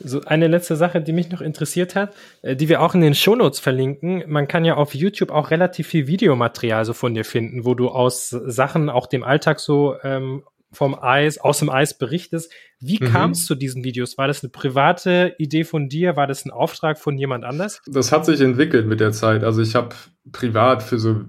[0.00, 3.14] So eine letzte Sache, die mich noch interessiert hat, äh, die wir auch in den
[3.14, 4.22] Shownotes verlinken.
[4.28, 7.88] Man kann ja auf YouTube auch relativ viel Videomaterial so von dir finden, wo du
[7.88, 12.52] aus Sachen, auch dem Alltag so ähm, vom Eis, aus dem Eis berichtest.
[12.80, 13.08] Wie mhm.
[13.08, 14.18] kam es zu diesen Videos?
[14.18, 16.16] War das eine private Idee von dir?
[16.16, 17.80] War das ein Auftrag von jemand anders?
[17.86, 19.44] Das hat sich entwickelt mit der Zeit.
[19.44, 19.94] Also ich habe
[20.30, 21.22] privat für so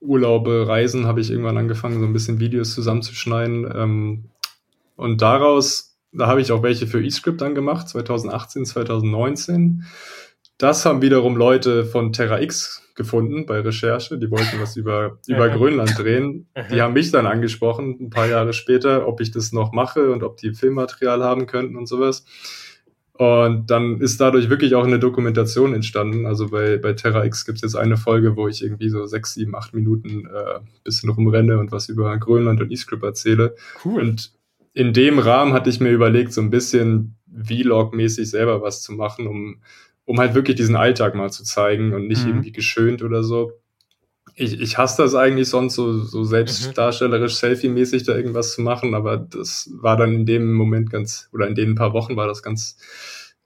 [0.00, 3.70] Urlaube, Reisen, habe ich irgendwann angefangen, so ein bisschen Videos zusammenzuschneiden.
[3.74, 4.24] Ähm,
[4.96, 9.84] und daraus da habe ich auch welche für eScript dann gemacht, 2018, 2019.
[10.62, 14.16] Das haben wiederum Leute von Terra X gefunden bei Recherche.
[14.16, 16.46] Die wollten was über, über Grönland drehen.
[16.70, 20.22] Die haben mich dann angesprochen, ein paar Jahre später, ob ich das noch mache und
[20.22, 22.24] ob die Filmmaterial haben könnten und sowas.
[23.14, 26.26] Und dann ist dadurch wirklich auch eine Dokumentation entstanden.
[26.26, 29.34] Also bei, bei Terra X gibt es jetzt eine Folge, wo ich irgendwie so sechs,
[29.34, 33.56] sieben, acht Minuten äh, bisschen rumrenne und was über Grönland und eScript erzähle.
[33.84, 34.00] Cool.
[34.00, 34.32] Und
[34.74, 39.26] in dem Rahmen hatte ich mir überlegt, so ein bisschen Vlog-mäßig selber was zu machen,
[39.26, 39.60] um,
[40.04, 42.30] um halt wirklich diesen Alltag mal zu zeigen und nicht mhm.
[42.30, 43.52] irgendwie geschönt oder so.
[44.34, 49.18] Ich, ich hasse das eigentlich sonst so, so selbstdarstellerisch, Selfie-mäßig da irgendwas zu machen, aber
[49.18, 52.78] das war dann in dem Moment ganz, oder in den paar Wochen war das ganz,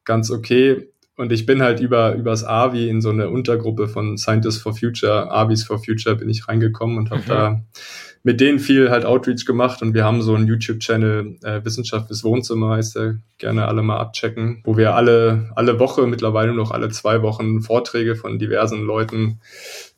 [0.04, 0.88] ganz okay.
[1.16, 5.30] Und ich bin halt über, übers AVI in so eine Untergruppe von Scientists for Future,
[5.30, 7.26] AVIs for Future bin ich reingekommen und habe mhm.
[7.26, 7.64] da
[8.26, 12.24] mit denen viel halt Outreach gemacht und wir haben so einen YouTube-Channel, äh, Wissenschaft fürs
[12.24, 16.88] Wohnzimmer heißt der, gerne alle mal abchecken, wo wir alle, alle Woche, mittlerweile noch alle
[16.88, 19.38] zwei Wochen Vorträge von diversen Leuten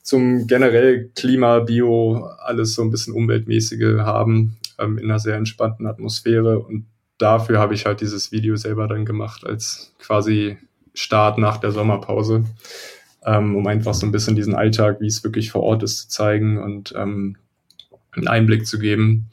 [0.03, 5.87] zum generell Klima, Bio, alles so ein bisschen umweltmäßige haben, ähm, in einer sehr entspannten
[5.87, 6.59] Atmosphäre.
[6.59, 6.85] Und
[7.17, 10.59] dafür habe ich halt dieses Video selber dann gemacht als quasi
[10.93, 12.45] Start nach der Sommerpause,
[13.25, 16.09] ähm, um einfach so ein bisschen diesen Alltag, wie es wirklich vor Ort ist, zu
[16.11, 16.59] zeigen.
[16.59, 17.39] Und ähm,
[18.19, 19.31] einen Einblick zu geben.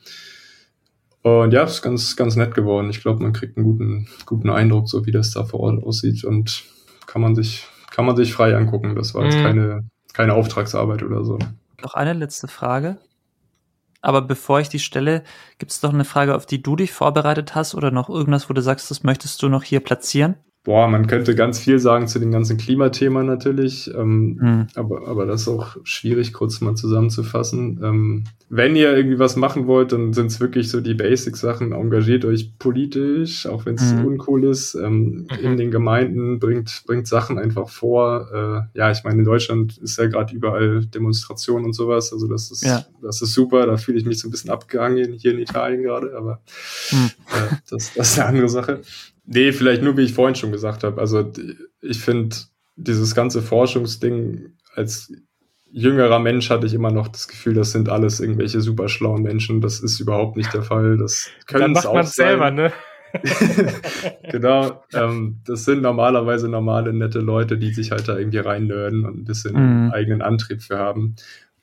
[1.22, 2.90] Und ja, ist ganz, ganz nett geworden.
[2.90, 6.24] Ich glaube, man kriegt einen guten, guten Eindruck, so wie das da vor Ort aussieht
[6.24, 6.64] und
[7.08, 8.96] kann man sich, kann man sich frei angucken.
[8.96, 9.44] Das war jetzt mhm.
[9.44, 11.40] keine, keine Auftragsarbeit oder so.
[11.82, 13.00] Noch eine letzte Frage.
[14.02, 15.24] Aber bevor ich die stelle,
[15.58, 18.54] gibt es noch eine Frage, auf die du dich vorbereitet hast oder noch irgendwas, wo
[18.54, 20.36] du sagst, das möchtest du noch hier platzieren?
[20.66, 24.68] Boah, man könnte ganz viel sagen zu dem ganzen Klimathema natürlich, ähm, mhm.
[24.74, 27.80] aber, aber das ist auch schwierig, kurz mal zusammenzufassen.
[27.84, 31.72] Ähm, wenn ihr irgendwie was machen wollt, dann sind es wirklich so die Basic-Sachen.
[31.72, 34.06] Engagiert euch politisch, auch wenn es mhm.
[34.06, 34.74] uncool ist.
[34.74, 35.46] Ähm, mhm.
[35.46, 38.30] In den Gemeinden bringt, bringt Sachen einfach vor.
[38.34, 42.12] Äh, ja, ich meine, in Deutschland ist ja gerade überall Demonstrationen und sowas.
[42.12, 42.84] Also das ist, ja.
[43.04, 43.68] das ist super.
[43.68, 46.42] Da fühle ich mich so ein bisschen abgehangen hier in Italien gerade, aber
[46.92, 47.12] mhm.
[47.34, 48.82] äh, das, das ist eine andere Sache.
[49.26, 51.00] Nee, vielleicht nur, wie ich vorhin schon gesagt habe.
[51.02, 51.32] Also
[51.82, 52.36] ich finde
[52.76, 55.12] dieses ganze Forschungsding als
[55.72, 59.62] jüngerer Mensch hatte ich immer noch das Gefühl, das sind alles irgendwelche super schlauen Menschen.
[59.62, 60.98] Das ist überhaupt nicht der Fall.
[60.98, 62.06] Das können es auch sein.
[62.06, 62.72] selber, ne?
[64.32, 64.84] genau.
[64.94, 69.26] Ähm, das sind normalerweise normale, nette Leute, die sich halt da irgendwie reinnörden und ein
[69.26, 69.92] bisschen mhm.
[69.92, 71.16] eigenen Antrieb für haben.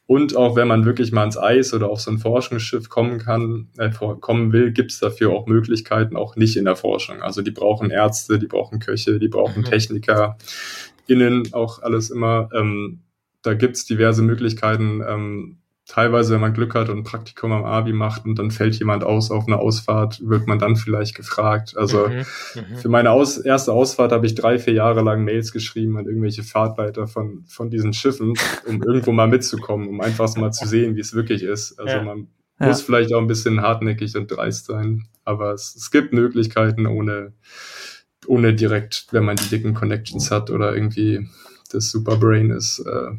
[0.07, 3.69] Und auch wenn man wirklich mal ans Eis oder auf so ein Forschungsschiff kommen kann,
[3.79, 7.23] äh, kommen will, gibt es dafür auch Möglichkeiten, auch nicht in der Forschung.
[7.23, 9.66] Also die brauchen Ärzte, die brauchen Köche, die brauchen mhm.
[9.66, 10.37] Techniker,
[11.07, 12.51] innen auch alles immer.
[12.53, 13.01] Ähm,
[13.43, 15.61] da gibt es diverse Möglichkeiten, ähm,
[15.93, 19.05] teilweise, wenn man Glück hat und ein Praktikum am Abi macht und dann fällt jemand
[19.05, 21.77] aus auf eine Ausfahrt, wird man dann vielleicht gefragt.
[21.77, 22.24] Also mhm,
[22.55, 22.77] mhm.
[22.77, 26.44] für meine aus erste Ausfahrt habe ich drei, vier Jahre lang Mails geschrieben an irgendwelche
[26.44, 28.32] Fahrtleiter von, von diesen Schiffen,
[28.66, 31.78] um irgendwo mal mitzukommen, um einfach mal zu sehen, wie es wirklich ist.
[31.78, 32.02] Also ja.
[32.02, 32.28] man
[32.59, 32.69] ja.
[32.69, 37.35] muss vielleicht auch ein bisschen hartnäckig und dreist sein, aber es, es gibt Möglichkeiten ohne,
[38.27, 41.28] ohne direkt, wenn man die dicken Connections hat oder irgendwie
[41.70, 43.10] das Superbrain ist, äh,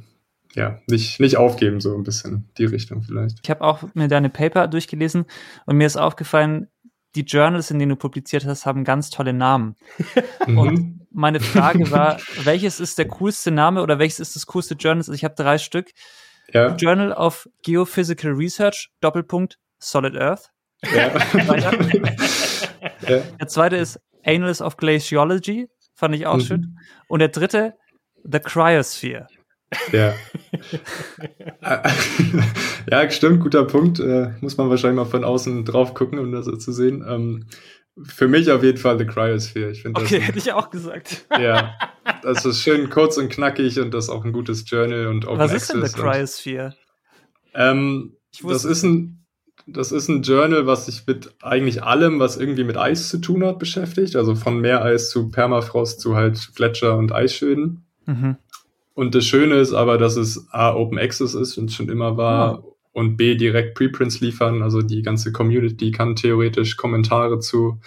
[0.55, 3.39] ja, nicht, nicht aufgeben, so ein bisschen die Richtung vielleicht.
[3.43, 5.25] Ich habe auch mir deine Paper durchgelesen
[5.65, 6.67] und mir ist aufgefallen,
[7.15, 9.75] die Journals, in denen du publiziert hast, haben ganz tolle Namen.
[10.45, 10.57] Mhm.
[10.57, 14.99] und meine Frage war, welches ist der coolste Name oder welches ist das coolste Journal?
[14.99, 15.91] Also ich habe drei Stück.
[16.51, 16.75] Ja.
[16.75, 20.49] Journal of Geophysical Research, Doppelpunkt, Solid Earth.
[20.93, 21.13] Ja.
[23.07, 23.21] ja.
[23.39, 26.41] Der zweite ist Annals of Glaciology, fand ich auch mhm.
[26.41, 26.79] schön.
[27.07, 27.75] Und der dritte,
[28.23, 29.27] The Cryosphere.
[29.91, 30.13] Ja.
[32.91, 33.99] ja, stimmt, guter Punkt.
[33.99, 37.03] Äh, muss man wahrscheinlich mal von außen drauf gucken, um das so zu sehen.
[37.07, 37.45] Ähm,
[38.01, 39.71] für mich auf jeden Fall The Cryosphere.
[39.71, 41.25] Ich okay, hätte ich auch gesagt.
[41.39, 41.75] Ja,
[42.23, 45.39] das ist schön kurz und knackig und das ist auch ein gutes Journal und Open
[45.39, 46.75] Was ist denn The Cryosphere?
[47.53, 49.23] Ähm, das ist ein
[49.65, 53.45] das ist ein Journal, was sich mit eigentlich allem, was irgendwie mit Eis zu tun
[53.45, 54.15] hat, beschäftigt.
[54.15, 57.85] Also von Meereis zu Permafrost zu halt Gletscher und Eisschöden.
[58.05, 58.37] Mhm.
[58.93, 62.63] Und das Schöne ist aber, dass es A, Open Access ist und schon immer war
[62.63, 62.77] oh.
[62.91, 64.61] und B, direkt Preprints liefern.
[64.61, 67.79] Also die ganze Community kann theoretisch Kommentare zu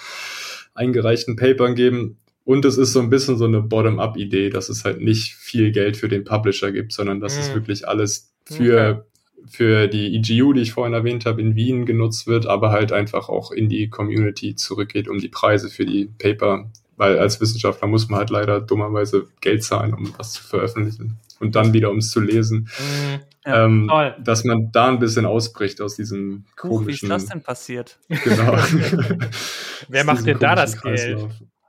[0.74, 2.18] eingereichten Papern geben.
[2.44, 5.96] Und es ist so ein bisschen so eine Bottom-up-Idee, dass es halt nicht viel Geld
[5.96, 7.40] für den Publisher gibt, sondern dass mhm.
[7.40, 9.04] es wirklich alles für,
[9.34, 9.48] okay.
[9.48, 13.28] für die EGU, die ich vorhin erwähnt habe, in Wien genutzt wird, aber halt einfach
[13.28, 18.09] auch in die Community zurückgeht, um die Preise für die Paper weil als Wissenschaftler muss
[18.09, 22.10] man halt leider dummerweise Geld zahlen, um was zu veröffentlichen und dann wieder, um es
[22.10, 22.68] zu lesen.
[22.78, 23.20] Mhm.
[23.44, 23.90] Ja, ähm,
[24.24, 26.81] dass man da ein bisschen ausbricht aus diesem komischen...
[26.81, 27.98] Huch, wie ist das denn passiert?
[28.09, 28.56] Genau.
[29.89, 31.28] Wer macht denn da das Geld?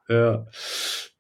[0.09, 0.47] Ja.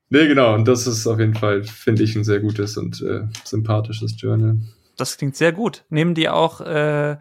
[0.09, 0.55] Nee, genau.
[0.55, 4.57] Und das ist auf jeden Fall, finde ich, ein sehr gutes und äh, sympathisches Journal.
[4.95, 5.83] Das klingt sehr gut.
[5.89, 7.17] Nehmen die auch äh,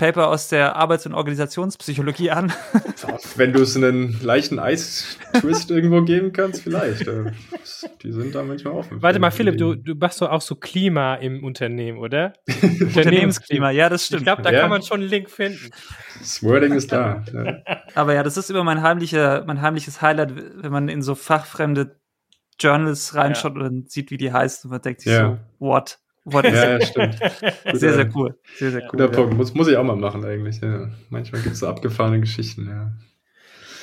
[0.00, 2.50] Paper aus der Arbeits- und Organisationspsychologie an.
[3.36, 7.06] Wenn du es einen leichten Eis-Twist irgendwo geben kannst, vielleicht.
[7.06, 7.32] Äh,
[8.02, 9.02] die sind da manchmal offen.
[9.02, 12.32] Warte mal, Philipp, du, du machst doch auch so Klima im Unternehmen, oder?
[12.80, 14.22] Unternehmensklima, ja, das stimmt.
[14.22, 14.62] Ich glaube, da ja.
[14.62, 15.70] kann man schon einen Link finden.
[16.18, 17.22] Das Wording ist da.
[17.34, 17.58] Ja.
[17.94, 20.32] Aber ja, das ist immer mein, heimlicher, mein heimliches Highlight,
[20.62, 22.00] wenn man in so fachfremde
[22.58, 23.64] Journals reinschaut ja.
[23.64, 25.98] und sieht, wie die heißt und man denkt sich so, what?
[26.24, 27.18] Ja, ja, stimmt.
[27.72, 28.38] sehr, sehr cool.
[28.56, 28.88] Sehr, sehr cool.
[28.90, 29.36] Guter Punkt.
[29.36, 30.60] Muss, muss ich auch mal machen, eigentlich.
[30.60, 30.90] Ja.
[31.08, 32.92] Manchmal gibt es so abgefahrene Geschichten, ja.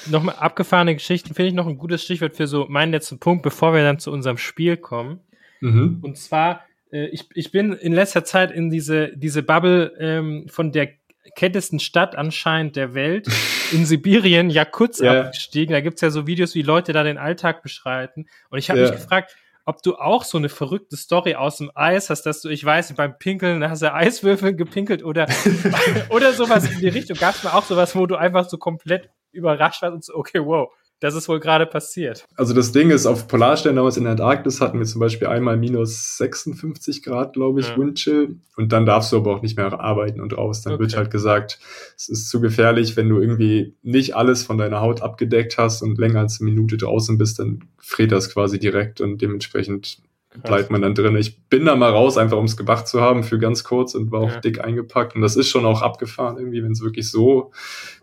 [0.10, 3.74] Nochmal abgefahrene Geschichten finde ich noch ein gutes Stichwort für so meinen letzten Punkt, bevor
[3.74, 5.20] wir dann zu unserem Spiel kommen.
[5.60, 6.00] Mhm.
[6.02, 6.62] Und zwar,
[6.92, 10.90] äh, ich, ich bin in letzter Zeit in diese, diese Bubble ähm, von der
[11.36, 13.28] kältesten Stadt anscheinend der Welt
[13.72, 15.22] in Sibirien, Jakutsk, ja.
[15.22, 15.74] abgestiegen.
[15.74, 18.28] Da gibt's ja so Videos, wie Leute da den Alltag beschreiten.
[18.50, 18.86] Und ich habe ja.
[18.86, 19.36] mich gefragt,
[19.68, 22.94] ob du auch so eine verrückte Story aus dem Eis hast, dass du, ich weiß,
[22.94, 25.28] beim Pinkeln hast du Eiswürfel gepinkelt oder,
[26.10, 27.18] oder sowas in die Richtung.
[27.18, 30.40] Gab es mal auch sowas, wo du einfach so komplett überrascht warst und so, okay,
[30.40, 30.70] wow,
[31.00, 32.26] das ist wohl gerade passiert.
[32.36, 35.56] Also das Ding ist, auf Polarstern damals in der Antarktis hatten wir zum Beispiel einmal
[35.56, 37.78] minus 56 Grad, glaube ich, ja.
[37.78, 38.38] Windchill.
[38.56, 40.62] Und dann darfst du aber auch nicht mehr arbeiten und raus.
[40.62, 40.82] Dann okay.
[40.82, 41.60] wird halt gesagt,
[41.96, 46.00] es ist zu gefährlich, wenn du irgendwie nicht alles von deiner Haut abgedeckt hast und
[46.00, 50.00] länger als eine Minute draußen bist, dann friert das quasi direkt und dementsprechend
[50.32, 50.42] Krass.
[50.42, 51.16] bleibt man dann drin.
[51.16, 54.12] Ich bin da mal raus, einfach um es gemacht zu haben für ganz kurz und
[54.12, 54.40] war auch ja.
[54.40, 55.16] dick eingepackt.
[55.16, 57.52] Und das ist schon auch abgefahren irgendwie, wenn es wirklich so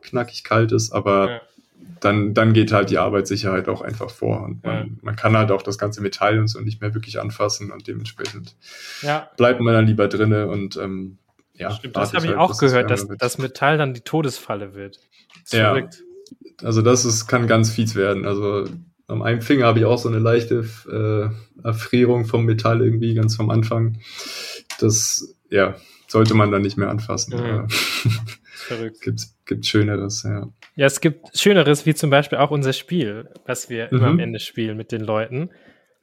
[0.01, 0.93] knackig kalt ist.
[0.93, 1.41] Aber ja
[2.01, 4.43] dann, dann geht halt die Arbeitssicherheit auch einfach vor.
[4.43, 4.87] Und man, ja.
[5.03, 8.57] man kann halt auch das ganze Metall und so nicht mehr wirklich anfassen und dementsprechend
[9.03, 9.31] ja.
[9.37, 11.19] bleibt man dann lieber drinne und ähm,
[11.55, 11.71] ja.
[11.71, 14.99] Stimmt, das habe ich halt, auch gehört, dass das Metall dann die Todesfalle wird.
[15.51, 15.71] ja.
[15.71, 16.03] Verrückt.
[16.63, 18.27] Also das ist, kann ganz fies werden.
[18.27, 18.65] Also
[19.07, 23.37] am einen Finger habe ich auch so eine leichte äh, Erfrierung vom Metall irgendwie ganz
[23.37, 23.99] vom Anfang.
[24.79, 25.77] Das, ja,
[26.07, 27.37] sollte man dann nicht mehr anfassen.
[27.37, 27.69] Mhm.
[28.55, 29.01] Verrückt.
[29.01, 30.49] Gibt, gibt Schöneres, ja.
[30.77, 33.99] Ja, es gibt Schöneres, wie zum Beispiel auch unser Spiel, was wir mhm.
[33.99, 35.51] immer am Ende spielen mit den Leuten.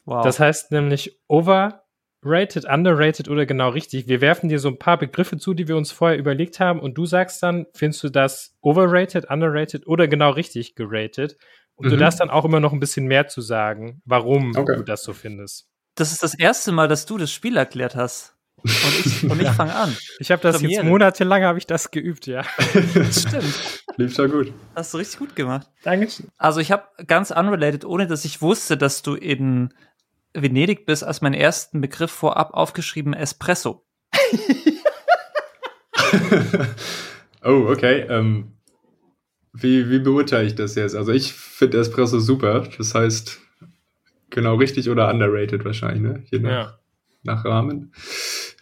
[0.05, 0.23] Wow.
[0.23, 4.07] Das heißt nämlich overrated, underrated oder genau richtig.
[4.07, 6.97] Wir werfen dir so ein paar Begriffe zu, die wir uns vorher überlegt haben und
[6.97, 11.37] du sagst dann, findest du das overrated, underrated oder genau richtig gerated?
[11.75, 11.91] Und mhm.
[11.91, 14.75] du darfst dann auch immer noch ein bisschen mehr zu sagen, warum okay.
[14.75, 15.67] du das so findest.
[15.95, 18.35] Das ist das erste Mal, dass du das Spiel erklärt hast.
[18.63, 19.95] Und ich, und ich fange an.
[20.19, 22.43] Ich habe das jetzt monatelang habe ich das geübt, ja.
[22.93, 23.83] Das stimmt.
[23.97, 24.53] Lief ja gut.
[24.75, 25.67] Hast du richtig gut gemacht.
[25.83, 26.27] Dankeschön.
[26.37, 29.73] Also ich habe ganz unrelated, ohne dass ich wusste, dass du in
[30.33, 33.85] Venedig bist, als meinen ersten Begriff vorab aufgeschrieben Espresso.
[37.43, 38.05] oh, okay.
[38.09, 38.53] Ähm,
[39.53, 40.95] wie, wie beurteile ich das jetzt?
[40.95, 42.67] Also ich finde Espresso super.
[42.77, 43.39] Das heißt,
[44.29, 46.23] genau richtig oder underrated wahrscheinlich, ne?
[46.31, 46.79] Je nach, ja.
[47.23, 47.93] nach Rahmen.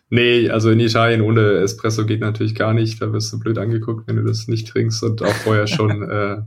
[0.10, 3.02] Nee, also in Italien ohne Espresso geht natürlich gar nicht.
[3.02, 5.03] Da wirst du blöd angeguckt, wenn du das nicht trinkst.
[5.03, 6.02] Und auch vorher schon.
[6.10, 6.41] äh,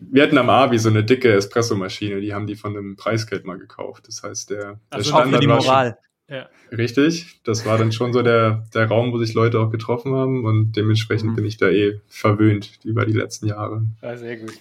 [0.00, 3.58] wir hatten am Abi so eine dicke Espresso-Maschine, die haben die von einem Preisgeld mal
[3.58, 4.08] gekauft.
[4.08, 5.98] Das heißt, der, der also Standard die Moral.
[6.28, 6.48] Ja.
[6.72, 10.46] Richtig, das war dann schon so der, der Raum, wo sich Leute auch getroffen haben
[10.46, 11.36] und dementsprechend mhm.
[11.36, 13.82] bin ich da eh verwöhnt über die letzten Jahre.
[14.02, 14.54] Ja, sehr gut.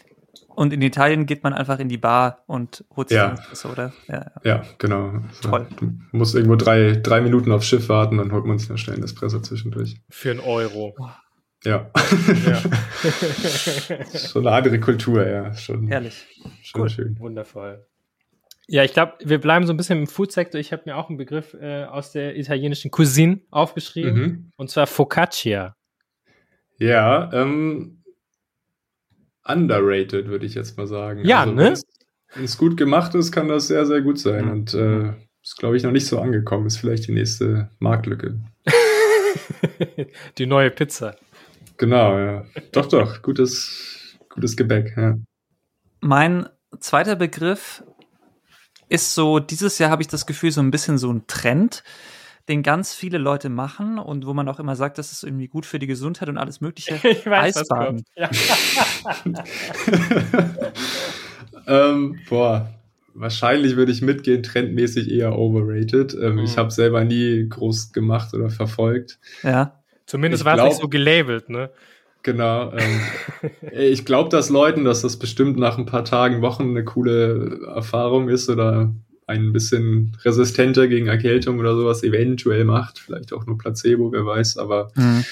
[0.56, 3.34] Und in Italien geht man einfach in die Bar und holt sich ja.
[3.34, 3.94] Espresso, oder?
[4.08, 4.32] Ja, ja.
[4.44, 5.22] ja genau.
[5.28, 5.68] Also, Toll.
[5.78, 9.04] Du musst irgendwo drei, drei Minuten aufs Schiff warten, dann holt man sich schnell einen
[9.04, 9.98] Espresso zwischendurch.
[10.10, 10.96] Für einen Euro.
[11.66, 11.90] Ja.
[12.46, 12.62] ja.
[14.18, 15.54] schon eine andere Kultur, ja.
[15.54, 16.26] Schon, Herrlich.
[16.62, 16.90] Schon cool.
[16.90, 17.20] schön.
[17.20, 17.86] Wundervoll.
[18.68, 20.60] Ja, ich glaube, wir bleiben so ein bisschen im Food-Sektor.
[20.60, 24.52] Ich habe mir auch einen Begriff äh, aus der italienischen Cuisine aufgeschrieben, mhm.
[24.56, 25.76] und zwar Focaccia.
[26.78, 28.03] Ja, ähm,
[29.46, 31.26] underrated, würde ich jetzt mal sagen.
[31.26, 31.74] Ja, also, ne?
[32.36, 34.46] Wenn es gut gemacht ist, kann das sehr, sehr gut sein.
[34.46, 34.52] Mhm.
[34.52, 35.14] Und äh,
[35.44, 36.66] ist, glaube ich, noch nicht so angekommen.
[36.66, 38.40] Ist vielleicht die nächste Marktlücke.
[40.38, 41.16] die neue Pizza.
[41.78, 42.46] Genau, ja.
[42.72, 43.22] Doch, doch.
[43.22, 45.18] Gutes, gutes Gebäck, ja.
[46.00, 46.48] Mein
[46.80, 47.84] zweiter Begriff
[48.90, 51.84] ist so, dieses Jahr habe ich das Gefühl, so ein bisschen so ein Trend,
[52.50, 55.66] den ganz viele Leute machen und wo man auch immer sagt, das ist irgendwie gut
[55.66, 57.00] für die Gesundheit und alles Mögliche.
[57.04, 58.04] Ich weiß, Eisbaden.
[58.16, 58.30] Ja.
[61.68, 62.70] ähm, boah,
[63.14, 66.14] wahrscheinlich würde ich mitgehen, trendmäßig eher overrated.
[66.16, 66.44] Ähm, mhm.
[66.44, 69.20] Ich habe selber nie groß gemacht oder verfolgt.
[69.44, 69.80] Ja.
[70.06, 71.70] Zumindest war es nicht so gelabelt, ne?
[72.24, 72.72] Genau.
[72.72, 73.02] Ähm,
[73.72, 78.30] ich glaube, dass Leuten, dass das bestimmt nach ein paar Tagen, Wochen eine coole Erfahrung
[78.30, 78.94] ist oder
[79.28, 83.00] ein bisschen resistenter gegen Erkältung oder sowas eventuell macht.
[83.00, 84.58] Vielleicht auch nur Placebo, wer weiß.
[84.58, 85.24] Aber mhm.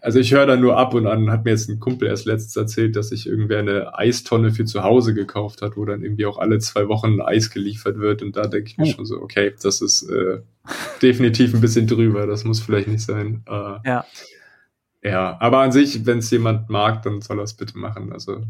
[0.00, 2.56] also ich höre da nur ab und an, hat mir jetzt ein Kumpel erst letztens
[2.56, 6.38] erzählt, dass sich irgendwer eine Eistonne für zu Hause gekauft hat, wo dann irgendwie auch
[6.38, 8.22] alle zwei Wochen Eis geliefert wird.
[8.22, 8.92] Und da denke ich mir oh.
[8.92, 10.40] schon so, okay, das ist äh,
[11.02, 12.26] definitiv ein bisschen drüber.
[12.26, 13.42] Das muss vielleicht nicht sein.
[13.46, 14.04] Äh, ja.
[15.02, 18.12] Ja, aber an sich, wenn es jemand mag, dann soll er es bitte machen.
[18.12, 18.42] Also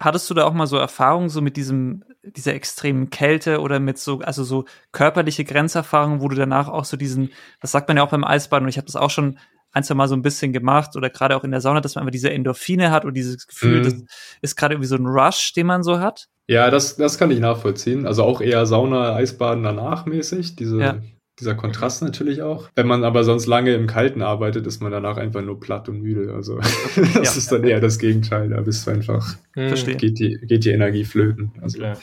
[0.00, 3.98] Hattest du da auch mal so Erfahrungen so mit diesem dieser extremen Kälte oder mit
[3.98, 7.30] so also so körperliche Grenzerfahrungen, wo du danach auch so diesen,
[7.60, 9.38] das sagt man ja auch beim Eisbaden und ich habe das auch schon
[9.72, 12.02] ein, zwei Mal so ein bisschen gemacht oder gerade auch in der Sauna, dass man
[12.02, 13.84] einfach diese Endorphine hat und dieses Gefühl, mhm.
[13.84, 13.94] das
[14.42, 16.28] ist gerade irgendwie so ein Rush, den man so hat.
[16.46, 18.06] Ja, das, das kann ich nachvollziehen.
[18.06, 20.98] Also auch eher Sauna, Eisbaden danach mäßig, diese, ja
[21.42, 22.70] dieser Kontrast natürlich auch.
[22.74, 26.00] Wenn man aber sonst lange im Kalten arbeitet, ist man danach einfach nur platt und
[26.00, 26.32] müde.
[26.34, 26.58] Also
[26.96, 27.22] das ja.
[27.22, 28.48] ist dann eher das Gegenteil.
[28.50, 29.74] Da bist du einfach, hm.
[29.98, 31.52] geht, die, geht die Energie flöten.
[31.60, 31.78] Also.
[31.78, 31.98] Klar.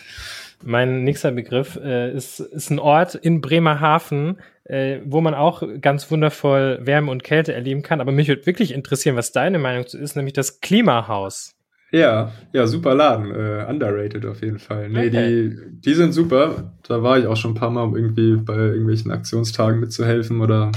[0.63, 6.11] Mein nächster Begriff äh, ist, ist ein Ort in Bremerhaven, äh, wo man auch ganz
[6.11, 8.01] wundervoll Wärme und Kälte erleben kann.
[8.01, 11.55] Aber mich würde wirklich interessieren, was deine Meinung zu ist, nämlich das Klimahaus.
[11.91, 13.31] Ja, ja, super Laden.
[13.31, 14.89] Äh, underrated auf jeden Fall.
[14.89, 15.49] Nee, okay.
[15.49, 16.73] die, die sind super.
[16.83, 20.71] Da war ich auch schon ein paar Mal, um irgendwie bei irgendwelchen Aktionstagen mitzuhelfen oder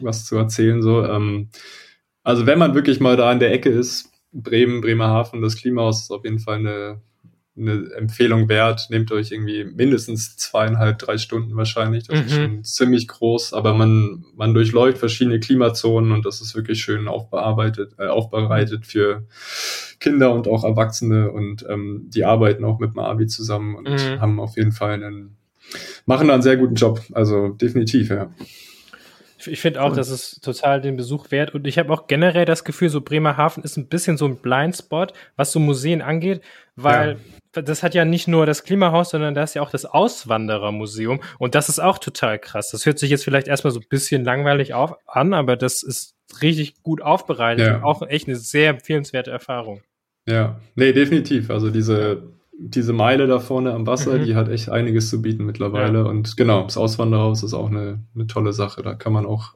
[0.00, 0.82] was zu erzählen.
[0.82, 1.04] So.
[1.04, 1.50] Ähm,
[2.24, 6.10] also wenn man wirklich mal da in der Ecke ist, Bremen, Bremerhaven, das Klimahaus ist
[6.10, 7.00] auf jeden Fall eine
[7.58, 8.88] eine Empfehlung wert.
[8.90, 12.06] Nehmt euch irgendwie mindestens zweieinhalb, drei Stunden wahrscheinlich.
[12.06, 12.26] Das mhm.
[12.26, 17.08] ist schon ziemlich groß, aber man, man durchläuft verschiedene Klimazonen und das ist wirklich schön
[17.08, 19.26] aufbearbeitet, äh, aufbereitet für
[20.00, 24.20] Kinder und auch Erwachsene und ähm, die arbeiten auch mit Mavi zusammen und mhm.
[24.20, 25.36] haben auf jeden Fall einen,
[26.04, 27.00] machen da einen sehr guten Job.
[27.12, 28.30] Also definitiv, ja.
[29.46, 31.54] Ich finde auch, das ist total den Besuch wert.
[31.54, 35.12] Und ich habe auch generell das Gefühl, so Bremerhaven ist ein bisschen so ein Blindspot,
[35.36, 36.42] was so Museen angeht,
[36.74, 37.16] weil ja
[37.62, 41.20] das hat ja nicht nur das Klimahaus, sondern da ist ja auch das Auswanderermuseum.
[41.38, 42.70] Und das ist auch total krass.
[42.70, 46.14] Das hört sich jetzt vielleicht erstmal so ein bisschen langweilig auf, an, aber das ist
[46.42, 47.66] richtig gut aufbereitet.
[47.66, 47.82] Ja.
[47.82, 49.82] Auch echt eine sehr empfehlenswerte Erfahrung.
[50.28, 51.50] Ja, nee, definitiv.
[51.50, 54.24] Also diese diese Meile da vorne am Wasser, mhm.
[54.24, 55.98] die hat echt einiges zu bieten mittlerweile.
[55.98, 56.04] Ja.
[56.04, 58.82] Und genau, das Auswanderhaus ist auch eine, eine tolle Sache.
[58.82, 59.54] Da kann man auch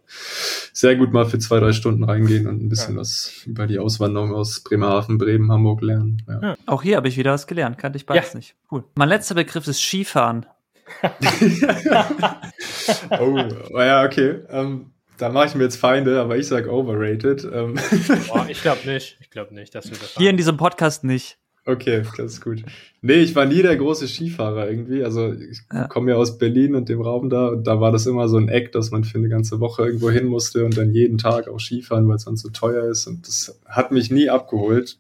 [0.73, 3.01] sehr gut mal für zwei, drei Stunden reingehen und ein bisschen ja.
[3.01, 6.23] was über die Auswanderung aus Bremerhaven, Bremen, Hamburg lernen.
[6.29, 6.57] Ja.
[6.67, 8.55] Auch hier habe ich wieder was gelernt, kannte ich beides nicht.
[8.71, 8.85] Cool.
[8.95, 10.45] Mein letzter Begriff ist Skifahren.
[13.21, 13.39] oh,
[13.79, 14.41] ja, okay.
[14.51, 17.45] Ähm, da mache ich mir jetzt Feinde, aber ich sage overrated.
[17.45, 17.79] Ähm.
[18.29, 19.17] Boah, ich glaube nicht.
[19.21, 21.39] Ich glaube nicht, dass wir das Hier in diesem Podcast nicht.
[21.67, 22.63] Okay, das ist gut.
[23.03, 25.05] Nee, ich war nie der große Skifahrer irgendwie.
[25.05, 25.87] Also ich ja.
[25.89, 28.49] komme ja aus Berlin und dem Raum da und da war das immer so ein
[28.49, 31.61] Eck, dass man für eine ganze Woche irgendwo hin musste und dann jeden Tag auch
[31.61, 33.07] Skifahren, weil es sonst so teuer ist.
[33.07, 34.99] Und das hat mich nie abgeholt.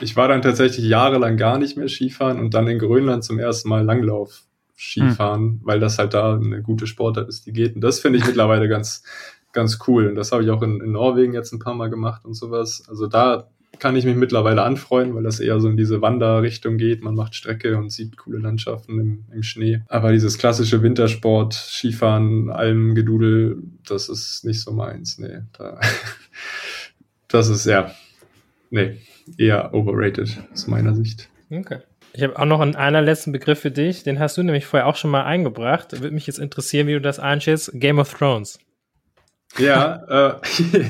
[0.00, 3.68] Ich war dann tatsächlich jahrelang gar nicht mehr Skifahren und dann in Grönland zum ersten
[3.68, 4.44] Mal Langlauf
[4.76, 5.60] Skifahren, hm.
[5.62, 7.74] weil das halt da eine gute Sportart ist, die geht.
[7.74, 9.02] Und das finde ich mittlerweile ganz,
[9.52, 10.08] ganz cool.
[10.08, 12.84] Und das habe ich auch in, in Norwegen jetzt ein paar Mal gemacht und sowas.
[12.88, 13.48] Also da
[13.78, 17.02] kann ich mich mittlerweile anfreuen, weil das eher so in diese Wanderrichtung geht.
[17.02, 19.82] Man macht Strecke und sieht coole Landschaften im, im Schnee.
[19.88, 25.18] Aber dieses klassische Wintersport, Skifahren, Almgedudel, das ist nicht so meins.
[25.18, 25.80] Nee, da,
[27.28, 27.92] das ist ja,
[28.70, 28.98] nee,
[29.36, 31.28] eher overrated aus meiner Sicht.
[31.50, 31.78] Okay.
[32.14, 34.02] Ich habe auch noch einen allerletzten Begriff für dich.
[34.02, 35.92] Den hast du nämlich vorher auch schon mal eingebracht.
[35.92, 37.70] Würde mich jetzt interessieren, wie du das einschätzt.
[37.74, 38.58] Game of Thrones.
[39.58, 40.40] Ja, äh,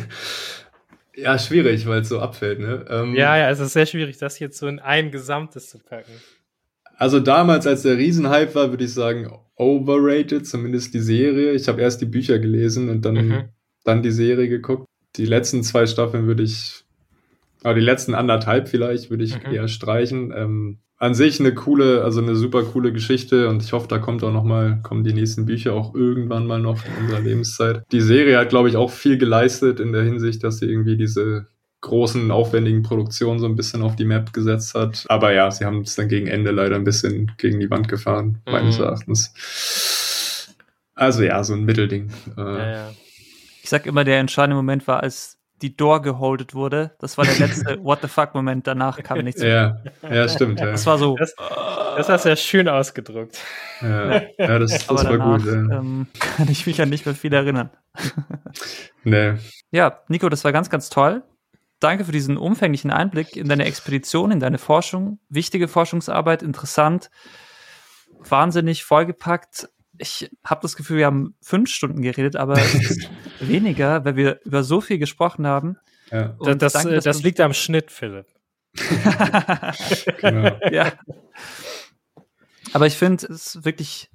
[1.15, 2.85] Ja, schwierig, weil es so abfällt, ne?
[2.89, 6.13] Ähm, ja, ja, es ist sehr schwierig, das jetzt so in ein Gesamtes zu packen.
[6.97, 11.53] Also damals, als der Riesenhype war, würde ich sagen, overrated, zumindest die Serie.
[11.53, 13.45] Ich habe erst die Bücher gelesen und dann, mhm.
[13.85, 14.87] dann die Serie geguckt.
[15.17, 16.85] Die letzten zwei Staffeln würde ich
[17.63, 19.53] Aber die letzten anderthalb vielleicht würde ich mhm.
[19.53, 20.33] eher streichen.
[20.37, 24.23] Ähm, an sich eine coole, also eine super coole Geschichte und ich hoffe, da kommt
[24.23, 27.83] auch noch mal, kommen die nächsten Bücher auch irgendwann mal noch in unserer Lebenszeit.
[27.91, 31.49] Die Serie hat, glaube ich, auch viel geleistet in der Hinsicht, dass sie irgendwie diese
[31.81, 35.05] großen, aufwendigen Produktionen so ein bisschen auf die Map gesetzt hat.
[35.09, 38.41] Aber ja, sie haben es dann gegen Ende leider ein bisschen gegen die Wand gefahren,
[38.47, 38.53] mhm.
[38.53, 40.55] meines Erachtens.
[40.95, 42.13] Also ja, so ein Mittelding.
[42.37, 42.91] Äh, ja, ja.
[43.63, 46.93] Ich sag immer, der entscheidende Moment war, als die Door geholdet wurde.
[46.99, 48.67] Das war der letzte What the fuck-Moment.
[48.67, 49.83] Danach kam nichts mehr.
[50.03, 50.61] Ja, ja stimmt.
[50.61, 50.67] Ja.
[50.67, 51.17] Das war so.
[51.17, 53.39] Das, das hast du ja schön ausgedrückt.
[53.81, 55.47] Ja, ja das, das war danach, gut.
[55.47, 55.79] Ja.
[55.79, 57.71] Ähm, kann ich mich ja nicht mehr viel erinnern.
[59.05, 59.35] nee.
[59.71, 61.23] Ja, Nico, das war ganz, ganz toll.
[61.81, 65.19] Danke für diesen umfänglichen Einblick in deine Expedition, in deine Forschung.
[65.29, 67.11] Wichtige Forschungsarbeit, interessant,
[68.21, 69.69] wahnsinnig vollgepackt
[69.99, 72.57] ich habe das Gefühl, wir haben fünf Stunden geredet, aber
[73.41, 75.77] weniger, weil wir über so viel gesprochen haben.
[76.11, 76.37] Ja.
[76.57, 78.27] das, danke, das liegt am Schnitt, Philipp.
[80.21, 80.59] genau.
[80.71, 80.93] Ja.
[82.73, 84.11] Aber ich finde es wirklich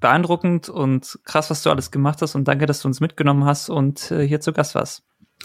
[0.00, 3.68] beeindruckend und krass, was du alles gemacht hast und danke, dass du uns mitgenommen hast
[3.68, 5.02] und äh, hier zu Gast warst.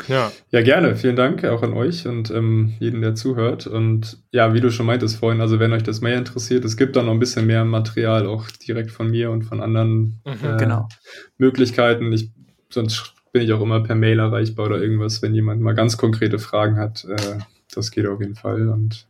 [0.07, 0.31] Ja.
[0.51, 0.95] ja, gerne.
[0.95, 3.65] Vielen Dank auch an euch und ähm, jeden, der zuhört.
[3.65, 6.95] Und ja, wie du schon meintest vorhin, also wenn euch das mehr interessiert, es gibt
[6.95, 10.57] da noch ein bisschen mehr Material auch direkt von mir und von anderen mhm, äh,
[10.57, 10.89] genau.
[11.37, 12.11] Möglichkeiten.
[12.11, 12.31] Ich,
[12.69, 16.39] sonst bin ich auch immer per Mail erreichbar oder irgendwas, wenn jemand mal ganz konkrete
[16.39, 17.05] Fragen hat.
[17.05, 17.39] Äh,
[17.73, 18.69] das geht auf jeden Fall.
[18.69, 19.07] Und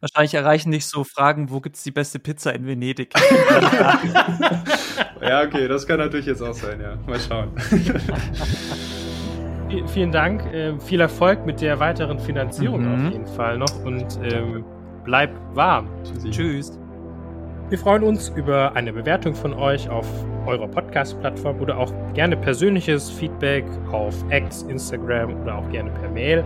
[0.00, 3.12] Wahrscheinlich erreichen dich so Fragen, wo gibt es die beste Pizza in Venedig?
[5.20, 6.96] ja, okay, das kann natürlich jetzt auch sein, ja.
[7.06, 7.50] Mal schauen.
[9.86, 10.44] vielen Dank.
[10.52, 12.94] Äh, viel Erfolg mit der weiteren Finanzierung mhm.
[12.94, 14.64] auf jeden Fall noch und ähm,
[15.04, 15.88] bleib warm.
[16.04, 16.30] Tschüssi.
[16.30, 16.78] Tschüss.
[17.68, 20.06] Wir freuen uns über eine Bewertung von euch auf
[20.46, 26.44] eurer Podcast-Plattform oder auch gerne persönliches Feedback auf X, Instagram oder auch gerne per Mail.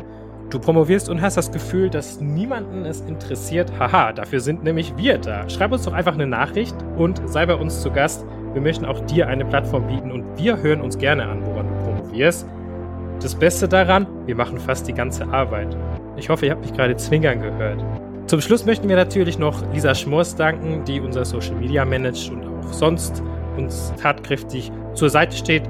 [0.51, 3.73] Du promovierst und hast das Gefühl, dass niemanden es interessiert.
[3.79, 5.49] Haha, dafür sind nämlich wir da.
[5.49, 8.27] Schreib uns doch einfach eine Nachricht und sei bei uns zu Gast.
[8.53, 11.85] Wir möchten auch dir eine Plattform bieten und wir hören uns gerne an, woran du
[11.85, 12.47] promovierst.
[13.21, 15.77] Das Beste daran, wir machen fast die ganze Arbeit.
[16.17, 17.85] Ich hoffe, ihr habt mich gerade zwingern gehört.
[18.27, 22.45] Zum Schluss möchten wir natürlich noch Lisa Schmors danken, die unser Social Media managt und
[22.45, 23.23] auch sonst
[23.57, 25.63] uns tatkräftig zur Seite steht.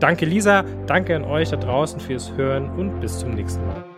[0.00, 3.89] Danke Lisa, danke an euch da draußen fürs Hören und bis zum nächsten Mal.